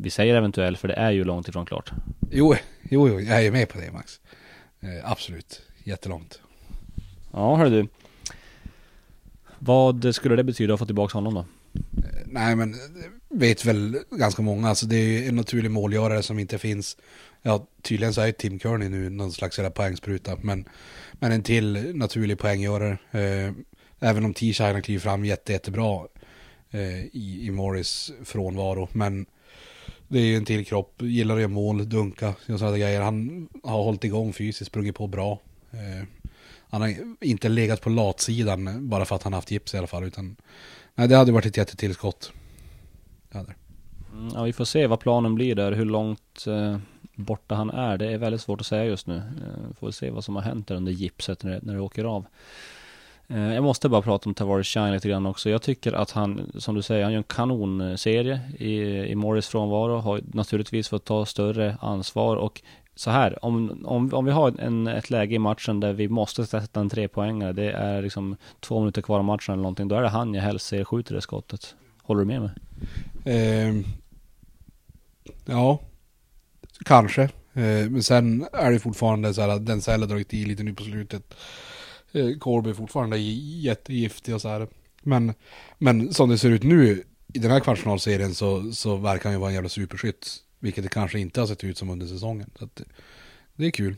Vi 0.00 0.10
säger 0.10 0.34
eventuell 0.34 0.76
för 0.76 0.88
det 0.88 0.94
är 0.94 1.10
ju 1.10 1.24
långt 1.24 1.48
ifrån 1.48 1.66
klart. 1.66 1.92
Jo, 2.30 2.54
jo, 2.90 3.08
jo 3.08 3.20
jag 3.20 3.36
är 3.36 3.40
ju 3.40 3.50
med 3.50 3.68
på 3.68 3.78
det 3.78 3.92
Max. 3.92 4.20
Eh, 4.80 5.10
absolut. 5.10 5.62
Jättelångt. 5.84 6.40
Ja, 7.32 7.56
hörru 7.56 7.70
du. 7.70 7.88
Vad 9.58 10.14
skulle 10.14 10.36
det 10.36 10.44
betyda 10.44 10.74
att 10.74 10.80
få 10.80 10.86
tillbaka 10.86 11.18
honom 11.18 11.34
då? 11.34 11.40
Eh, 11.40 12.22
nej, 12.26 12.56
men 12.56 12.74
eh, 12.74 12.78
vet 13.28 13.64
väl 13.64 13.98
ganska 14.10 14.42
många. 14.42 14.68
Alltså 14.68 14.86
det 14.86 14.96
är 14.96 15.04
ju 15.04 15.28
en 15.28 15.36
naturlig 15.36 15.70
målgörare 15.70 16.22
som 16.22 16.38
inte 16.38 16.58
finns. 16.58 16.96
Ja, 17.42 17.66
tydligen 17.82 18.14
så 18.14 18.20
är 18.20 18.32
Tim 18.32 18.58
Kearney 18.60 18.88
nu 18.88 19.10
någon 19.10 19.32
slags 19.32 19.58
jävla 19.58 19.70
poängspruta. 19.70 20.36
Men, 20.42 20.68
men 21.12 21.32
en 21.32 21.42
till 21.42 21.96
naturlig 21.96 22.38
poänggörare. 22.38 22.98
Eh, 23.10 23.52
även 24.00 24.24
om 24.24 24.34
T-Shine 24.34 24.82
kliver 24.82 25.00
fram 25.00 25.24
jätte, 25.24 25.52
jättebra 25.52 26.06
eh, 26.70 27.04
i, 27.04 27.38
i 27.42 27.50
Morris 27.50 28.12
frånvaro. 28.24 28.88
Men 28.92 29.26
det 30.08 30.18
är 30.18 30.24
ju 30.24 30.36
en 30.36 30.44
till 30.44 30.66
kropp, 30.66 31.02
gillar 31.02 31.34
att 31.34 31.40
göra 31.40 31.48
mål, 31.50 31.88
dunka, 31.88 32.28
och 32.28 32.58
sådana 32.58 32.78
grejer. 32.78 33.00
Han 33.00 33.48
har 33.62 33.82
hållit 33.82 34.04
igång 34.04 34.32
fysiskt, 34.32 34.70
sprungit 34.70 34.96
på 34.96 35.06
bra. 35.06 35.40
Eh, 35.70 36.08
han 36.70 36.80
har 36.80 36.94
inte 37.20 37.48
legat 37.48 37.80
på 37.80 37.90
latsidan 37.90 38.88
bara 38.88 39.04
för 39.04 39.16
att 39.16 39.22
han 39.22 39.32
haft 39.32 39.50
gips 39.50 39.74
i 39.74 39.78
alla 39.78 39.86
fall. 39.86 40.04
Utan, 40.04 40.36
nej, 40.94 41.08
det 41.08 41.16
hade 41.16 41.32
varit 41.32 41.46
ett 41.46 41.56
jättetillskott. 41.56 42.32
Det 43.32 43.38
hade. 43.38 43.54
Mm, 44.12 44.30
ja, 44.34 44.42
vi 44.42 44.52
får 44.52 44.64
se 44.64 44.86
vad 44.86 45.00
planen 45.00 45.34
blir 45.34 45.54
där, 45.54 45.72
hur 45.72 45.84
långt 45.84 46.46
eh, 46.46 46.78
borta 47.14 47.54
han 47.54 47.70
är. 47.70 47.98
Det 47.98 48.12
är 48.12 48.18
väldigt 48.18 48.40
svårt 48.40 48.60
att 48.60 48.66
säga 48.66 48.84
just 48.84 49.06
nu. 49.06 49.16
Eh, 49.16 49.74
får 49.80 49.90
se 49.90 50.10
vad 50.10 50.24
som 50.24 50.36
har 50.36 50.42
hänt 50.42 50.68
där 50.68 50.74
under 50.74 50.92
gipset 50.92 51.42
när 51.42 51.50
det, 51.50 51.60
när 51.62 51.74
det 51.74 51.80
åker 51.80 52.04
av. 52.04 52.26
Eh, 53.28 53.54
jag 53.54 53.64
måste 53.64 53.88
bara 53.88 54.02
prata 54.02 54.28
om 54.28 54.34
Tavares 54.34 54.66
Shine 54.66 54.92
lite 54.92 55.08
grann 55.08 55.26
också. 55.26 55.50
Jag 55.50 55.62
tycker 55.62 55.92
att 55.92 56.10
han, 56.10 56.52
som 56.54 56.74
du 56.74 56.82
säger, 56.82 57.02
han 57.02 57.12
gör 57.12 57.18
en 57.18 57.24
kanonserie 57.24 58.40
i, 58.58 58.74
i 59.10 59.14
Morris 59.14 59.48
frånvaro. 59.48 59.98
Har 59.98 60.20
naturligtvis 60.32 60.88
fått 60.88 61.04
ta 61.04 61.26
större 61.26 61.76
ansvar 61.80 62.36
och 62.36 62.62
så 62.94 63.10
här, 63.10 63.44
om, 63.44 63.84
om, 63.84 64.14
om 64.14 64.24
vi 64.24 64.30
har 64.30 64.60
en, 64.60 64.86
ett 64.86 65.10
läge 65.10 65.34
i 65.34 65.38
matchen 65.38 65.80
där 65.80 65.92
vi 65.92 66.08
måste 66.08 66.46
sätta 66.46 66.80
en 66.80 66.88
trepoängare, 66.88 67.52
det 67.52 67.72
är 67.72 68.02
liksom 68.02 68.36
två 68.60 68.80
minuter 68.80 69.02
kvar 69.02 69.18
av 69.18 69.24
matchen 69.24 69.52
eller 69.52 69.62
någonting, 69.62 69.88
då 69.88 69.96
är 69.96 70.02
det 70.02 70.08
han 70.08 70.34
jag 70.34 70.42
helst 70.42 70.66
ser 70.66 70.84
skjuter 70.84 71.14
det 71.14 71.20
skottet. 71.20 71.74
Håller 72.02 72.20
du 72.20 72.26
med 72.26 72.40
mig? 72.40 72.50
Eh, 73.24 73.74
ja, 75.46 75.78
kanske. 76.84 77.22
Eh, 77.52 77.90
men 77.90 78.02
sen 78.02 78.46
är 78.52 78.72
det 78.72 78.78
fortfarande 78.78 79.34
så 79.34 79.40
här 79.40 79.48
att 79.48 79.66
den 79.66 79.80
har 79.86 80.06
dragit 80.06 80.34
i 80.34 80.44
lite 80.44 80.62
nu 80.62 80.74
på 80.74 80.82
slutet. 80.82 81.34
Eh, 82.12 82.38
Corby 82.38 82.74
fortfarande 82.74 83.18
jättegiftig 83.18 84.34
och 84.34 84.40
så 84.40 84.48
här. 84.48 84.68
Men, 85.02 85.34
men 85.78 86.14
som 86.14 86.28
det 86.28 86.38
ser 86.38 86.50
ut 86.50 86.62
nu 86.62 87.04
i 87.34 87.38
den 87.38 87.50
här 87.50 87.60
kvartsfinalserien 87.60 88.34
så, 88.34 88.72
så 88.72 88.96
verkar 88.96 89.24
han 89.24 89.32
ju 89.32 89.38
vara 89.38 89.50
en 89.50 89.54
jävla 89.54 89.68
superskytt. 89.68 90.44
Vilket 90.58 90.84
det 90.84 90.90
kanske 90.90 91.18
inte 91.18 91.40
har 91.40 91.46
sett 91.46 91.64
ut 91.64 91.78
som 91.78 91.90
under 91.90 92.06
säsongen. 92.06 92.50
Så 92.58 92.64
att 92.64 92.82
det, 93.56 93.66
är 93.66 93.70
kul. 93.70 93.96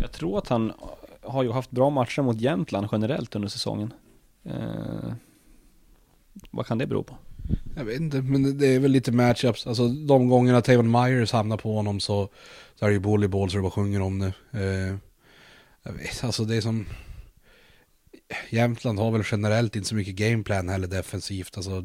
Jag 0.00 0.12
tror 0.12 0.38
att 0.38 0.48
han 0.48 0.72
har 1.22 1.42
ju 1.42 1.52
haft 1.52 1.70
bra 1.70 1.90
matcher 1.90 2.22
mot 2.22 2.40
Jämtland 2.40 2.88
generellt 2.92 3.36
under 3.36 3.48
säsongen. 3.48 3.92
Eh, 4.44 5.12
vad 6.50 6.66
kan 6.66 6.78
det 6.78 6.86
bero 6.86 7.02
på? 7.02 7.16
Jag 7.76 7.84
vet 7.84 8.00
inte, 8.00 8.22
men 8.22 8.58
det 8.58 8.66
är 8.66 8.78
väl 8.78 8.90
lite 8.90 9.12
matchups. 9.12 9.66
Alltså 9.66 9.88
de 9.88 10.28
gångerna 10.28 10.60
Tavon 10.60 10.90
Myers 10.90 11.32
hamnar 11.32 11.56
på 11.56 11.74
honom 11.74 12.00
så, 12.00 12.28
så 12.74 12.84
är 12.84 12.88
det 12.88 12.94
ju 12.94 13.00
volleyboll 13.00 13.50
så 13.50 13.56
det 13.56 13.62
bara 13.62 13.70
sjunger 13.70 14.02
om 14.02 14.18
det. 14.18 14.32
Eh, 14.52 14.96
jag 15.82 15.92
vet, 15.92 16.24
alltså 16.24 16.44
det 16.44 16.56
är 16.56 16.60
som... 16.60 16.86
Jämtland 18.50 18.98
har 18.98 19.10
väl 19.10 19.22
generellt 19.30 19.76
inte 19.76 19.88
så 19.88 19.94
mycket 19.94 20.14
gameplan 20.14 20.68
heller 20.68 20.88
defensivt. 20.88 21.56
Alltså, 21.56 21.84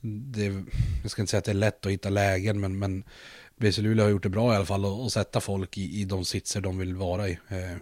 det, 0.00 0.64
jag 1.02 1.10
ska 1.10 1.22
inte 1.22 1.30
säga 1.30 1.38
att 1.38 1.44
det 1.44 1.52
är 1.52 1.54
lätt 1.54 1.86
att 1.86 1.92
hitta 1.92 2.10
lägen, 2.10 2.60
men, 2.60 2.78
men 2.78 3.04
BC 3.56 3.82
Luleå 3.82 4.04
har 4.04 4.10
gjort 4.10 4.22
det 4.22 4.28
bra 4.28 4.52
i 4.52 4.56
alla 4.56 4.66
fall 4.66 4.84
att, 4.84 5.06
att 5.06 5.12
sätta 5.12 5.40
folk 5.40 5.78
i, 5.78 6.00
i 6.00 6.04
de 6.04 6.24
sitser 6.24 6.60
de 6.60 6.78
vill 6.78 6.94
vara 6.94 7.28
i. 7.28 7.38
Eh, 7.48 7.76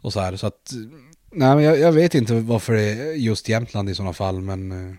och 0.00 0.12
så 0.12 0.20
här, 0.20 0.36
så 0.36 0.46
att... 0.46 0.72
Nej, 1.30 1.54
men 1.54 1.64
jag, 1.64 1.78
jag 1.78 1.92
vet 1.92 2.14
inte 2.14 2.34
varför 2.34 2.72
det 2.72 2.82
är 2.82 3.12
just 3.12 3.48
Jämtland 3.48 3.90
i 3.90 3.94
sådana 3.94 4.12
fall, 4.12 4.40
men... 4.40 4.72
Eh, 4.72 4.94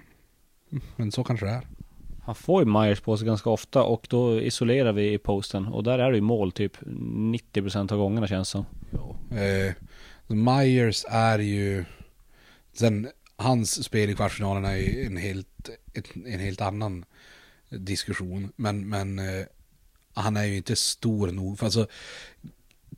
men 0.95 1.11
så 1.11 1.23
kanske 1.23 1.45
det 1.45 1.51
är. 1.51 1.67
Han 2.23 2.35
får 2.35 2.63
ju 2.63 2.69
Myers 2.69 3.01
på 3.01 3.17
sig 3.17 3.27
ganska 3.27 3.49
ofta 3.49 3.83
och 3.83 4.07
då 4.09 4.41
isolerar 4.41 4.93
vi 4.93 5.13
i 5.13 5.17
posten 5.17 5.67
och 5.67 5.83
där 5.83 5.99
är 5.99 6.11
det 6.11 6.17
ju 6.17 6.21
mål 6.21 6.51
typ 6.51 6.77
90% 6.81 7.91
av 7.91 7.97
gångerna 7.97 8.27
känns 8.27 8.49
som. 8.49 8.65
Eh, 9.31 9.73
Myers 10.35 11.05
är 11.09 11.39
ju... 11.39 11.85
Sen 12.73 13.09
hans 13.35 13.83
spel 13.83 14.09
i 14.09 14.15
kvartsfinalen 14.15 14.65
är 14.65 14.75
ju 14.75 15.05
en 15.05 15.17
helt, 15.17 15.69
en 16.25 16.39
helt 16.39 16.61
annan 16.61 17.05
diskussion. 17.69 18.51
Men, 18.55 18.89
men 18.89 19.19
eh, 19.19 19.45
han 20.13 20.37
är 20.37 20.43
ju 20.43 20.57
inte 20.57 20.75
stor 20.75 21.31
nog. 21.31 21.59
För 21.59 21.65
alltså, 21.65 21.87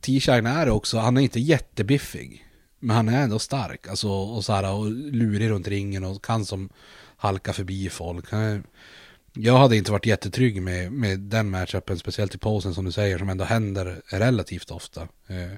T-Shine 0.00 0.46
är 0.46 0.68
också, 0.68 0.98
han 0.98 1.16
är 1.16 1.20
inte 1.20 1.40
jättebiffig. 1.40 2.46
Men 2.78 2.96
han 2.96 3.08
är 3.08 3.22
ändå 3.22 3.38
stark. 3.38 3.88
Alltså, 3.88 4.08
och, 4.08 4.44
så 4.44 4.52
här, 4.52 4.74
och 4.74 4.90
lurig 4.90 5.50
runt 5.50 5.68
ringen 5.68 6.04
och 6.04 6.24
kan 6.24 6.46
som 6.46 6.68
halka 7.16 7.52
förbi 7.52 7.88
folk. 7.88 8.24
Jag 9.32 9.58
hade 9.58 9.76
inte 9.76 9.92
varit 9.92 10.06
jättetrygg 10.06 10.62
med, 10.62 10.92
med 10.92 11.20
den 11.20 11.50
matchupen, 11.50 11.98
speciellt 11.98 12.34
i 12.34 12.38
posen 12.38 12.74
som 12.74 12.84
du 12.84 12.92
säger, 12.92 13.18
som 13.18 13.28
ändå 13.28 13.44
händer 13.44 14.02
relativt 14.06 14.70
ofta. 14.70 15.02
Eh, 15.26 15.52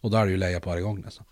och 0.00 0.10
då 0.10 0.16
är 0.16 0.24
det 0.24 0.30
ju 0.30 0.36
leja 0.36 0.60
på 0.60 0.70
varje 0.70 0.82
gång 0.82 1.00
nästan. 1.00 1.26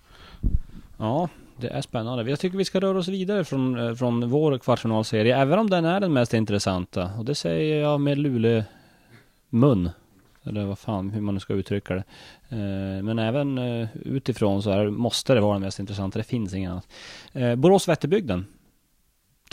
Ja, 0.96 1.28
det 1.57 1.68
är 1.68 1.81
spännande. 1.81 2.31
Jag 2.31 2.40
tycker 2.40 2.59
vi 2.59 2.64
ska 2.64 2.81
röra 2.81 2.98
oss 2.98 3.09
vidare 3.09 3.44
från, 3.44 3.78
eh, 3.78 3.94
från 3.94 4.31
vår 4.31 4.59
kvartsfinalserie, 4.59 5.37
även 5.37 5.59
om 5.59 5.70
den 5.70 5.85
är 5.85 6.00
den 6.00 6.12
mest 6.12 6.35
intressanta. 6.35 7.11
Och 7.18 7.24
det 7.24 7.35
säger 7.35 7.83
jag 7.83 8.00
med 8.00 8.18
Luleå 8.18 8.62
mun. 9.48 9.90
Eller 10.44 10.64
vad 10.64 10.78
fan, 10.78 11.11
hur 11.11 11.20
man 11.20 11.35
nu 11.35 11.40
ska 11.40 11.54
uttrycka 11.54 11.94
det. 11.94 12.04
Eh, 12.48 13.02
men 13.02 13.18
även 13.18 13.59
eh, 13.59 13.88
utifrån 13.94 14.62
så 14.62 14.70
här, 14.70 14.90
måste 14.90 15.35
det 15.35 15.40
vara 15.40 15.52
den 15.52 15.62
mest 15.62 15.78
intressanta. 15.78 16.18
Det 16.18 16.24
finns 16.24 16.54
inget 16.54 16.70
annat. 16.70 16.88
Borås-Vätterbygden. 17.59 18.46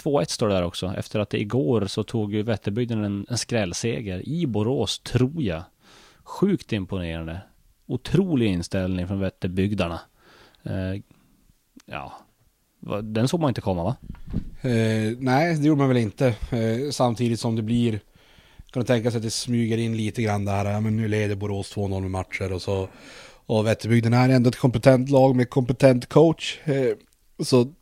2-1 0.04 0.26
står 0.26 0.48
det 0.48 0.54
där 0.54 0.64
också. 0.64 0.94
Efter 0.98 1.20
att 1.20 1.30
det 1.30 1.42
igår 1.42 1.86
så 1.86 2.04
tog 2.04 2.34
ju 2.34 2.44
Vätterbygden 2.44 3.04
en, 3.04 3.26
en 3.30 3.38
skrällseger 3.38 4.30
i 4.30 4.48
Borås, 4.48 5.00
tror 5.00 5.44
jag. 5.44 5.64
Sjukt 6.24 6.74
imponerande. 6.74 7.42
Otrolig 7.88 8.48
inställning 8.48 9.08
från 9.08 9.20
Vätterbygdarna. 9.20 10.00
Eh, 10.64 11.02
ja, 11.86 12.14
den 13.04 13.28
såg 13.28 13.40
man 13.40 13.50
inte 13.50 13.62
komma 13.62 13.84
va? 13.84 13.96
Eh, 14.62 15.18
nej, 15.20 15.56
det 15.56 15.68
gjorde 15.68 15.80
man 15.80 15.88
väl 15.88 15.98
inte. 15.98 16.28
Eh, 16.28 16.92
samtidigt 16.92 17.40
som 17.40 17.56
det 17.56 17.62
blir, 17.62 18.00
kan 18.72 18.82
du 18.82 18.84
tänka 18.84 19.12
sig 19.12 19.18
att 19.18 19.24
det 19.24 19.32
smyger 19.32 19.78
in 19.78 19.98
lite 19.98 20.22
grann 20.22 20.46
där, 20.46 20.66
ja, 20.66 20.80
men 20.80 20.98
nu 20.98 21.08
leder 21.08 21.36
Borås 21.36 21.76
2-0 21.76 22.02
med 22.02 22.12
matcher 22.12 22.54
och 22.54 22.62
så. 22.62 22.88
Och 23.46 23.66
Vätterbygden 23.66 24.14
är 24.14 24.30
ändå 24.30 24.50
ett 24.50 24.56
kompetent 24.56 25.10
lag 25.10 25.36
med 25.36 25.50
kompetent 25.50 26.10
coach. 26.10 26.60
Eh, 26.64 26.96
så 27.44 27.74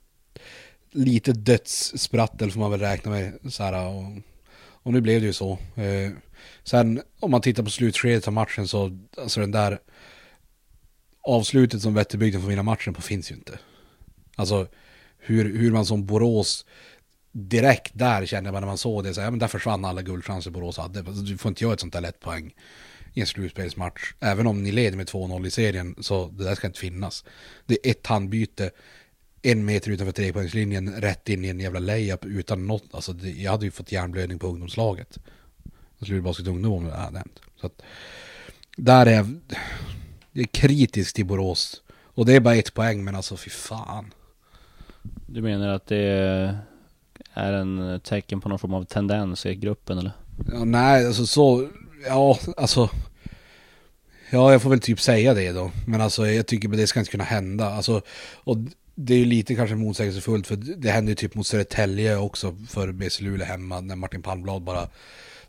lite 0.91 1.33
dödssprattel 1.33 2.51
får 2.51 2.59
man 2.59 2.71
väl 2.71 2.79
räkna 2.79 3.11
med. 3.11 3.33
Så 3.49 3.63
här, 3.63 3.87
och, 3.87 4.03
och 4.69 4.93
nu 4.93 5.01
blev 5.01 5.21
det 5.21 5.27
ju 5.27 5.33
så. 5.33 5.51
Eh, 5.75 6.11
Sen 6.63 7.01
om 7.19 7.31
man 7.31 7.41
tittar 7.41 7.63
på 7.63 7.69
slutskedet 7.69 8.27
av 8.27 8.33
matchen 8.33 8.67
så, 8.67 8.99
alltså 9.17 9.39
den 9.39 9.51
där 9.51 9.79
avslutet 11.21 11.81
som 11.81 11.93
Vätterbygden 11.93 12.41
får 12.41 12.49
vinna 12.49 12.63
matchen 12.63 12.93
på 12.93 13.01
finns 13.01 13.31
ju 13.31 13.35
inte. 13.35 13.59
Alltså 14.35 14.67
hur, 15.17 15.57
hur 15.57 15.71
man 15.71 15.85
som 15.85 16.05
Borås 16.05 16.65
direkt 17.31 17.91
där 17.93 18.25
känner 18.25 18.51
man 18.51 18.61
när 18.61 18.67
man 18.67 18.77
såg 18.77 19.03
det, 19.03 19.13
så, 19.13 19.21
ja, 19.21 19.29
men 19.29 19.39
där 19.39 19.47
försvann 19.47 19.85
alla 19.85 20.01
guldchanser 20.01 20.51
Borås 20.51 20.77
hade. 20.77 20.99
Alltså, 20.99 21.23
du 21.23 21.37
får 21.37 21.49
inte 21.49 21.63
göra 21.63 21.73
ett 21.73 21.79
sånt 21.79 21.93
där 21.93 22.01
lätt 22.01 22.19
poäng 22.19 22.53
i 23.13 23.21
en 23.21 23.27
slutspelsmatch. 23.27 24.13
Även 24.19 24.47
om 24.47 24.63
ni 24.63 24.71
leder 24.71 24.97
med 24.97 25.07
2-0 25.07 25.47
i 25.47 25.51
serien, 25.51 25.95
så 25.99 26.27
det 26.27 26.43
där 26.43 26.55
ska 26.55 26.67
inte 26.67 26.79
finnas. 26.79 27.25
Det 27.65 27.77
är 27.83 27.91
ett 27.91 28.07
handbyte, 28.07 28.71
en 29.41 29.65
meter 29.65 29.91
utanför 29.91 30.11
trepoängslinjen, 30.11 31.01
rätt 31.01 31.29
in 31.29 31.45
i 31.45 31.47
en 31.47 31.59
jävla 31.59 31.79
layup 31.79 32.25
utan 32.25 32.67
något. 32.67 32.83
Alltså, 32.91 33.13
det, 33.13 33.29
jag 33.29 33.51
hade 33.51 33.65
ju 33.65 33.71
fått 33.71 33.91
hjärnblödning 33.91 34.39
på 34.39 34.47
ungdomslaget. 34.47 35.17
Slutbasket 36.03 36.47
ungdom 36.47 36.73
om 36.73 36.85
det 36.85 36.95
hade 36.95 37.17
hänt. 37.17 37.39
Så 37.61 37.67
att, 37.67 37.81
där 38.77 39.05
är 39.05 39.25
det 40.31 40.41
är 40.41 40.45
kritiskt 40.45 41.19
i 41.19 41.23
Borås. 41.23 41.81
Och 42.15 42.25
det 42.25 42.33
är 42.33 42.39
bara 42.39 42.55
ett 42.55 42.73
poäng, 42.73 43.03
men 43.03 43.15
alltså 43.15 43.37
fy 43.37 43.49
fan. 43.49 44.13
Du 45.27 45.41
menar 45.41 45.67
att 45.67 45.87
det 45.87 45.97
är 47.33 47.53
en 47.53 47.99
tecken 48.03 48.41
på 48.41 48.49
någon 48.49 48.59
form 48.59 48.73
av 48.73 48.83
tendens 48.83 49.45
i 49.45 49.55
gruppen 49.55 49.97
eller? 49.97 50.11
Ja, 50.51 50.65
nej, 50.65 51.07
alltså 51.07 51.25
så, 51.25 51.69
ja, 52.07 52.39
alltså. 52.57 52.89
Ja, 54.29 54.51
jag 54.51 54.61
får 54.61 54.69
väl 54.69 54.79
typ 54.79 55.01
säga 55.01 55.33
det 55.33 55.51
då. 55.51 55.71
Men 55.87 56.01
alltså 56.01 56.27
jag 56.27 56.47
tycker 56.47 56.69
att 56.69 56.77
det 56.77 56.87
ska 56.87 56.99
inte 56.99 57.11
kunna 57.11 57.23
hända. 57.23 57.69
Alltså, 57.69 58.01
och 58.33 58.57
det 58.95 59.13
är 59.13 59.17
ju 59.17 59.25
lite 59.25 59.55
kanske 59.55 59.75
motsägelsefullt 59.75 60.47
för 60.47 60.55
det 60.55 60.91
hände 60.91 61.11
ju 61.11 61.15
typ 61.15 61.35
mot 61.35 61.47
Södertälje 61.47 62.17
också 62.17 62.55
för 62.69 62.91
BC 62.91 63.23
Luleå 63.23 63.45
hemma 63.45 63.81
när 63.81 63.95
Martin 63.95 64.21
Palmblad 64.21 64.61
bara 64.61 64.87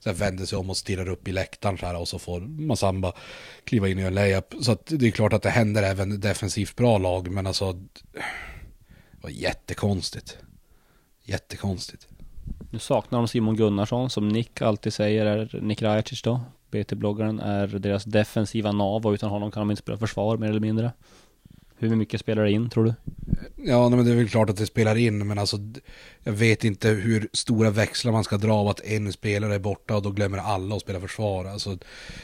Sen 0.05 0.15
vänder 0.15 0.47
sig 0.47 0.59
om 0.59 0.71
och 0.71 0.77
stirrar 0.77 1.09
upp 1.09 1.29
i 1.29 1.33
läktaren 1.33 1.79
så 1.79 1.87
här 1.87 1.97
och 1.97 2.09
så 2.09 2.19
får 2.19 2.41
Masamba 2.41 3.13
kliva 3.65 3.89
in 3.89 3.97
och 3.97 4.03
göra 4.03 4.15
layup. 4.15 4.55
Så 4.61 4.73
att 4.73 4.87
det 4.87 5.07
är 5.07 5.11
klart 5.11 5.33
att 5.33 5.43
det 5.43 5.51
händer 5.51 5.83
även 5.83 6.21
defensivt 6.21 6.77
bra 6.77 6.99
lag 6.99 7.31
men 7.31 7.47
alltså 7.47 7.73
det 7.73 8.23
var 9.21 9.31
jättekonstigt. 9.31 10.39
Jättekonstigt. 11.23 12.09
Nu 12.71 12.79
saknar 12.79 13.19
de 13.19 13.29
Simon 13.29 13.57
Gunnarsson 13.57 14.11
som 14.11 14.29
Nick 14.29 14.63
alltid 14.63 14.93
säger 14.95 15.27
är 15.27 15.61
Nick 15.63 15.83
Rajacic 15.83 16.23
då. 16.23 16.41
BT-bloggaren 16.71 17.41
är 17.41 17.67
deras 17.67 18.05
defensiva 18.05 18.73
nav 18.73 19.07
och 19.07 19.13
utan 19.13 19.31
honom 19.31 19.51
kan 19.51 19.61
de 19.61 19.71
inte 19.71 19.83
spela 19.83 19.99
försvar 19.99 20.37
mer 20.37 20.49
eller 20.49 20.61
mindre. 20.61 20.93
Hur 21.89 21.97
mycket 21.97 22.21
spelar 22.21 22.45
det 22.45 22.51
in 22.51 22.71
tror 22.71 22.85
du? 22.85 22.95
Ja, 23.57 23.89
men 23.89 24.05
det 24.05 24.13
är 24.13 24.17
väl 24.17 24.29
klart 24.29 24.51
att 24.51 24.57
det 24.57 24.67
spelar 24.67 24.97
in, 24.97 25.27
men 25.27 25.39
alltså 25.39 25.59
jag 26.23 26.33
vet 26.33 26.65
inte 26.65 26.89
hur 26.89 27.29
stora 27.33 27.71
växlar 27.71 28.13
man 28.13 28.25
ska 28.25 28.37
dra 28.37 28.55
av 28.55 28.69
att 28.69 28.81
en 28.81 29.13
spelare 29.13 29.55
är 29.55 29.59
borta 29.59 29.97
och 29.97 30.03
då 30.03 30.11
glömmer 30.11 30.39
alla 30.39 30.77
att 30.77 30.83
spela 30.83 31.01
försvar. 31.01 31.45
Alltså, 31.45 31.79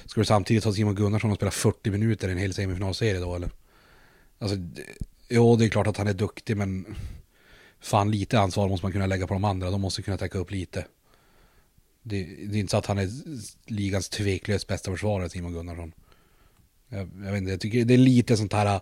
ska 0.06 0.20
du 0.20 0.24
samtidigt 0.24 0.64
ha 0.64 0.72
Simon 0.72 0.94
Gunnarsson 0.94 1.30
och 1.30 1.36
spela 1.36 1.50
40 1.50 1.90
minuter 1.90 2.28
i 2.28 2.32
en 2.32 2.38
hel 2.38 2.54
semifinalserie 2.54 3.20
då 3.20 3.34
eller? 3.34 3.50
Alltså, 4.38 4.56
jo, 5.28 5.56
det 5.56 5.64
är 5.64 5.68
klart 5.68 5.86
att 5.86 5.96
han 5.96 6.08
är 6.08 6.14
duktig, 6.14 6.56
men 6.56 6.96
fan 7.80 8.10
lite 8.10 8.40
ansvar 8.40 8.68
måste 8.68 8.84
man 8.84 8.92
kunna 8.92 9.06
lägga 9.06 9.26
på 9.26 9.34
de 9.34 9.44
andra. 9.44 9.70
De 9.70 9.80
måste 9.80 10.02
kunna 10.02 10.16
täcka 10.16 10.38
upp 10.38 10.50
lite. 10.50 10.86
Det, 12.02 12.22
det 12.24 12.56
är 12.56 12.60
inte 12.60 12.70
så 12.70 12.76
att 12.76 12.86
han 12.86 12.98
är 12.98 13.08
ligans 13.66 14.08
tveklöst 14.08 14.68
bästa 14.68 14.90
försvarare, 14.90 15.28
Simon 15.28 15.52
Gunnarsson. 15.52 15.92
Jag, 16.90 17.10
jag 17.24 17.32
vet 17.32 17.38
inte, 17.38 17.50
jag 17.50 17.60
tycker 17.60 17.84
det 17.84 17.94
är 17.94 17.98
lite 17.98 18.36
sånt 18.36 18.52
här 18.52 18.80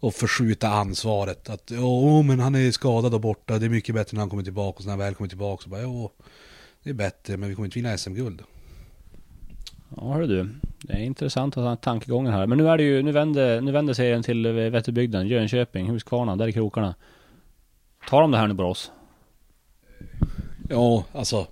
och 0.00 0.14
förskjuta 0.14 0.68
ansvaret. 0.68 1.50
Att 1.50 1.72
åh, 1.72 2.22
men 2.22 2.40
han 2.40 2.54
är 2.54 2.70
skadad 2.70 3.14
och 3.14 3.20
borta, 3.20 3.58
det 3.58 3.66
är 3.66 3.70
mycket 3.70 3.94
bättre 3.94 4.14
när 4.14 4.20
han 4.20 4.30
kommer 4.30 4.42
tillbaka. 4.42 4.78
Och 4.78 4.84
när 4.84 4.92
han 4.92 4.98
väl 4.98 5.14
kommer 5.14 5.28
tillbaka 5.28 5.62
så 5.62 5.68
bara, 5.70 5.88
åh, 5.88 6.10
det 6.82 6.90
är 6.90 6.94
bättre, 6.94 7.36
men 7.36 7.48
vi 7.48 7.54
kommer 7.54 7.66
inte 7.66 7.78
vinna 7.78 7.98
SM-guld. 7.98 8.42
Ja, 9.96 10.12
hör 10.12 10.20
du. 10.20 10.48
Det 10.82 10.92
är 10.92 11.00
intressant 11.00 11.56
att 11.56 11.64
ha 11.64 11.76
tankegången 11.76 12.32
här. 12.32 12.46
Men 12.46 12.58
nu 12.58 12.68
är 12.68 12.76
det 12.76 12.82
ju, 12.82 13.02
nu 13.02 13.12
vänder, 13.12 13.60
nu 13.60 13.72
vänder 13.72 13.94
serien 13.94 14.22
till 14.22 14.46
Vätterbygden, 14.52 15.28
Jönköping, 15.28 15.90
Huskvarna, 15.90 16.36
där 16.36 16.48
är 16.48 16.52
krokarna. 16.52 16.94
Tar 18.08 18.20
de 18.20 18.30
det 18.30 18.38
här 18.38 18.46
nu 18.46 18.54
Borås? 18.54 18.90
Ja, 20.68 21.04
alltså. 21.12 21.46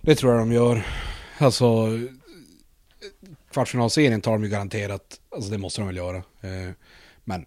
Det 0.00 0.14
tror 0.14 0.32
jag 0.32 0.40
de 0.40 0.52
gör. 0.52 0.86
Alltså. 1.38 1.88
Kvartsfinalserien 3.54 4.20
tar 4.20 4.32
de 4.32 4.44
ju 4.44 4.50
garanterat. 4.50 5.20
Alltså 5.30 5.50
det 5.50 5.58
måste 5.58 5.80
de 5.80 5.86
väl 5.86 5.96
göra. 5.96 6.16
Eh, 6.16 6.70
men 7.24 7.46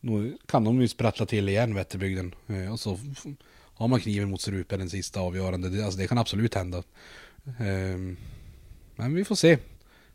nu 0.00 0.38
kan 0.46 0.64
de 0.64 0.80
ju 0.80 0.88
sprattla 0.88 1.26
till 1.26 1.48
igen 1.48 1.74
Vätterbygden. 1.74 2.34
Eh, 2.46 2.72
och 2.72 2.80
så 2.80 2.98
har 3.74 3.88
man 3.88 4.00
kniven 4.00 4.30
mot 4.30 4.40
strupen 4.40 4.78
den 4.78 4.90
sista 4.90 5.20
avgörande. 5.20 5.68
Det, 5.68 5.84
alltså 5.84 5.98
det 5.98 6.08
kan 6.08 6.18
absolut 6.18 6.54
hända. 6.54 6.78
Eh, 7.46 7.98
men 8.96 9.14
vi 9.14 9.24
får 9.24 9.34
se. 9.34 9.58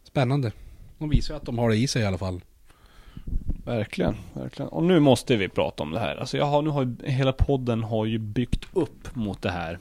Spännande. 0.03 0.51
De 0.97 1.09
visar 1.09 1.33
ju 1.33 1.37
att 1.37 1.45
de 1.45 1.57
har 1.57 1.69
det 1.69 1.77
i 1.77 1.87
sig 1.87 2.01
i 2.01 2.05
alla 2.05 2.17
fall. 2.17 2.41
Verkligen, 3.65 4.15
verkligen. 4.33 4.69
Och 4.69 4.83
nu 4.83 4.99
måste 4.99 5.37
vi 5.37 5.49
prata 5.49 5.83
om 5.83 5.91
det 5.91 5.99
här. 5.99 6.15
Alltså 6.15 6.37
jag 6.37 6.45
har, 6.45 6.61
nu 6.61 6.69
har 6.69 6.83
ju, 6.83 6.95
hela 7.11 7.33
podden 7.33 7.83
har 7.83 8.05
ju 8.05 8.17
byggt 8.17 8.65
upp 8.73 9.15
mot 9.15 9.41
det 9.41 9.51
här. 9.51 9.79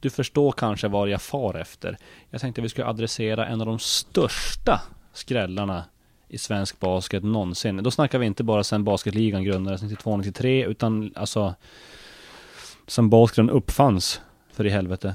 Du 0.00 0.10
förstår 0.10 0.52
kanske 0.52 0.88
vad 0.88 1.08
jag 1.08 1.22
far 1.22 1.54
efter. 1.54 1.96
Jag 2.30 2.40
tänkte 2.40 2.62
vi 2.62 2.68
skulle 2.68 2.86
adressera 2.86 3.46
en 3.46 3.60
av 3.60 3.66
de 3.66 3.78
största 3.78 4.80
skrällarna 5.12 5.84
i 6.28 6.38
svensk 6.38 6.80
basket 6.80 7.24
någonsin. 7.24 7.76
Då 7.76 7.90
snackar 7.90 8.18
vi 8.18 8.26
inte 8.26 8.44
bara 8.44 8.64
sen 8.64 8.84
basketligan 8.84 9.44
grundades 9.44 9.82
92-93 9.82 10.64
utan 10.66 11.12
alltså 11.16 11.54
sen 12.86 13.10
basketen 13.10 13.50
uppfanns 13.50 14.20
för 14.52 14.66
i 14.66 14.70
helvete. 14.70 15.14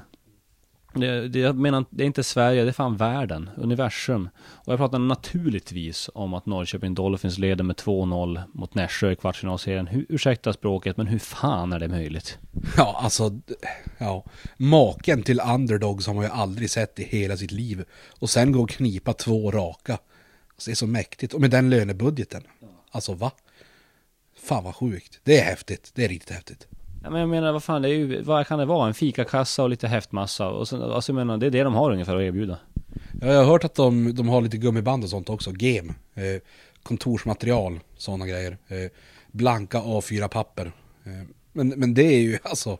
Det, 0.95 1.27
det, 1.27 1.39
jag 1.39 1.55
menar, 1.55 1.86
det 1.89 2.03
är 2.03 2.08
inte 2.08 2.23
Sverige, 2.23 2.63
det 2.63 2.69
är 2.69 2.73
fan 2.73 2.97
världen, 2.97 3.49
universum. 3.58 4.29
Och 4.38 4.73
jag 4.73 4.79
pratar 4.79 4.99
naturligtvis 4.99 6.10
om 6.13 6.34
att 6.34 6.45
Norrköping 6.45 6.95
Dolphins 6.95 7.38
leder 7.38 7.63
med 7.63 7.75
2-0 7.75 8.41
mot 8.53 8.75
Nässjö 8.75 9.12
i 9.12 9.15
kvartsfinalserien. 9.15 9.88
Hur, 9.88 10.05
ursäkta 10.10 10.53
språket, 10.53 10.97
men 10.97 11.08
hur 11.08 11.19
fan 11.19 11.73
är 11.73 11.79
det 11.79 11.88
möjligt? 11.88 12.39
Ja, 12.77 12.99
alltså, 13.03 13.39
ja. 13.97 14.25
Maken 14.58 15.23
till 15.23 15.41
underdogs 15.41 16.08
har 16.08 16.13
man 16.13 16.23
ju 16.23 16.29
aldrig 16.29 16.69
sett 16.69 16.99
i 16.99 17.03
hela 17.03 17.38
sitt 17.38 17.51
liv. 17.51 17.86
Och 18.19 18.29
sen 18.29 18.51
gå 18.51 18.62
och 18.62 18.69
knipa 18.69 19.13
två 19.13 19.51
raka. 19.51 19.93
Alltså, 20.53 20.69
det 20.69 20.73
är 20.73 20.75
så 20.75 20.88
mäktigt. 20.88 21.34
Och 21.34 21.41
med 21.41 21.51
den 21.51 21.69
lönebudgeten. 21.69 22.43
Alltså 22.91 23.13
va? 23.13 23.31
Fan 24.43 24.63
vad 24.63 24.75
sjukt. 24.75 25.19
Det 25.23 25.39
är 25.39 25.43
häftigt. 25.43 25.91
Det 25.95 26.05
är 26.05 26.10
riktigt 26.10 26.36
häftigt. 26.36 26.67
Ja, 27.06 27.12
men 27.12 27.20
jag 27.20 27.30
menar 27.30 27.52
vad 27.52 27.63
fan, 27.63 27.82
det 27.82 27.89
är 27.89 27.94
ju, 27.94 28.22
vad 28.22 28.48
kan 28.48 28.60
det 28.60 28.65
vara? 28.65 28.88
En 28.88 28.94
fikakassa 28.94 29.63
och 29.63 29.70
lite 29.70 29.88
häftmassa. 29.88 30.48
Och 30.50 30.68
sen, 30.68 30.82
alltså 30.82 31.12
jag 31.12 31.15
menar, 31.15 31.38
det 31.38 31.46
är 31.46 31.52
det 31.52 31.63
de 31.63 31.74
har 31.74 31.91
ungefär 31.91 32.15
att 32.15 32.22
erbjuda. 32.22 32.58
Ja, 33.22 33.28
jag 33.28 33.38
har 33.38 33.46
hört 33.46 33.63
att 33.63 33.76
de, 33.76 34.15
de 34.15 34.30
har 34.30 34.41
lite 34.41 34.58
gummiband 34.58 35.04
och 35.04 35.10
sånt 35.10 35.30
också. 35.30 35.52
Gem. 35.60 35.89
Eh, 36.13 36.41
kontorsmaterial. 36.84 37.80
Sådana 37.98 38.28
grejer. 38.28 38.58
Eh, 38.68 38.91
blanka 39.32 39.80
A4-papper. 39.80 40.65
Eh, 41.04 41.12
men, 41.54 41.68
men 41.68 41.94
det 41.94 42.04
är 42.04 42.20
ju 42.20 42.38
alltså... 42.44 42.78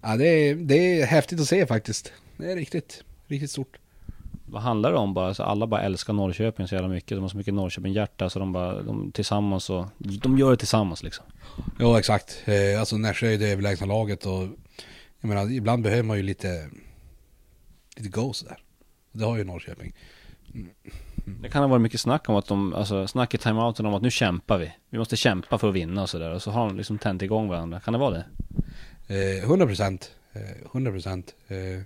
Ja, 0.00 0.16
det 0.16 0.28
är, 0.28 0.54
det 0.54 1.00
är 1.00 1.06
häftigt 1.06 1.40
att 1.40 1.48
se 1.48 1.66
faktiskt. 1.66 2.12
Det 2.36 2.52
är 2.52 2.56
riktigt, 2.56 3.04
riktigt 3.26 3.50
stort 3.50 3.76
vad 4.50 4.62
handlar 4.62 4.92
det 4.92 4.98
om 4.98 5.14
bara? 5.14 5.34
Så 5.34 5.42
alla 5.42 5.66
bara 5.66 5.82
älskar 5.82 6.12
Norrköping 6.12 6.68
så 6.68 6.74
jävla 6.74 6.88
mycket. 6.88 7.10
De 7.10 7.20
har 7.20 7.28
så 7.28 7.36
mycket 7.36 7.54
Norrköping-hjärta 7.54 8.30
så 8.30 8.38
de 8.38 8.52
bara, 8.52 8.82
de 8.82 9.12
tillsammans 9.12 9.70
och, 9.70 9.86
de 9.98 10.38
gör 10.38 10.50
det 10.50 10.56
tillsammans 10.56 11.02
liksom. 11.02 11.24
Ja 11.78 11.98
exakt. 11.98 12.42
Eh, 12.44 12.80
alltså 12.80 12.96
Nässjö 12.96 13.26
är 13.26 13.38
det 13.38 13.48
överlägsna 13.48 13.86
laget 13.86 14.26
och 14.26 14.42
Jag 15.20 15.28
menar, 15.28 15.52
ibland 15.52 15.82
behöver 15.82 16.02
man 16.02 16.16
ju 16.16 16.22
lite, 16.22 16.70
lite 17.96 18.08
go 18.08 18.32
sådär. 18.32 18.56
Det 19.12 19.24
har 19.24 19.36
ju 19.36 19.44
Norrköping. 19.44 19.94
Det 21.42 21.48
kan 21.48 21.62
ha 21.62 21.68
varit 21.68 21.82
mycket 21.82 22.00
snack 22.00 22.28
om 22.28 22.36
att 22.36 22.46
de, 22.46 22.74
alltså 22.74 23.06
snack 23.06 23.34
i 23.34 23.38
timeouten 23.38 23.86
om 23.86 23.94
att 23.94 24.02
nu 24.02 24.10
kämpar 24.10 24.58
vi. 24.58 24.72
Vi 24.90 24.98
måste 24.98 25.16
kämpa 25.16 25.58
för 25.58 25.68
att 25.68 25.74
vinna 25.74 26.02
och 26.02 26.10
sådär. 26.10 26.30
Och 26.30 26.42
så 26.42 26.50
har 26.50 26.66
de 26.66 26.76
liksom 26.76 26.98
tänt 26.98 27.22
igång 27.22 27.48
varandra. 27.48 27.80
Kan 27.80 27.92
det 27.92 27.98
vara 27.98 28.10
det? 28.10 28.24
Eh, 29.08 29.44
100 29.44 29.66
procent. 29.66 30.12
Eh, 30.32 30.66
100 30.72 30.90
procent. 30.90 31.34
Eh, 31.48 31.82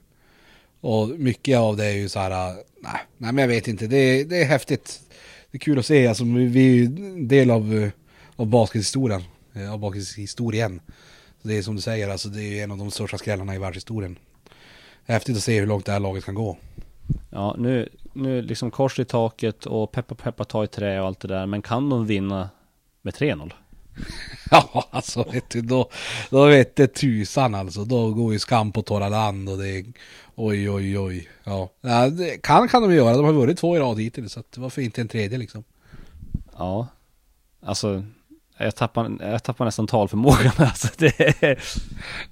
och 0.83 1.09
mycket 1.09 1.59
av 1.59 1.77
det 1.77 1.85
är 1.87 1.93
ju 1.97 2.09
så 2.09 2.19
här, 2.19 2.31
äh, 2.31 2.55
nej, 2.83 3.01
nej 3.19 3.33
men 3.33 3.39
jag 3.39 3.49
vet 3.49 3.69
inte. 3.69 3.87
Det, 3.87 3.97
är- 3.97 4.25
det 4.25 4.37
är 4.43 4.45
häftigt. 4.45 5.01
Det 5.51 5.57
är 5.57 5.61
kul 5.61 5.79
att 5.79 5.87
se. 5.87 6.07
Alltså, 6.07 6.25
vi, 6.25 6.47
vi 6.47 6.61
är 6.71 6.75
ju 6.75 6.85
en 6.85 7.29
del 7.29 7.51
av, 7.51 7.75
eh, 7.75 7.89
av 8.37 8.47
baskethistorien. 8.47 9.23
Eh, 9.55 9.73
av 9.73 9.79
baskethistorien. 9.79 10.81
Det 11.43 11.59
är 11.59 11.63
som 11.63 11.77
du 11.77 11.83
säger, 11.83 12.09
alltså 12.09 12.29
det 12.29 12.43
är 12.61 12.65
en 12.65 12.71
av 12.71 12.79
de 12.79 12.91
största 12.91 13.19
skrällarna 13.19 13.55
i 13.55 13.59
världshistorien. 13.59 14.19
Häftigt 15.05 15.37
att 15.37 15.43
se 15.43 15.61
hur 15.61 15.67
långt 15.67 15.87
det 15.87 15.93
här 15.93 16.01
laget 16.01 16.25
kan 16.25 16.35
gå. 16.35 16.57
Ja, 17.31 17.57
nu, 17.59 17.89
nu 18.13 18.43
liksom 18.43 18.71
kors 18.71 18.99
i 18.99 19.05
taket 19.05 19.67
och 19.67 19.93
peppa 19.93 20.15
peppa 20.15 20.45
ta 20.45 20.65
i 20.65 20.67
trä 20.67 21.01
och 21.01 21.07
allt 21.07 21.21
det 21.21 21.29
där. 21.29 21.47
Men 21.47 21.63
kan 21.63 21.91
de 21.91 22.07
vinna 22.07 22.51
med 23.03 23.15
3-0? 23.15 23.53
Ja, 24.51 24.89
alltså 24.91 25.23
vet 25.33 25.51
du, 25.51 25.61
då, 25.61 25.91
då 26.31 26.47
vet 26.47 26.77
det 26.77 26.87
tusan 26.87 27.55
alltså. 27.55 27.85
Då 27.85 28.11
går 28.11 28.33
ju 28.33 28.39
skam 28.39 28.73
på 28.73 28.83
torra 28.83 29.09
land 29.09 29.49
och 29.49 29.59
det 29.59 29.69
är 29.69 29.85
oj, 30.35 30.71
oj, 30.71 30.99
oj. 30.99 31.29
Ja, 31.45 31.69
kan 32.43 32.69
kan 32.69 32.83
de 32.83 32.95
göra. 32.95 33.17
De 33.17 33.25
har 33.25 33.33
vunnit 33.33 33.59
två 33.59 33.77
i 33.77 33.81
rad 33.81 34.01
hittills, 34.01 34.33
så 34.33 34.41
att 34.41 34.59
varför 34.59 34.83
inte 34.83 35.01
en 35.01 35.09
tredje 35.09 35.39
liksom? 35.39 35.65
Ja, 36.59 36.87
alltså 37.67 38.05
jag 38.59 38.77
tappar, 38.77 39.17
jag 39.21 39.43
tappar 39.43 39.65
nästan 39.65 39.87
talförmågan 39.87 40.53
alltså. 40.57 40.89
Det 40.99 41.21
är, 41.43 41.63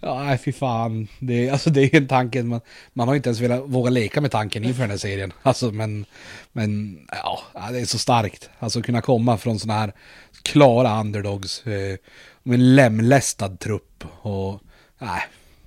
Ja, 0.00 0.22
nej 0.24 0.38
fy 0.38 0.52
fan. 0.52 1.08
Det, 1.18 1.48
är- 1.48 1.52
alltså, 1.52 1.70
det 1.70 1.80
är 1.80 1.94
ju 1.94 1.98
en 1.98 2.08
tanke, 2.08 2.42
man, 2.42 2.60
man 2.92 3.08
har 3.08 3.14
inte 3.14 3.28
ens 3.28 3.40
velat 3.40 3.62
våga 3.68 3.90
leka 3.90 4.20
med 4.20 4.30
tanken 4.30 4.64
inför 4.64 4.80
den 4.82 4.90
här 4.90 4.98
serien. 4.98 5.32
Alltså 5.42 5.70
men, 5.72 6.04
men 6.52 6.98
ja, 7.12 7.40
ja, 7.54 7.68
det 7.72 7.80
är 7.80 7.84
så 7.86 7.98
starkt. 7.98 8.50
Alltså 8.58 8.82
kunna 8.82 9.00
komma 9.02 9.38
från 9.38 9.58
sådana 9.58 9.80
här 9.80 9.92
klara 10.42 11.00
underdogs 11.00 11.66
eh, 11.66 11.96
med 12.42 12.54
en 12.54 12.74
lemlästad 12.74 13.56
trupp 13.56 14.04
och 14.22 14.60
nej, 14.98 15.22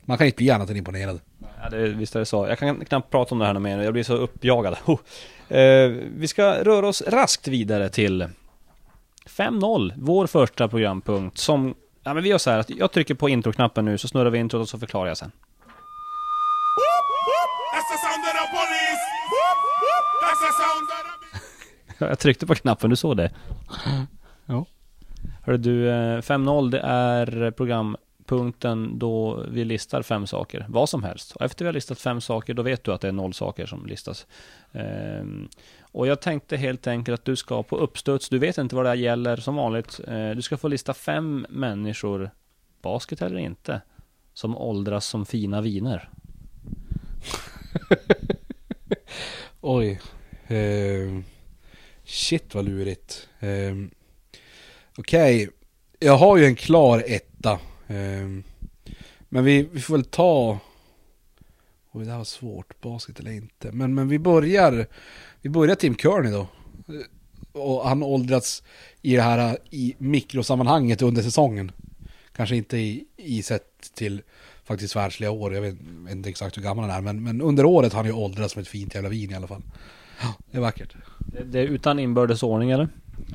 man 0.06 0.18
kan 0.18 0.28
inte 0.28 0.38
bli 0.38 0.50
annat 0.50 0.70
än 0.70 0.78
imponerad. 0.78 1.20
ja, 1.64 1.70
det, 1.70 1.88
visst 1.88 2.16
är 2.16 2.20
det 2.20 2.26
så. 2.26 2.48
Jag 2.48 2.60
kan 2.60 2.86
knappt 2.86 3.12
prata 3.12 3.36
om 3.36 3.40
det 3.40 3.46
här 3.46 3.60
mer, 3.60 3.82
jag 3.82 3.94
blir 3.94 4.04
så 4.04 4.14
uppjagad. 4.14 4.76
Oh. 4.86 5.00
Eh, 5.58 5.90
vi 6.18 6.28
ska 6.28 6.64
röra 6.64 6.88
oss 6.88 7.02
raskt 7.08 7.48
vidare 7.48 7.90
till 7.90 8.28
5-0, 9.26 9.94
vår 9.98 10.28
första 10.28 10.68
programpunkt 10.68 11.38
som 11.38 11.76
Ja 12.04 12.14
men 12.14 12.24
vi 12.24 12.30
gör 12.30 12.38
så 12.38 12.52
här 12.52 12.60
att 12.60 12.70
jag 12.70 12.92
trycker 12.92 13.14
på 13.14 13.30
introknappen 13.30 13.86
nu 13.86 13.98
så 13.98 14.08
snurrar 14.08 14.30
vi 14.30 14.40
introt 14.40 14.62
och 14.62 14.70
så 14.70 14.80
förklarar 14.80 15.08
jag 15.08 15.18
sen. 15.18 15.32
Jag 21.98 22.20
tryckte 22.20 22.46
på 22.46 22.56
knappen, 22.56 22.90
du 22.90 22.96
såg 22.96 23.18
det? 23.18 23.32
Ja. 24.46 24.66
Hörru 25.42 25.58
du, 25.58 25.90
eh, 25.90 26.22
5-0 26.22 26.72
det 26.72 26.80
är 26.80 27.52
programpunkten 27.52 29.00
då 29.00 29.46
vi 29.50 29.66
listar 29.66 30.02
fem 30.02 30.28
saker, 30.28 30.66
vad 30.70 30.90
som 30.90 31.04
helst. 31.04 31.32
Och 31.32 31.42
efter 31.42 31.66
vi 31.66 31.68
har 31.68 31.74
listat 31.74 32.00
fem 32.00 32.22
saker, 32.22 32.54
då 32.54 32.64
vet 32.64 32.84
du 32.84 32.94
att 32.94 33.02
det 33.02 33.08
är 33.08 33.12
noll 33.12 33.34
saker 33.34 33.66
som 33.66 33.86
listas. 33.86 34.28
Ehm, 34.72 35.50
och 35.82 36.08
jag 36.08 36.22
tänkte 36.22 36.58
helt 36.58 36.88
enkelt 36.88 37.20
att 37.20 37.26
du 37.26 37.36
ska 37.36 37.64
på 37.64 37.78
uppstuds, 37.78 38.30
du 38.30 38.40
vet 38.40 38.58
inte 38.58 38.76
vad 38.76 38.86
det 38.86 38.90
här 38.90 38.96
gäller 38.96 39.38
som 39.38 39.56
vanligt. 39.56 40.00
Eh, 40.08 40.30
du 40.30 40.42
ska 40.42 40.58
få 40.58 40.68
lista 40.68 40.94
fem 40.94 41.46
människor, 41.50 42.30
basket 42.82 43.22
eller 43.22 43.38
inte, 43.38 43.82
som 44.34 44.58
åldras 44.58 45.06
som 45.06 45.26
fina 45.26 45.62
viner. 45.62 46.10
Oj. 49.62 50.02
Eh, 50.48 51.20
shit 52.04 52.56
vad 52.56 52.66
lurigt. 52.66 53.30
Eh, 53.40 53.76
Okej, 54.98 55.50
jag 56.00 56.18
har 56.18 56.38
ju 56.38 56.46
en 56.46 56.56
klar 56.56 57.04
etta. 57.08 57.52
Eh, 57.88 58.28
men 59.30 59.44
vi, 59.44 59.70
vi 59.72 59.82
får 59.82 59.94
väl 59.94 60.06
ta... 60.06 60.60
Oj, 61.92 62.06
det 62.06 62.12
här 62.12 62.18
var 62.18 62.26
svårt. 62.26 62.82
Basket 62.82 63.20
eller 63.20 63.32
inte. 63.32 63.72
Men, 63.72 63.94
men 63.96 64.08
vi 64.08 64.20
börjar... 64.20 64.88
Vi 65.42 65.50
börjar 65.50 65.76
Tim 65.76 65.96
Kearney 65.96 66.32
då. 66.32 66.40
Eh, 66.88 67.62
Och 67.62 67.90
han 67.90 68.04
åldrats 68.04 68.64
i 69.02 69.16
det 69.16 69.22
här 69.22 69.58
i 69.70 69.96
mikrosammanhanget 69.98 71.02
under 71.02 71.22
säsongen. 71.22 71.72
Kanske 72.36 72.56
inte 72.56 72.78
i, 72.78 73.06
i 73.18 73.44
sett 73.44 73.94
till 73.96 74.22
faktiskt 74.64 74.96
världsliga 74.96 75.32
år. 75.32 75.54
Jag 75.54 75.62
vet, 75.62 75.76
vet 75.82 76.12
inte 76.12 76.30
exakt 76.30 76.58
hur 76.58 76.62
gammal 76.62 76.90
han 76.90 76.98
är. 76.98 77.02
Men, 77.02 77.24
men 77.24 77.42
under 77.42 77.66
året 77.66 77.94
har 77.94 77.98
han 78.00 78.06
ju 78.06 78.14
åldrats 78.14 78.54
som 78.54 78.62
ett 78.62 78.68
fint 78.68 78.96
jävla 78.96 79.10
vin 79.10 79.32
i 79.32 79.36
alla 79.36 79.48
fall. 79.48 79.64
Ja, 80.22 80.34
det 80.52 80.58
är 80.58 80.62
vackert. 80.62 80.96
Det, 81.20 81.44
det 81.44 81.60
är 81.60 81.64
utan 81.64 82.00
inbördes 82.00 82.44
ordning 82.44 82.72
eller? 82.72 82.90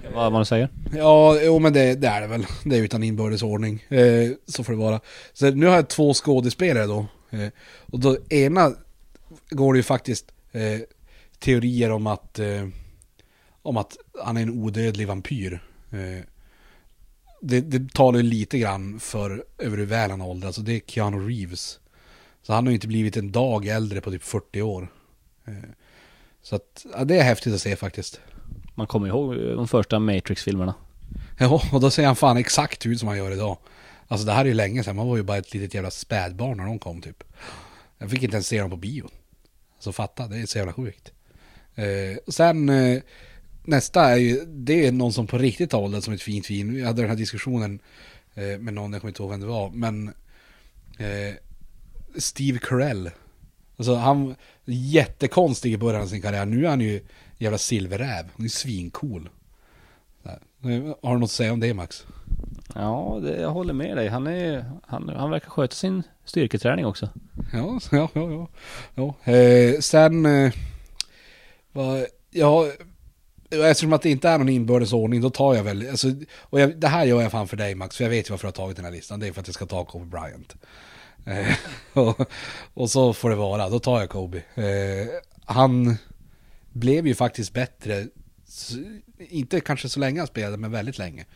Eh, 0.05 0.12
vad 0.14 0.33
man 0.33 0.47
säger? 0.47 0.69
Ja, 0.93 1.41
jo 1.43 1.59
men 1.59 1.73
det, 1.73 1.95
det 1.95 2.09
är 2.09 2.21
det 2.21 2.27
väl. 2.27 2.47
Det 2.64 2.77
är 2.77 2.83
utan 2.83 3.03
inbördes 3.03 3.43
ordning. 3.43 3.85
Eh, 3.88 4.31
så 4.47 4.64
får 4.64 4.73
det 4.73 4.79
vara. 4.79 5.01
Så 5.33 5.51
nu 5.51 5.67
har 5.67 5.75
jag 5.75 5.88
två 5.88 6.14
skådespelare 6.14 6.87
då. 6.87 7.07
Eh, 7.31 7.49
och 7.87 8.01
då 8.01 8.17
ena 8.31 8.73
går 9.51 9.73
det 9.73 9.79
ju 9.79 9.83
faktiskt 9.83 10.33
eh, 10.53 10.81
teorier 11.38 11.91
om 11.91 12.07
att, 12.07 12.38
eh, 12.38 12.69
om 13.62 13.77
att 13.77 13.97
han 14.25 14.37
är 14.37 14.43
en 14.43 14.51
odödlig 14.64 15.07
vampyr. 15.07 15.62
Eh, 15.91 16.25
det, 17.41 17.61
det 17.61 17.93
talar 17.93 18.19
ju 18.19 18.23
lite 18.23 18.59
grann 18.59 19.01
för 19.01 19.45
över 19.59 19.77
hur 19.77 19.87
väl 19.87 20.11
han 20.11 20.21
åldras. 20.21 20.47
Alltså 20.49 20.62
det 20.62 20.73
är 20.73 20.81
Keanu 20.87 21.29
Reeves. 21.29 21.81
Så 22.43 22.53
han 22.53 22.67
har 22.67 22.71
ju 22.71 22.75
inte 22.75 22.88
blivit 22.88 23.17
en 23.17 23.33
dag 23.33 23.67
äldre 23.67 24.01
på 24.01 24.11
typ 24.11 24.23
40 24.23 24.62
år. 24.62 24.93
Eh, 25.47 25.53
så 26.43 26.57
att, 26.57 26.87
ja, 26.93 27.05
det 27.05 27.19
är 27.19 27.23
häftigt 27.23 27.55
att 27.55 27.61
se 27.61 27.77
faktiskt. 27.77 28.21
Man 28.79 28.87
kommer 28.87 29.09
ihåg 29.09 29.37
de 29.37 29.69
första 29.69 29.99
Matrix-filmerna. 29.99 30.75
Ja, 31.38 31.62
och 31.73 31.81
då 31.81 31.91
ser 31.91 32.07
han 32.07 32.17
fan 32.17 32.37
exakt 32.37 32.87
ut 32.87 32.99
som 32.99 33.09
han 33.09 33.19
gör 33.19 33.31
idag. 33.31 33.59
Alltså 34.09 34.27
det 34.27 34.33
här 34.33 34.41
är 34.41 34.49
ju 34.49 34.55
länge 34.55 34.85
sedan, 34.85 34.97
man 34.97 35.09
var 35.09 35.17
ju 35.17 35.23
bara 35.23 35.38
ett 35.38 35.55
litet 35.55 35.75
jävla 35.75 35.91
spädbarn 35.91 36.57
när 36.57 36.64
de 36.64 36.79
kom 36.79 37.01
typ. 37.01 37.25
Jag 37.99 38.11
fick 38.11 38.23
inte 38.23 38.37
ens 38.37 38.47
se 38.47 38.61
dem 38.61 38.71
på 38.71 38.77
bio. 38.77 39.09
Så 39.79 39.93
fatta, 39.93 40.27
det 40.27 40.38
är 40.38 40.47
så 40.47 40.59
jävla 40.59 40.73
sjukt. 40.73 41.12
Eh, 41.75 42.19
sen 42.29 42.69
eh, 42.69 43.03
nästa 43.64 44.05
är 44.05 44.17
ju, 44.17 44.45
det 44.47 44.87
är 44.87 44.93
någon 44.93 45.12
som 45.12 45.27
på 45.27 45.38
riktigt 45.38 45.73
har 45.73 45.81
åldrats 45.81 46.05
som 46.05 46.14
ett 46.14 46.23
fint 46.23 46.51
vin. 46.51 46.75
Vi 46.75 46.85
hade 46.85 47.03
den 47.03 47.11
här 47.11 47.17
diskussionen 47.17 47.81
eh, 48.35 48.59
med 48.59 48.75
någon, 48.75 48.93
jag 48.93 49.03
kommer 49.03 49.11
inte 49.11 49.23
ihåg 49.23 49.31
vem 49.31 49.41
det 49.41 49.47
var, 49.47 49.71
men 49.71 50.09
eh, 50.99 51.35
Steve 52.17 52.59
Carell. 52.59 53.11
Alltså 53.77 53.95
han 53.95 54.27
var 54.27 54.37
jättekonstig 54.64 55.73
i 55.73 55.79
början 55.79 56.03
av 56.03 56.07
sin 56.07 56.23
karriär. 56.23 56.47
Nu 56.47 56.64
är 56.64 56.71
han 56.71 56.81
ju 56.81 57.01
jävla 57.38 57.59
silverräv. 57.59 58.27
Han 58.37 58.44
är 58.44 58.48
svincool. 58.48 59.29
Har 61.03 61.12
du 61.12 61.18
något 61.18 61.22
att 61.22 61.31
säga 61.31 61.53
om 61.53 61.61
det 61.61 61.74
Max? 61.74 62.07
Ja, 62.74 63.20
det, 63.22 63.40
jag 63.40 63.51
håller 63.51 63.74
med 63.74 63.96
dig. 63.96 64.09
Han, 64.09 64.27
är, 64.27 64.64
han, 64.87 65.09
han 65.09 65.31
verkar 65.31 65.51
sköta 65.51 65.74
sin 65.74 66.03
styrketräning 66.24 66.87
också. 66.87 67.09
Ja, 67.53 67.81
ja, 67.90 68.09
ja. 68.12 68.31
ja. 68.31 68.48
ja. 69.24 69.33
Eh, 69.33 69.79
sen, 69.81 70.27
eh, 70.27 70.53
vad, 71.72 72.07
ja, 72.31 72.66
eftersom 73.51 73.92
att 73.92 74.03
det 74.03 74.11
inte 74.11 74.29
är 74.29 74.38
någon 74.38 74.48
inbördes 74.48 74.92
ordning, 74.92 75.20
då 75.20 75.31
tar 75.31 75.55
jag 75.55 75.64
väl, 75.64 75.90
alltså, 75.90 76.09
och 76.40 76.61
jag, 76.61 76.77
det 76.77 76.88
här 76.88 77.05
gör 77.05 77.22
jag 77.22 77.33
fan 77.33 77.48
för 77.48 77.57
dig 77.57 77.74
Max, 77.74 77.96
för 77.96 78.05
jag 78.05 78.11
vet 78.11 78.29
ju 78.29 78.31
varför 78.31 78.46
jag 78.46 78.53
har 78.53 78.64
tagit 78.64 78.77
den 78.77 78.85
här 78.85 78.92
listan, 78.92 79.20
det 79.20 79.29
är 79.29 79.33
för 79.33 79.40
att 79.40 79.48
jag 79.48 79.55
ska 79.55 79.66
ta 79.66 79.85
Kobe 79.85 80.05
Bryant. 80.05 80.57
Eh, 81.24 81.57
och, 81.98 82.31
och 82.74 82.90
så 82.90 83.12
får 83.12 83.31
det 83.31 83.37
vara, 83.37 83.68
då 83.68 83.79
tar 83.79 84.01
jag 84.01 84.09
Kobe. 84.09 84.38
Eh, 84.55 85.07
han 85.44 85.96
blev 86.79 87.07
ju 87.07 87.14
faktiskt 87.14 87.53
bättre, 87.53 88.07
inte 89.19 89.61
kanske 89.61 89.88
så 89.88 90.01
länge 90.01 90.21
han 90.21 90.27
spelade, 90.27 90.57
men 90.57 90.71
väldigt 90.71 90.99
länge. 90.99 91.27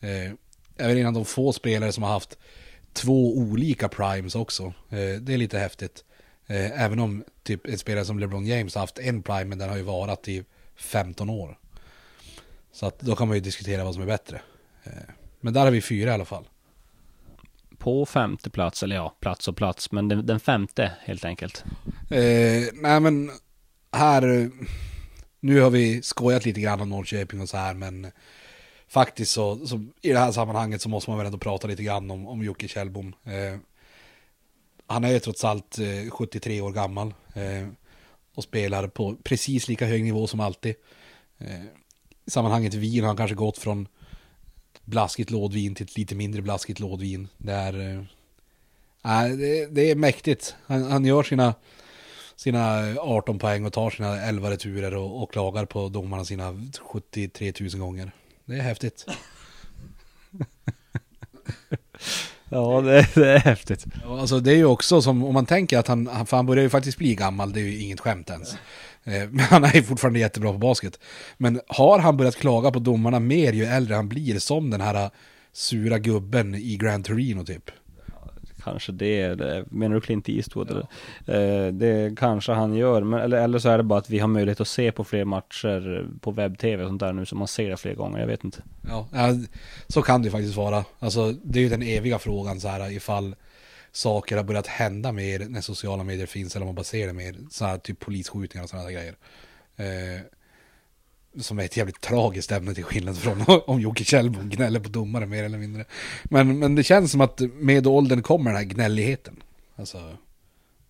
Eh, 0.00 0.32
jag 0.76 0.90
är 0.90 0.96
en 0.96 1.06
av 1.06 1.12
de 1.12 1.24
få 1.24 1.52
spelare 1.52 1.92
som 1.92 2.02
har 2.02 2.10
haft 2.10 2.38
två 2.92 3.36
olika 3.36 3.88
primes 3.88 4.34
också. 4.34 4.64
Eh, 4.90 5.20
det 5.20 5.34
är 5.34 5.36
lite 5.36 5.58
häftigt. 5.58 6.04
Eh, 6.46 6.82
även 6.82 6.98
om 6.98 7.24
typ 7.42 7.66
en 7.66 7.78
spelare 7.78 8.04
som 8.04 8.18
LeBron 8.18 8.46
James 8.46 8.74
har 8.74 8.80
haft 8.80 8.98
en 8.98 9.22
prime, 9.22 9.44
men 9.44 9.58
den 9.58 9.68
har 9.68 9.76
ju 9.76 9.82
varat 9.82 10.28
i 10.28 10.44
15 10.76 11.30
år. 11.30 11.58
Så 12.72 12.86
att 12.86 13.00
då 13.00 13.16
kan 13.16 13.28
man 13.28 13.36
ju 13.36 13.40
diskutera 13.40 13.84
vad 13.84 13.94
som 13.94 14.02
är 14.02 14.06
bättre. 14.06 14.40
Eh, 14.84 14.92
men 15.40 15.54
där 15.54 15.64
har 15.64 15.70
vi 15.70 15.80
fyra 15.80 16.10
i 16.10 16.14
alla 16.14 16.24
fall. 16.24 16.48
På 17.78 18.06
femte 18.06 18.50
plats, 18.50 18.82
eller 18.82 18.96
ja, 18.96 19.16
plats 19.20 19.48
och 19.48 19.56
plats, 19.56 19.92
men 19.92 20.08
den, 20.08 20.26
den 20.26 20.40
femte 20.40 20.92
helt 21.00 21.24
enkelt. 21.24 21.64
Nej 22.72 23.00
men 23.00 23.30
här, 23.92 24.50
nu 25.40 25.60
har 25.60 25.70
vi 25.70 26.02
skojat 26.02 26.44
lite 26.44 26.60
grann 26.60 26.80
om 26.80 26.90
Norrköping 26.90 27.40
och 27.40 27.48
så 27.48 27.56
här, 27.56 27.74
men 27.74 28.06
faktiskt 28.88 29.32
så, 29.32 29.66
så 29.66 29.84
i 30.02 30.12
det 30.12 30.18
här 30.18 30.32
sammanhanget 30.32 30.82
så 30.82 30.88
måste 30.88 31.10
man 31.10 31.18
väl 31.18 31.26
ändå 31.26 31.38
prata 31.38 31.68
lite 31.68 31.82
grann 31.82 32.10
om, 32.10 32.26
om 32.26 32.42
Jocke 32.42 32.68
Kjellbom. 32.68 33.14
Eh, 33.24 33.58
han 34.86 35.04
är 35.04 35.12
ju 35.12 35.18
trots 35.20 35.44
allt 35.44 35.78
eh, 35.78 36.10
73 36.10 36.60
år 36.60 36.72
gammal 36.72 37.14
eh, 37.34 37.68
och 38.34 38.44
spelar 38.44 38.88
på 38.88 39.16
precis 39.22 39.68
lika 39.68 39.86
hög 39.86 40.04
nivå 40.04 40.26
som 40.26 40.40
alltid. 40.40 40.74
Eh, 41.38 41.64
I 42.26 42.30
sammanhanget 42.30 42.74
vin 42.74 43.00
har 43.00 43.08
han 43.08 43.16
kanske 43.16 43.34
gått 43.34 43.58
från 43.58 43.88
blaskigt 44.84 45.30
lådvin 45.30 45.74
till 45.74 45.84
ett 45.84 45.96
lite 45.96 46.14
mindre 46.14 46.42
blaskigt 46.42 46.80
lådvin. 46.80 47.28
Det 47.38 47.52
är, 47.52 47.80
eh, 47.80 49.36
det, 49.36 49.66
det 49.66 49.90
är 49.90 49.94
mäktigt. 49.94 50.54
Han, 50.66 50.82
han 50.82 51.04
gör 51.04 51.22
sina, 51.22 51.54
sina 52.42 52.94
18 53.00 53.38
poäng 53.38 53.66
och 53.66 53.72
tar 53.72 53.90
sina 53.90 54.20
11 54.22 54.50
returer 54.50 54.94
och, 54.94 55.22
och 55.22 55.32
klagar 55.32 55.64
på 55.64 55.88
domarna 55.88 56.24
sina 56.24 56.54
73 56.92 57.52
000 57.60 57.70
gånger. 57.70 58.12
Det 58.44 58.54
är 58.54 58.60
häftigt. 58.62 59.06
Ja, 62.48 62.80
det, 62.80 63.08
det 63.14 63.28
är 63.32 63.38
häftigt. 63.38 63.84
Alltså 64.06 64.40
det 64.40 64.52
är 64.52 64.56
ju 64.56 64.64
också 64.64 65.02
som, 65.02 65.24
om 65.24 65.34
man 65.34 65.46
tänker 65.46 65.78
att 65.78 65.86
han, 65.88 66.06
han- 66.06 66.26
för 66.26 66.36
han 66.36 66.46
börjar 66.46 66.62
ju 66.62 66.70
faktiskt 66.70 66.98
bli 66.98 67.14
gammal, 67.14 67.52
det 67.52 67.60
är 67.60 67.64
ju 67.64 67.78
inget 67.78 68.00
skämt 68.00 68.30
ens. 68.30 68.52
Eh, 69.04 69.28
Men 69.30 69.38
han 69.40 69.64
är 69.64 69.72
ju 69.74 69.82
fortfarande 69.82 70.18
jättebra 70.18 70.52
på 70.52 70.58
basket. 70.58 70.98
Men 71.38 71.60
har 71.68 71.98
han 71.98 72.16
börjat 72.16 72.36
klaga 72.36 72.70
på 72.70 72.78
domarna 72.78 73.20
mer 73.20 73.52
ju 73.52 73.64
äldre 73.64 73.94
han 73.94 74.08
blir, 74.08 74.38
som 74.38 74.70
den 74.70 74.80
här 74.80 75.10
sura 75.52 75.98
gubben 75.98 76.54
i 76.54 76.76
Gran 76.76 77.02
Torino 77.02 77.44
typ? 77.44 77.70
Kanske 78.64 78.92
det, 78.92 79.36
menar 79.70 79.94
du 79.94 80.00
Clint 80.00 80.28
Eastwood 80.28 80.70
eller? 80.70 80.86
Eh, 81.26 81.72
det 81.72 82.18
kanske 82.18 82.52
han 82.52 82.74
gör, 82.74 83.02
men, 83.02 83.20
eller, 83.20 83.42
eller 83.42 83.58
så 83.58 83.68
är 83.68 83.76
det 83.76 83.84
bara 83.84 83.98
att 83.98 84.10
vi 84.10 84.18
har 84.18 84.28
möjlighet 84.28 84.60
att 84.60 84.68
se 84.68 84.92
på 84.92 85.04
fler 85.04 85.24
matcher 85.24 86.06
på 86.20 86.30
webb-tv 86.30 86.82
och 86.82 86.88
sånt 86.88 87.00
där 87.00 87.12
nu, 87.12 87.26
så 87.26 87.36
man 87.36 87.48
ser 87.48 87.70
det 87.70 87.76
fler 87.76 87.94
gånger, 87.94 88.20
jag 88.20 88.26
vet 88.26 88.44
inte. 88.44 88.62
Ja, 88.88 89.08
ja, 89.12 89.34
så 89.88 90.02
kan 90.02 90.22
det 90.22 90.26
ju 90.26 90.32
faktiskt 90.32 90.56
vara. 90.56 90.84
Alltså, 90.98 91.32
det 91.32 91.58
är 91.58 91.62
ju 91.62 91.68
den 91.68 91.82
eviga 91.82 92.18
frågan 92.18 92.60
så 92.60 92.68
här 92.68 92.92
ifall 92.92 93.34
saker 93.92 94.36
har 94.36 94.44
börjat 94.44 94.66
hända 94.66 95.12
mer 95.12 95.38
när 95.38 95.60
sociala 95.60 96.04
medier 96.04 96.26
finns 96.26 96.56
eller 96.56 96.64
om 96.64 96.68
man 96.68 96.74
bara 96.74 96.84
ser 96.84 97.06
det 97.06 97.12
mer. 97.12 97.36
Så 97.50 97.64
här 97.64 97.78
typ 97.78 98.00
polisskjutningar 98.00 98.64
och 98.64 98.70
sådana 98.70 98.88
där 98.88 98.94
grejer. 98.94 99.14
Eh, 99.76 100.20
som 101.40 101.58
är 101.58 101.64
ett 101.64 101.76
jävligt 101.76 102.00
tragiskt 102.00 102.52
ämne 102.52 102.74
till 102.74 102.84
skillnad 102.84 103.18
från 103.18 103.44
om 103.66 103.80
Jocke 103.80 104.04
Kjellbo 104.04 104.40
gnäller 104.42 104.80
på 104.80 104.88
domare 104.88 105.26
mer 105.26 105.44
eller 105.44 105.58
mindre. 105.58 105.84
Men, 106.24 106.58
men 106.58 106.74
det 106.74 106.82
känns 106.82 107.10
som 107.10 107.20
att 107.20 107.40
med 107.40 107.86
åldern 107.86 108.22
kommer 108.22 108.50
den 108.50 108.56
här 108.56 108.64
gnälligheten. 108.64 109.42
Alltså, 109.76 110.16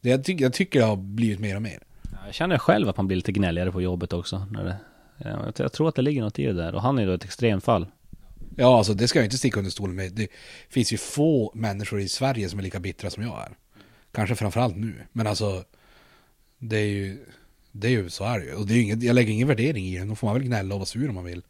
det, 0.00 0.08
jag, 0.08 0.24
tycker, 0.24 0.44
jag 0.44 0.52
tycker 0.52 0.80
det 0.80 0.86
har 0.86 0.96
blivit 0.96 1.40
mer 1.40 1.56
och 1.56 1.62
mer. 1.62 1.82
Jag 2.26 2.34
känner 2.34 2.58
själv 2.58 2.88
att 2.88 2.96
man 2.96 3.06
blir 3.06 3.16
lite 3.16 3.32
gnälligare 3.32 3.72
på 3.72 3.82
jobbet 3.82 4.12
också. 4.12 4.46
När 4.50 4.64
det, 4.64 4.76
ja, 5.18 5.30
jag, 5.30 5.52
jag 5.56 5.72
tror 5.72 5.88
att 5.88 5.94
det 5.94 6.02
ligger 6.02 6.22
något 6.22 6.38
i 6.38 6.44
det 6.44 6.52
där, 6.52 6.74
och 6.74 6.82
han 6.82 6.98
är 6.98 7.02
ju 7.02 7.08
då 7.08 7.14
ett 7.14 7.24
extremfall. 7.24 7.86
Ja, 8.56 8.78
alltså 8.78 8.94
det 8.94 9.08
ska 9.08 9.18
jag 9.18 9.26
inte 9.26 9.38
sticka 9.38 9.58
under 9.58 9.70
stolen 9.70 9.96
med. 9.96 10.12
Det 10.12 10.28
finns 10.68 10.92
ju 10.92 10.96
få 10.96 11.52
människor 11.54 12.00
i 12.00 12.08
Sverige 12.08 12.48
som 12.48 12.58
är 12.58 12.62
lika 12.62 12.80
bittra 12.80 13.10
som 13.10 13.22
jag 13.22 13.40
är. 13.40 13.52
Kanske 14.12 14.34
framförallt 14.34 14.76
nu. 14.76 14.94
Men 15.12 15.26
alltså, 15.26 15.64
det 16.58 16.76
är 16.76 16.86
ju, 16.86 17.18
det 17.72 17.86
är 17.86 17.90
ju 17.90 18.10
så 18.10 18.24
är 18.24 18.38
det 18.38 18.44
ju. 18.44 18.54
Och 18.54 18.66
det 18.66 18.74
är 18.74 18.82
inget, 18.82 19.02
jag 19.02 19.14
lägger 19.14 19.32
ingen 19.32 19.48
värdering 19.48 19.86
i 19.86 19.98
det. 19.98 20.04
Då 20.04 20.14
får 20.14 20.26
man 20.26 20.34
väl 20.34 20.44
gnälla 20.44 20.74
och 20.74 20.80
vara 20.80 20.86
sur 20.86 21.08
om 21.08 21.14
man 21.14 21.24
vill. 21.24 21.42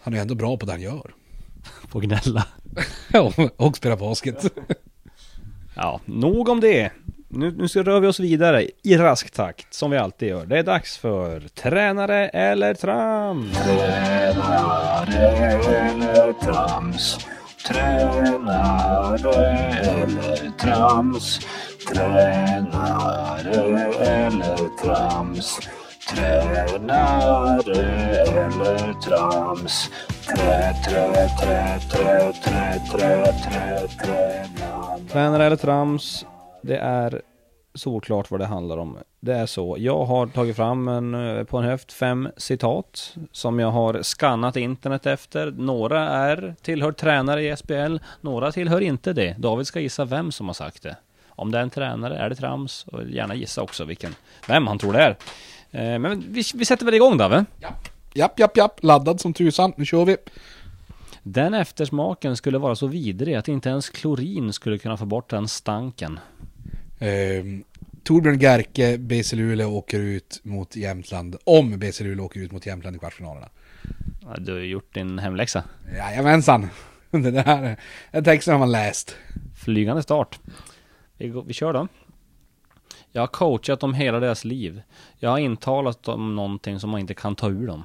Han 0.00 0.12
är 0.12 0.18
ju 0.18 0.22
ändå 0.22 0.34
bra 0.34 0.56
på 0.56 0.66
det 0.66 0.72
han 0.72 0.80
gör. 0.80 1.14
På 1.90 2.00
gnälla. 2.00 2.46
Ja, 3.12 3.32
och 3.56 3.76
spela 3.76 3.96
basket. 3.96 4.52
Ja, 5.74 6.00
nog 6.04 6.48
om 6.48 6.60
det. 6.60 6.90
Nu, 7.28 7.50
nu 7.50 7.68
ska 7.68 7.82
rör 7.82 8.00
vi 8.00 8.06
oss 8.06 8.20
vidare 8.20 8.66
i 8.82 8.96
rask 8.96 9.30
takt, 9.30 9.74
som 9.74 9.90
vi 9.90 9.96
alltid 9.96 10.28
gör. 10.28 10.46
Det 10.46 10.58
är 10.58 10.62
dags 10.62 10.98
för 10.98 11.40
Tränare 11.40 12.28
eller 12.28 12.74
trams. 12.74 13.52
Tränare 13.58 15.16
eller 15.18 16.32
trams. 16.32 17.18
Tränare 17.68 19.46
eller 19.78 20.58
trams. 20.58 21.40
Tränare 21.86 23.50
eller 24.00 24.76
trams. 24.82 25.58
Tränare 26.10 27.72
eller 28.32 29.00
trams. 29.00 29.90
Trä, 30.26 30.74
trä, 30.84 31.28
trä, 31.40 31.80
trä, 31.90 32.32
trä, 32.32 32.80
trä, 32.92 33.32
trä, 33.32 33.88
tränare. 33.88 35.00
Tränare 35.12 35.44
eller 35.44 35.56
trams, 35.56 36.26
det 36.62 36.76
är 36.76 37.22
såklart 37.74 38.30
vad 38.30 38.40
det 38.40 38.46
handlar 38.46 38.78
om. 38.78 38.98
Det 39.20 39.34
är 39.34 39.46
så. 39.46 39.76
Jag 39.78 40.04
har 40.04 40.26
tagit 40.26 40.56
fram 40.56 40.88
en, 40.88 41.14
eh, 41.14 41.44
på 41.44 41.58
en 41.58 41.64
höft 41.64 41.92
fem 41.92 42.28
citat 42.36 43.16
som 43.32 43.58
jag 43.58 43.70
har 43.70 44.02
skannat 44.02 44.56
internet 44.56 45.06
efter. 45.06 45.50
Några 45.50 46.08
är 46.08 46.54
tillhör 46.62 46.92
tränare 46.92 47.42
i 47.42 47.56
SBL, 47.56 47.96
några 48.20 48.52
tillhör 48.52 48.80
inte 48.80 49.12
det. 49.12 49.34
David 49.38 49.66
ska 49.66 49.80
gissa 49.80 50.04
vem 50.04 50.32
som 50.32 50.46
har 50.46 50.54
sagt 50.54 50.82
det. 50.82 50.96
Om 51.38 51.50
det 51.50 51.58
är 51.58 51.62
en 51.62 51.70
tränare, 51.70 52.18
är 52.18 52.28
det 52.28 52.34
trams? 52.34 52.84
Och 52.86 53.08
gärna 53.10 53.34
gissa 53.34 53.62
också 53.62 53.84
vilken, 53.84 54.14
vem 54.48 54.66
han 54.66 54.78
tror 54.78 54.92
det 54.92 54.98
är. 55.02 55.10
Eh, 55.70 55.98
Men 55.98 56.24
vi, 56.32 56.42
vi 56.54 56.64
sätter 56.64 56.84
väl 56.84 56.94
igång 56.94 57.16
Dave? 57.16 57.44
Japp, 58.14 58.38
japp, 58.38 58.56
japp. 58.56 58.82
Laddad 58.82 59.20
som 59.20 59.32
tusan. 59.32 59.72
Nu 59.76 59.84
kör 59.84 60.04
vi. 60.04 60.16
Den 61.22 61.54
eftersmaken 61.54 62.36
skulle 62.36 62.58
vara 62.58 62.74
så 62.76 62.86
vidrig 62.86 63.34
att 63.34 63.48
inte 63.48 63.68
ens 63.68 63.90
klorin 63.90 64.52
skulle 64.52 64.78
kunna 64.78 64.96
få 64.96 65.04
bort 65.04 65.30
den 65.30 65.48
stanken. 65.48 66.18
Eh, 66.98 67.08
Torbjörn 68.04 68.38
Gerke, 68.38 68.98
BC 68.98 69.36
Luleå 69.36 69.70
åker 69.70 70.00
ut 70.00 70.40
mot 70.42 70.76
Jämtland. 70.76 71.36
Om 71.44 71.78
BC 71.78 72.04
Luleå 72.04 72.24
åker 72.24 72.40
ut 72.40 72.52
mot 72.52 72.66
Jämtland 72.66 72.96
i 72.96 72.98
kvartsfinalerna. 72.98 73.48
Ja, 74.22 74.36
Du 74.38 74.52
har 74.52 74.60
gjort 74.60 74.94
din 74.94 75.18
hemläxa. 75.18 75.64
Jajamensan. 75.96 76.68
Det 77.10 77.30
där, 77.30 77.76
den 78.12 78.24
texten 78.24 78.52
har 78.52 78.58
man 78.58 78.72
läst. 78.72 79.16
Flygande 79.56 80.02
start. 80.02 80.38
Vi, 81.18 81.42
vi 81.46 81.52
kör 81.52 81.72
då. 81.72 81.88
Jag 83.12 83.22
har 83.22 83.26
coachat 83.26 83.80
dem 83.80 83.94
hela 83.94 84.20
deras 84.20 84.44
liv. 84.44 84.82
Jag 85.18 85.30
har 85.30 85.38
intalat 85.38 86.02
dem 86.02 86.36
någonting 86.36 86.80
som 86.80 86.90
man 86.90 87.00
inte 87.00 87.14
kan 87.14 87.36
ta 87.36 87.48
ur 87.48 87.66
dem. 87.66 87.84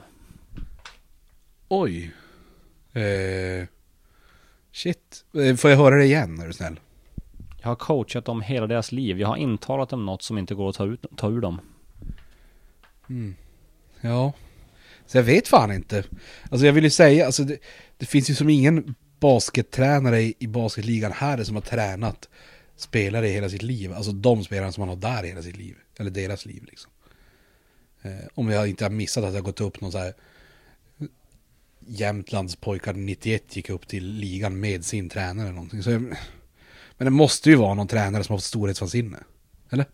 Oj. 1.67 2.13
Eh, 2.93 3.67
shit. 4.71 5.25
Eh, 5.33 5.55
Får 5.55 5.69
jag 5.71 5.77
höra 5.77 5.95
det 5.95 6.05
igen 6.05 6.39
är 6.39 6.47
du 6.47 6.53
snäll? 6.53 6.79
Jag 7.61 7.67
har 7.67 7.75
coachat 7.75 8.25
dem 8.25 8.41
hela 8.41 8.67
deras 8.67 8.91
liv. 8.91 9.19
Jag 9.19 9.27
har 9.27 9.37
intalat 9.37 9.89
dem 9.89 10.05
något 10.05 10.21
som 10.21 10.37
inte 10.37 10.55
går 10.55 10.69
att 10.69 10.75
ta, 10.75 10.85
ut, 10.85 11.05
ta 11.17 11.29
ur 11.29 11.41
dem. 11.41 11.61
Ja. 14.01 14.33
Så 15.05 15.17
jag 15.17 15.23
vet 15.23 15.47
fan 15.47 15.71
inte. 15.71 16.03
Alltså 16.51 16.65
jag 16.65 16.73
vill 16.73 16.83
ju 16.83 16.89
säga, 16.89 17.25
alltså 17.25 17.43
det, 17.43 17.57
det 17.97 18.05
finns 18.05 18.29
ju 18.29 18.35
som 18.35 18.49
ingen 18.49 18.95
baskettränare 19.19 20.21
i, 20.21 20.33
i 20.39 20.47
basketligan 20.47 21.11
här 21.11 21.43
som 21.43 21.55
har 21.55 21.61
tränat 21.61 22.29
spelare 22.75 23.29
i 23.29 23.33
hela 23.33 23.49
sitt 23.49 23.61
liv. 23.61 23.93
Alltså 23.93 24.11
de 24.11 24.43
spelarna 24.43 24.71
som 24.71 24.81
man 24.81 24.89
har 24.89 24.95
där 24.95 25.23
i 25.23 25.27
hela 25.27 25.41
sitt 25.41 25.57
liv. 25.57 25.75
Eller 25.97 26.11
deras 26.11 26.45
liv 26.45 26.63
liksom. 26.63 26.91
Eh, 28.01 28.27
om 28.33 28.49
jag 28.49 28.67
inte 28.67 28.85
har 28.85 28.89
missat 28.89 29.23
att 29.23 29.33
jag 29.33 29.39
har 29.39 29.45
gått 29.45 29.61
upp 29.61 29.81
någon 29.81 29.91
så 29.91 29.97
här 29.97 30.13
Jämtlands 31.87 32.55
pojkar 32.55 32.93
91 32.93 33.55
gick 33.55 33.69
upp 33.69 33.87
till 33.87 34.05
ligan 34.05 34.59
med 34.59 34.85
sin 34.85 35.09
tränare 35.09 35.45
eller 35.45 35.55
någonting. 35.55 35.83
Så 35.83 35.91
jag, 35.91 36.01
men 36.97 37.05
det 37.05 37.09
måste 37.09 37.49
ju 37.49 37.55
vara 37.55 37.73
någon 37.73 37.87
tränare 37.87 38.23
som 38.23 38.33
har 38.33 38.37
fått 38.37 38.43
storhetsvansinne. 38.43 39.17
Eller? 39.69 39.85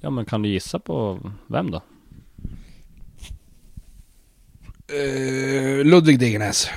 Ja 0.00 0.10
men 0.10 0.24
kan 0.24 0.42
du 0.42 0.48
gissa 0.48 0.78
på 0.78 1.30
vem 1.46 1.70
då? 1.70 1.82
Eh, 4.94 5.84
Ludvig 5.84 6.18
Degenäs. 6.18 6.68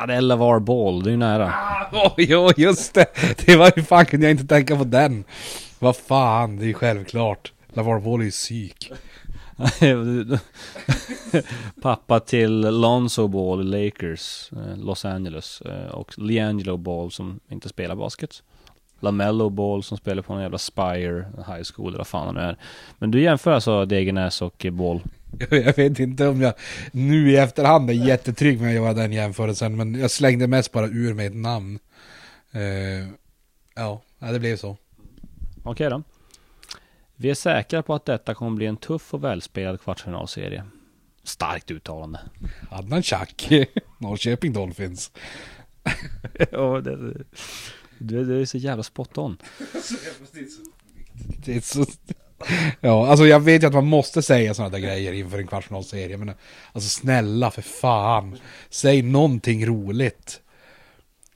Ja 0.00 0.06
det 0.06 0.14
är 0.14 0.20
LeVar 0.20 0.58
Ball, 0.60 1.02
det 1.02 1.08
är 1.08 1.12
ju 1.12 1.16
nära. 1.16 1.52
Oj, 1.92 2.12
jo, 2.16 2.50
just 2.56 2.94
det. 2.94 3.06
Det 3.46 3.56
var 3.56 3.72
ju 3.76 3.82
fan 3.82 4.06
kunde 4.06 4.26
jag 4.26 4.30
inte 4.30 4.46
tänka 4.46 4.76
på 4.76 4.84
den. 4.84 5.24
Vad 5.78 5.96
fan, 5.96 6.56
det 6.56 6.64
är 6.64 6.66
ju 6.66 6.74
självklart. 6.74 7.52
LaVar 7.72 8.00
Ball 8.00 8.20
är 8.20 8.24
ju 8.24 8.30
psyk. 8.30 8.92
Pappa 11.82 12.20
till 12.20 12.60
Lonzo 12.80 13.28
Ball 13.28 13.60
i 13.60 13.84
Lakers, 13.84 14.50
eh, 14.52 14.76
Los 14.76 15.04
Angeles. 15.04 15.60
eh, 15.60 15.90
Och 15.90 16.18
LeAngelo 16.18 16.76
Ball 16.76 17.10
som 17.10 17.40
inte 17.48 17.68
spelar 17.68 17.94
basket. 17.94 18.42
LaMelo 19.00 19.48
Ball 19.48 19.82
som 19.82 19.98
spelar 19.98 20.22
på 20.22 20.32
en 20.32 20.42
jävla 20.42 20.58
Spire 20.58 21.26
High 21.46 21.62
School 21.74 21.88
eller 21.88 21.98
vad 21.98 22.06
fan 22.06 22.26
han 22.26 22.36
är. 22.36 22.56
Men 22.98 23.10
du 23.10 23.22
jämför 23.22 23.50
alltså 23.52 23.84
Degenäs 23.84 24.42
och 24.42 24.66
Ball? 24.72 25.00
Jag 25.50 25.76
vet 25.76 25.98
inte 25.98 26.26
om 26.26 26.40
jag 26.40 26.54
nu 26.92 27.30
i 27.30 27.36
efterhand 27.36 27.90
är 27.90 27.94
jättetrygg 27.94 28.60
med 28.60 28.68
att 28.68 28.74
göra 28.74 28.94
den 28.94 29.12
jämförelsen. 29.12 29.76
Men 29.76 29.94
jag 29.94 30.10
slängde 30.10 30.46
mest 30.46 30.72
bara 30.72 30.86
ur 30.86 31.14
mig 31.14 31.26
ett 31.26 31.36
namn. 31.36 31.78
Eh, 32.52 33.08
ja, 33.74 34.02
det 34.18 34.38
blev 34.38 34.56
så. 34.56 34.76
Okej 35.62 35.90
då. 35.90 36.02
Vi 37.16 37.30
är 37.30 37.34
säkra 37.34 37.82
på 37.82 37.94
att 37.94 38.04
detta 38.04 38.34
kommer 38.34 38.56
bli 38.56 38.66
en 38.66 38.76
tuff 38.76 39.14
och 39.14 39.24
välspelad 39.24 39.80
kvartsfinalserie. 39.80 40.64
Starkt 41.22 41.70
uttalande. 41.70 42.20
Adnan 42.70 43.02
Chuck, 43.02 43.50
Norrköping 43.98 44.52
Dolphins. 44.52 45.12
ja, 46.52 46.80
det, 46.80 47.14
det, 47.98 48.24
det 48.24 48.40
är 48.40 48.44
så 48.44 48.58
jävla 48.58 48.82
spot 48.82 49.18
on. 49.18 49.36
Det 51.44 51.56
är 51.56 51.60
så... 51.60 51.86
Ja, 52.80 53.08
alltså 53.08 53.26
jag 53.26 53.40
vet 53.40 53.62
ju 53.62 53.66
att 53.66 53.72
man 53.74 53.86
måste 53.86 54.22
säga 54.22 54.54
sådana 54.54 54.70
där 54.70 54.78
grejer 54.78 55.12
inför 55.12 55.38
en 55.38 55.46
kvartsfinalserie. 55.46 56.16
Men 56.16 56.34
alltså 56.72 56.88
snälla 56.88 57.50
för 57.50 57.62
fan. 57.62 58.38
Säg 58.70 59.02
någonting 59.02 59.66
roligt. 59.66 60.40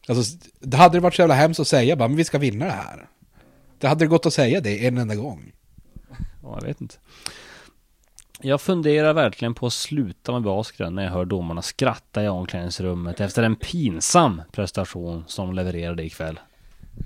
Alltså, 0.08 0.36
det 0.60 0.76
hade 0.76 1.00
varit 1.00 1.14
så 1.14 1.22
jävla 1.22 1.34
hemskt 1.34 1.60
att 1.60 1.68
säga 1.68 1.96
bara, 1.96 2.08
men 2.08 2.16
vi 2.16 2.24
ska 2.24 2.38
vinna 2.38 2.64
det 2.64 2.70
här. 2.70 3.08
Det 3.78 3.88
hade 3.88 4.06
gått 4.06 4.26
att 4.26 4.34
säga 4.34 4.60
det 4.60 4.86
en 4.86 4.98
enda 4.98 5.14
gång. 5.14 5.52
Ja, 6.42 6.58
jag 6.60 6.66
vet 6.66 6.80
inte. 6.80 6.94
Jag 8.40 8.60
funderar 8.60 9.12
verkligen 9.12 9.54
på 9.54 9.66
att 9.66 9.72
sluta 9.72 10.32
med 10.32 10.42
basketen 10.42 10.94
när 10.94 11.04
jag 11.04 11.10
hör 11.10 11.24
domarna 11.24 11.62
skratta 11.62 12.24
i 12.24 12.28
omklädningsrummet 12.28 13.20
efter 13.20 13.42
en 13.42 13.56
pinsam 13.56 14.42
prestation 14.52 15.24
som 15.26 15.46
de 15.46 15.54
levererade 15.54 16.04
ikväll. 16.04 16.40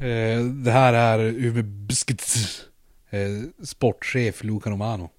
Eh, 0.01 0.45
det 0.45 0.71
här 0.71 0.93
är 0.93 1.19
Umeå 1.19 1.63
Biscuits 1.63 2.68
eh, 3.11 3.65
sportchef 3.65 4.45
Luca 4.45 4.71
Romano. 4.71 5.11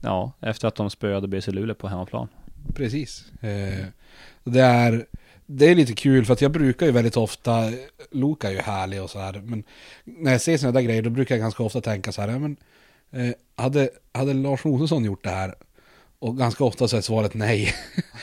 Ja, 0.00 0.32
efter 0.40 0.68
att 0.68 0.74
de 0.74 0.90
spöade 0.90 1.28
BC 1.28 1.50
Luleå 1.50 1.74
på 1.74 1.88
hemmaplan. 1.88 2.28
Precis. 2.74 3.24
Eh, 3.40 3.86
det, 4.44 4.60
är, 4.60 5.06
det 5.46 5.66
är 5.66 5.74
lite 5.74 5.94
kul 5.94 6.24
för 6.24 6.32
att 6.32 6.40
jag 6.40 6.50
brukar 6.50 6.86
ju 6.86 6.92
väldigt 6.92 7.16
ofta, 7.16 7.72
Luka 8.10 8.48
är 8.48 8.52
ju 8.52 8.60
härlig 8.60 9.02
och 9.02 9.10
så 9.10 9.18
här, 9.18 9.42
men 9.44 9.64
när 10.04 10.32
jag 10.32 10.40
ser 10.40 10.56
sådana 10.56 10.72
där 10.72 10.86
grejer 10.86 11.02
då 11.02 11.10
brukar 11.10 11.34
jag 11.34 11.42
ganska 11.42 11.62
ofta 11.62 11.80
tänka 11.80 12.12
så 12.12 12.20
här, 12.20 12.28
ja, 12.28 12.38
men 12.38 12.56
eh, 13.10 13.34
hade, 13.56 13.90
hade 14.12 14.34
Lars 14.34 14.64
Mosesson 14.64 15.04
gjort 15.04 15.24
det 15.24 15.30
här? 15.30 15.54
Och 16.18 16.38
ganska 16.38 16.64
ofta 16.64 16.88
så 16.88 16.96
är 16.96 17.00
svaret 17.00 17.34
nej. 17.34 17.74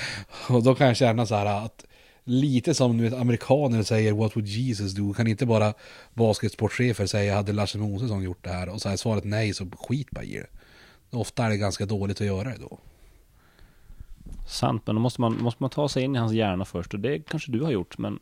och 0.49 0.63
då 0.63 0.75
kan 0.75 0.87
jag 0.87 0.97
känna 0.97 1.25
så 1.25 1.35
här 1.35 1.65
att 1.65 1.85
lite 2.23 2.73
som 2.73 2.97
du 2.97 3.03
vet, 3.03 3.13
amerikaner 3.13 3.83
säger 3.83 4.13
What 4.13 4.35
would 4.35 4.47
Jesus 4.47 4.93
do? 4.93 5.13
Kan 5.13 5.27
inte 5.27 5.45
bara 5.45 5.73
basketsportchefer 6.13 7.05
säga 7.05 7.35
hade 7.35 7.53
Lasse 7.53 7.77
Mosesson 7.77 8.23
gjort 8.23 8.43
det 8.43 8.49
här? 8.49 8.69
Och 8.69 8.81
så 8.81 8.89
är 8.89 8.95
svaret 8.95 9.23
nej 9.23 9.53
så 9.53 9.67
skit 9.79 10.11
bara 10.11 10.23
i 10.23 10.33
det. 10.33 10.47
Ofta 11.17 11.45
är 11.45 11.49
det 11.49 11.57
ganska 11.57 11.85
dåligt 11.85 12.21
att 12.21 12.27
göra 12.27 12.49
det 12.49 12.57
då. 12.57 12.79
Sant, 14.47 14.83
men 14.85 14.95
då 14.95 15.01
måste 15.01 15.21
man, 15.21 15.37
måste 15.41 15.63
man 15.63 15.69
ta 15.69 15.89
sig 15.89 16.03
in 16.03 16.15
i 16.15 16.19
hans 16.19 16.33
hjärna 16.33 16.65
först. 16.65 16.93
Och 16.93 16.99
det 16.99 17.19
kanske 17.19 17.51
du 17.51 17.61
har 17.61 17.71
gjort, 17.71 17.97
men 17.97 18.19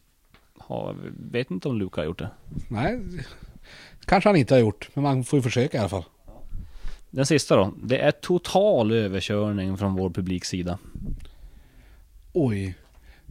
har, 0.57 0.95
vet 1.31 1.51
inte 1.51 1.69
om 1.69 1.77
Luka 1.77 2.01
har 2.01 2.05
gjort 2.05 2.19
det. 2.19 2.29
Nej, 2.67 2.99
kanske 4.05 4.29
han 4.29 4.35
inte 4.35 4.53
har 4.53 4.59
gjort, 4.59 4.89
men 4.93 5.03
man 5.03 5.23
får 5.23 5.37
ju 5.39 5.43
försöka 5.43 5.77
i 5.77 5.79
alla 5.79 5.89
fall. 5.89 6.05
Den 7.09 7.25
sista 7.25 7.55
då. 7.55 7.73
Det 7.83 7.97
är 7.97 8.11
total 8.11 8.91
överkörning 8.91 9.77
från 9.77 9.95
vår 9.95 10.09
publiks 10.09 10.49
sida. 10.49 10.77
Oj. 12.33 12.75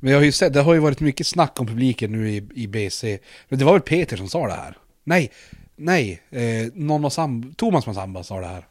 Men 0.00 0.12
jag 0.12 0.18
har 0.18 0.24
ju 0.24 0.32
sett, 0.32 0.52
det 0.52 0.60
har 0.60 0.74
ju 0.74 0.80
varit 0.80 1.00
mycket 1.00 1.26
snack 1.26 1.60
om 1.60 1.66
publiken 1.66 2.12
nu 2.12 2.30
i, 2.30 2.48
i 2.54 2.66
BC. 2.66 3.18
Men 3.48 3.58
det 3.58 3.64
var 3.64 3.72
väl 3.72 3.82
Peter 3.82 4.16
som 4.16 4.28
sa 4.28 4.46
det 4.46 4.52
här? 4.52 4.76
Nej, 5.04 5.30
nej, 5.76 6.22
eh, 6.30 6.72
någon 6.74 7.04
av 7.04 7.10
Sam, 7.10 7.54
Thomas 7.56 7.86
Massamba 7.86 8.22
sa 8.22 8.40
det 8.40 8.46
här. 8.46 8.66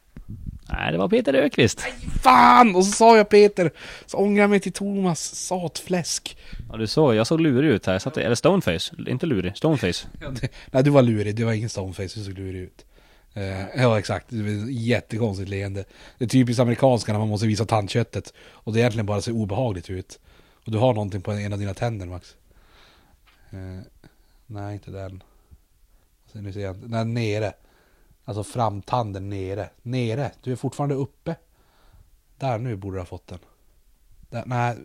Nej, 0.72 0.92
det 0.92 0.98
var 0.98 1.08
Peter 1.08 1.34
Ökvist. 1.34 1.80
Fan! 2.22 2.76
Och 2.76 2.84
så 2.84 2.92
sa 2.92 3.16
jag 3.16 3.28
Peter, 3.28 3.70
så 4.06 4.16
ångrar 4.16 4.40
jag 4.40 4.50
mig 4.50 4.60
till 4.60 4.72
Thomas, 4.72 5.34
satfläsk. 5.34 6.36
Ja, 6.70 6.76
du 6.76 6.86
såg, 6.86 7.14
jag 7.14 7.26
såg 7.26 7.40
lurig 7.40 7.70
ut 7.70 7.86
här. 7.86 7.92
Jag 7.92 8.02
satt, 8.02 8.16
eller 8.16 8.34
stoneface, 8.34 8.94
inte 9.06 9.26
lurig, 9.26 9.56
stoneface. 9.56 10.06
Ja, 10.20 10.28
det, 10.28 10.48
nej, 10.70 10.84
du 10.84 10.90
var 10.90 11.02
lurig, 11.02 11.36
du 11.36 11.44
var 11.44 11.52
ingen 11.52 11.68
stoneface, 11.68 12.18
du 12.18 12.24
såg 12.24 12.38
lurig 12.38 12.60
ut. 12.60 12.84
Eh, 13.34 13.82
ja, 13.82 13.98
exakt. 13.98 14.26
Det 14.28 14.42
var 14.42 14.70
jättekonstigt 14.70 15.50
leende. 15.50 15.84
Det 16.18 16.24
är 16.24 16.28
typiskt 16.28 16.60
amerikanska 16.60 17.12
när 17.12 17.18
man 17.18 17.28
måste 17.28 17.46
visa 17.46 17.64
tandköttet. 17.64 18.32
Och 18.38 18.72
det 18.72 18.80
egentligen 18.80 19.06
bara 19.06 19.20
ser 19.20 19.32
obehagligt 19.32 19.90
ut. 19.90 20.18
Och 20.68 20.72
du 20.72 20.78
har 20.78 20.94
någonting 20.94 21.22
på 21.22 21.32
en 21.32 21.52
av 21.52 21.58
dina 21.58 21.74
tänder, 21.74 22.06
Max. 22.06 22.36
Eh, 23.50 23.80
nej, 24.46 24.74
inte 24.74 24.90
den. 24.90 25.22
Alltså, 26.22 26.40
nu 26.40 26.52
ser 26.52 26.60
jag 26.60 26.76
inte. 26.76 26.88
Nej, 26.88 27.04
nere. 27.04 27.52
Alltså 28.24 28.44
framtanden 28.44 29.30
nere. 29.30 29.70
Nere. 29.82 30.32
Du 30.42 30.52
är 30.52 30.56
fortfarande 30.56 30.94
uppe. 30.94 31.36
Där, 32.36 32.58
nu 32.58 32.76
borde 32.76 32.96
du 32.96 33.00
ha 33.00 33.06
fått 33.06 33.26
den. 33.26 33.38
Där, 34.30 34.42
nej, 34.46 34.76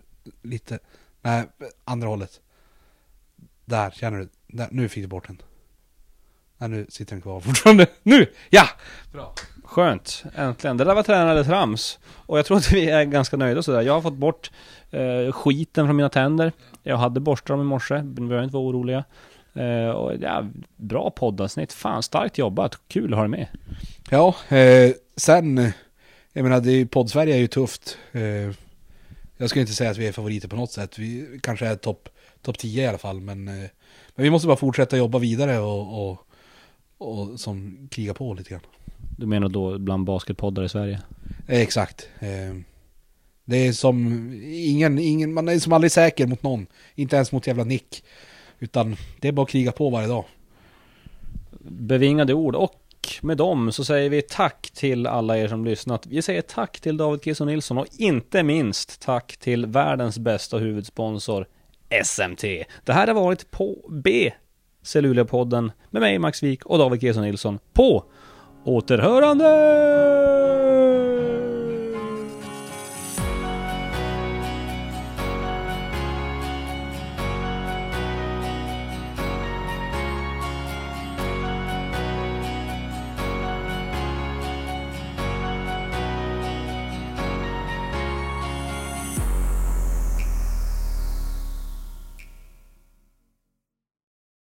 lite. 0.42 0.80
Nej, 1.22 1.44
andra 1.84 2.08
hållet. 2.08 2.42
Där, 3.66 3.92
känner 3.92 4.20
du? 4.20 4.30
Där, 4.48 4.68
nu 4.72 4.90
fick 4.90 5.04
du 5.04 5.08
bort 5.08 5.28
den. 5.28 5.42
Nej, 6.58 6.70
nu 6.70 6.86
sitter 6.90 7.16
den 7.16 7.22
kvar 7.22 7.40
fortfarande. 7.42 7.88
Nu! 8.04 8.34
Ja! 8.50 8.70
Bra. 9.12 9.36
Skönt, 9.74 10.24
äntligen. 10.36 10.78
Det 10.78 10.84
där 10.84 10.96
var 10.96 11.04
tränare 11.04 11.32
eller 11.32 11.44
trams. 11.44 12.00
Och 12.16 12.38
jag 12.38 12.46
tror 12.46 12.58
att 12.58 12.72
vi 12.72 12.90
är 12.90 13.04
ganska 13.04 13.38
nöjda 13.38 13.64
sådär. 13.64 13.82
Jag 13.82 13.94
har 13.94 14.02
fått 14.02 14.14
bort 14.14 14.52
eh, 14.92 15.32
skiten 15.32 15.88
från 15.88 15.96
mina 15.96 16.10
tänder. 16.10 16.52
Jag 16.84 16.98
hade 16.98 17.20
borstat 17.20 17.48
dem 17.48 17.62
i 17.62 17.64
morse, 17.64 18.02
ni 18.02 18.22
behöver 18.28 18.44
inte 18.44 18.54
vara 18.56 18.66
oroliga. 18.66 19.04
Eh, 19.54 19.90
och 19.90 20.14
ja, 20.22 20.48
bra 20.76 21.10
poddavsnitt. 21.10 21.74
Fan, 21.74 22.04
starkt 22.04 22.38
jobbat. 22.38 22.80
Kul 22.88 23.14
att 23.14 23.18
ha 23.18 23.28
dig 23.28 23.30
med. 23.30 23.48
Ja, 24.10 24.36
eh, 24.58 24.92
sen, 25.18 25.72
jag 26.34 26.44
menar, 26.44 26.60
det 26.62 26.72
är, 26.72 26.76
ju- 26.76 26.88
poddsverige 26.88 27.36
är 27.36 27.40
ju 27.40 27.48
tufft. 27.48 27.98
Eh, 28.12 28.22
jag 29.38 29.50
skulle 29.50 29.62
inte 29.62 29.74
säga 29.74 29.92
att 29.92 29.98
vi 29.98 30.08
är 30.08 30.12
favoriter 30.12 30.48
på 30.48 30.56
något 30.56 30.72
sätt. 30.72 31.00
Vi 31.00 31.40
kanske 31.44 31.68
är 31.68 31.76
topp 31.76 32.10
top 32.42 32.58
10 32.58 32.84
i 32.84 32.88
alla 32.88 32.98
fall, 32.98 33.22
men, 33.22 33.48
eh, 33.48 33.70
men 34.16 34.24
vi 34.24 34.30
måste 34.30 34.48
bara 34.48 34.58
fortsätta 34.58 34.98
jobba 34.98 35.20
vidare 35.20 35.60
och, 35.60 36.10
och, 36.10 36.18
och 36.98 37.40
som 37.40 37.88
kriga 37.92 38.14
på 38.14 38.34
lite 38.34 38.50
grann. 38.50 38.62
Du 39.18 39.26
menar 39.26 39.50
då 39.50 39.78
bland 39.78 40.06
basketpoddar 40.06 40.64
i 40.64 40.70
Sverige? 40.70 41.02
Eh, 41.48 41.62
exakt. 41.62 42.10
Eh, 42.20 42.56
det 43.46 43.58
är 43.58 43.72
som, 43.72 44.30
ingen, 44.46 45.00
ingen, 45.00 45.34
man 45.34 45.50
är 45.50 45.60
som 45.60 45.74
aldrig 45.74 45.92
säker 45.92 46.28
mot 46.28 46.44
någon. 46.44 46.68
Inte 46.96 47.16
ens 47.16 47.32
mot 47.32 47.48
jävla 47.48 47.64
Nick. 47.64 48.04
Utan 48.60 48.96
det 49.20 49.28
är 49.28 49.32
bara 49.32 49.44
att 49.44 49.50
kriga 49.50 49.72
på 49.72 49.90
varje 49.90 50.08
dag. 50.08 50.26
Bevingade 51.60 52.34
ord 52.34 52.56
och 52.56 52.80
med 53.22 53.38
dem 53.38 53.72
så 53.72 53.84
säger 53.84 54.10
vi 54.10 54.22
tack 54.22 54.72
till 54.74 55.08
alla 55.08 55.38
er 55.38 55.48
som 55.48 55.66
lyssnat. 55.66 56.08
Vi 56.08 56.22
säger 56.22 56.42
tack 56.42 56.80
till 56.80 56.98
David 56.98 57.24
Kiso 57.24 57.46
Nilsson 57.46 57.78
och 57.78 57.88
inte 57.98 58.44
minst 58.44 59.02
tack 59.02 59.38
till 59.38 59.66
världens 59.66 60.20
bästa 60.20 60.58
huvudsponsor 60.58 61.48
SMT. 62.04 62.44
Det 62.84 62.94
här 62.94 63.08
har 63.08 63.14
varit 63.14 63.52
på 63.52 63.90
B 63.90 64.32
Cellulia-podden 64.84 65.72
med 65.90 66.02
mig 66.02 66.20
Max 66.20 66.44
Wik 66.44 66.66
och 66.66 66.78
David 66.78 67.02
Kiso 67.02 67.22
Nilsson 67.22 67.60
på 67.74 68.04
återhörande! 68.66 70.43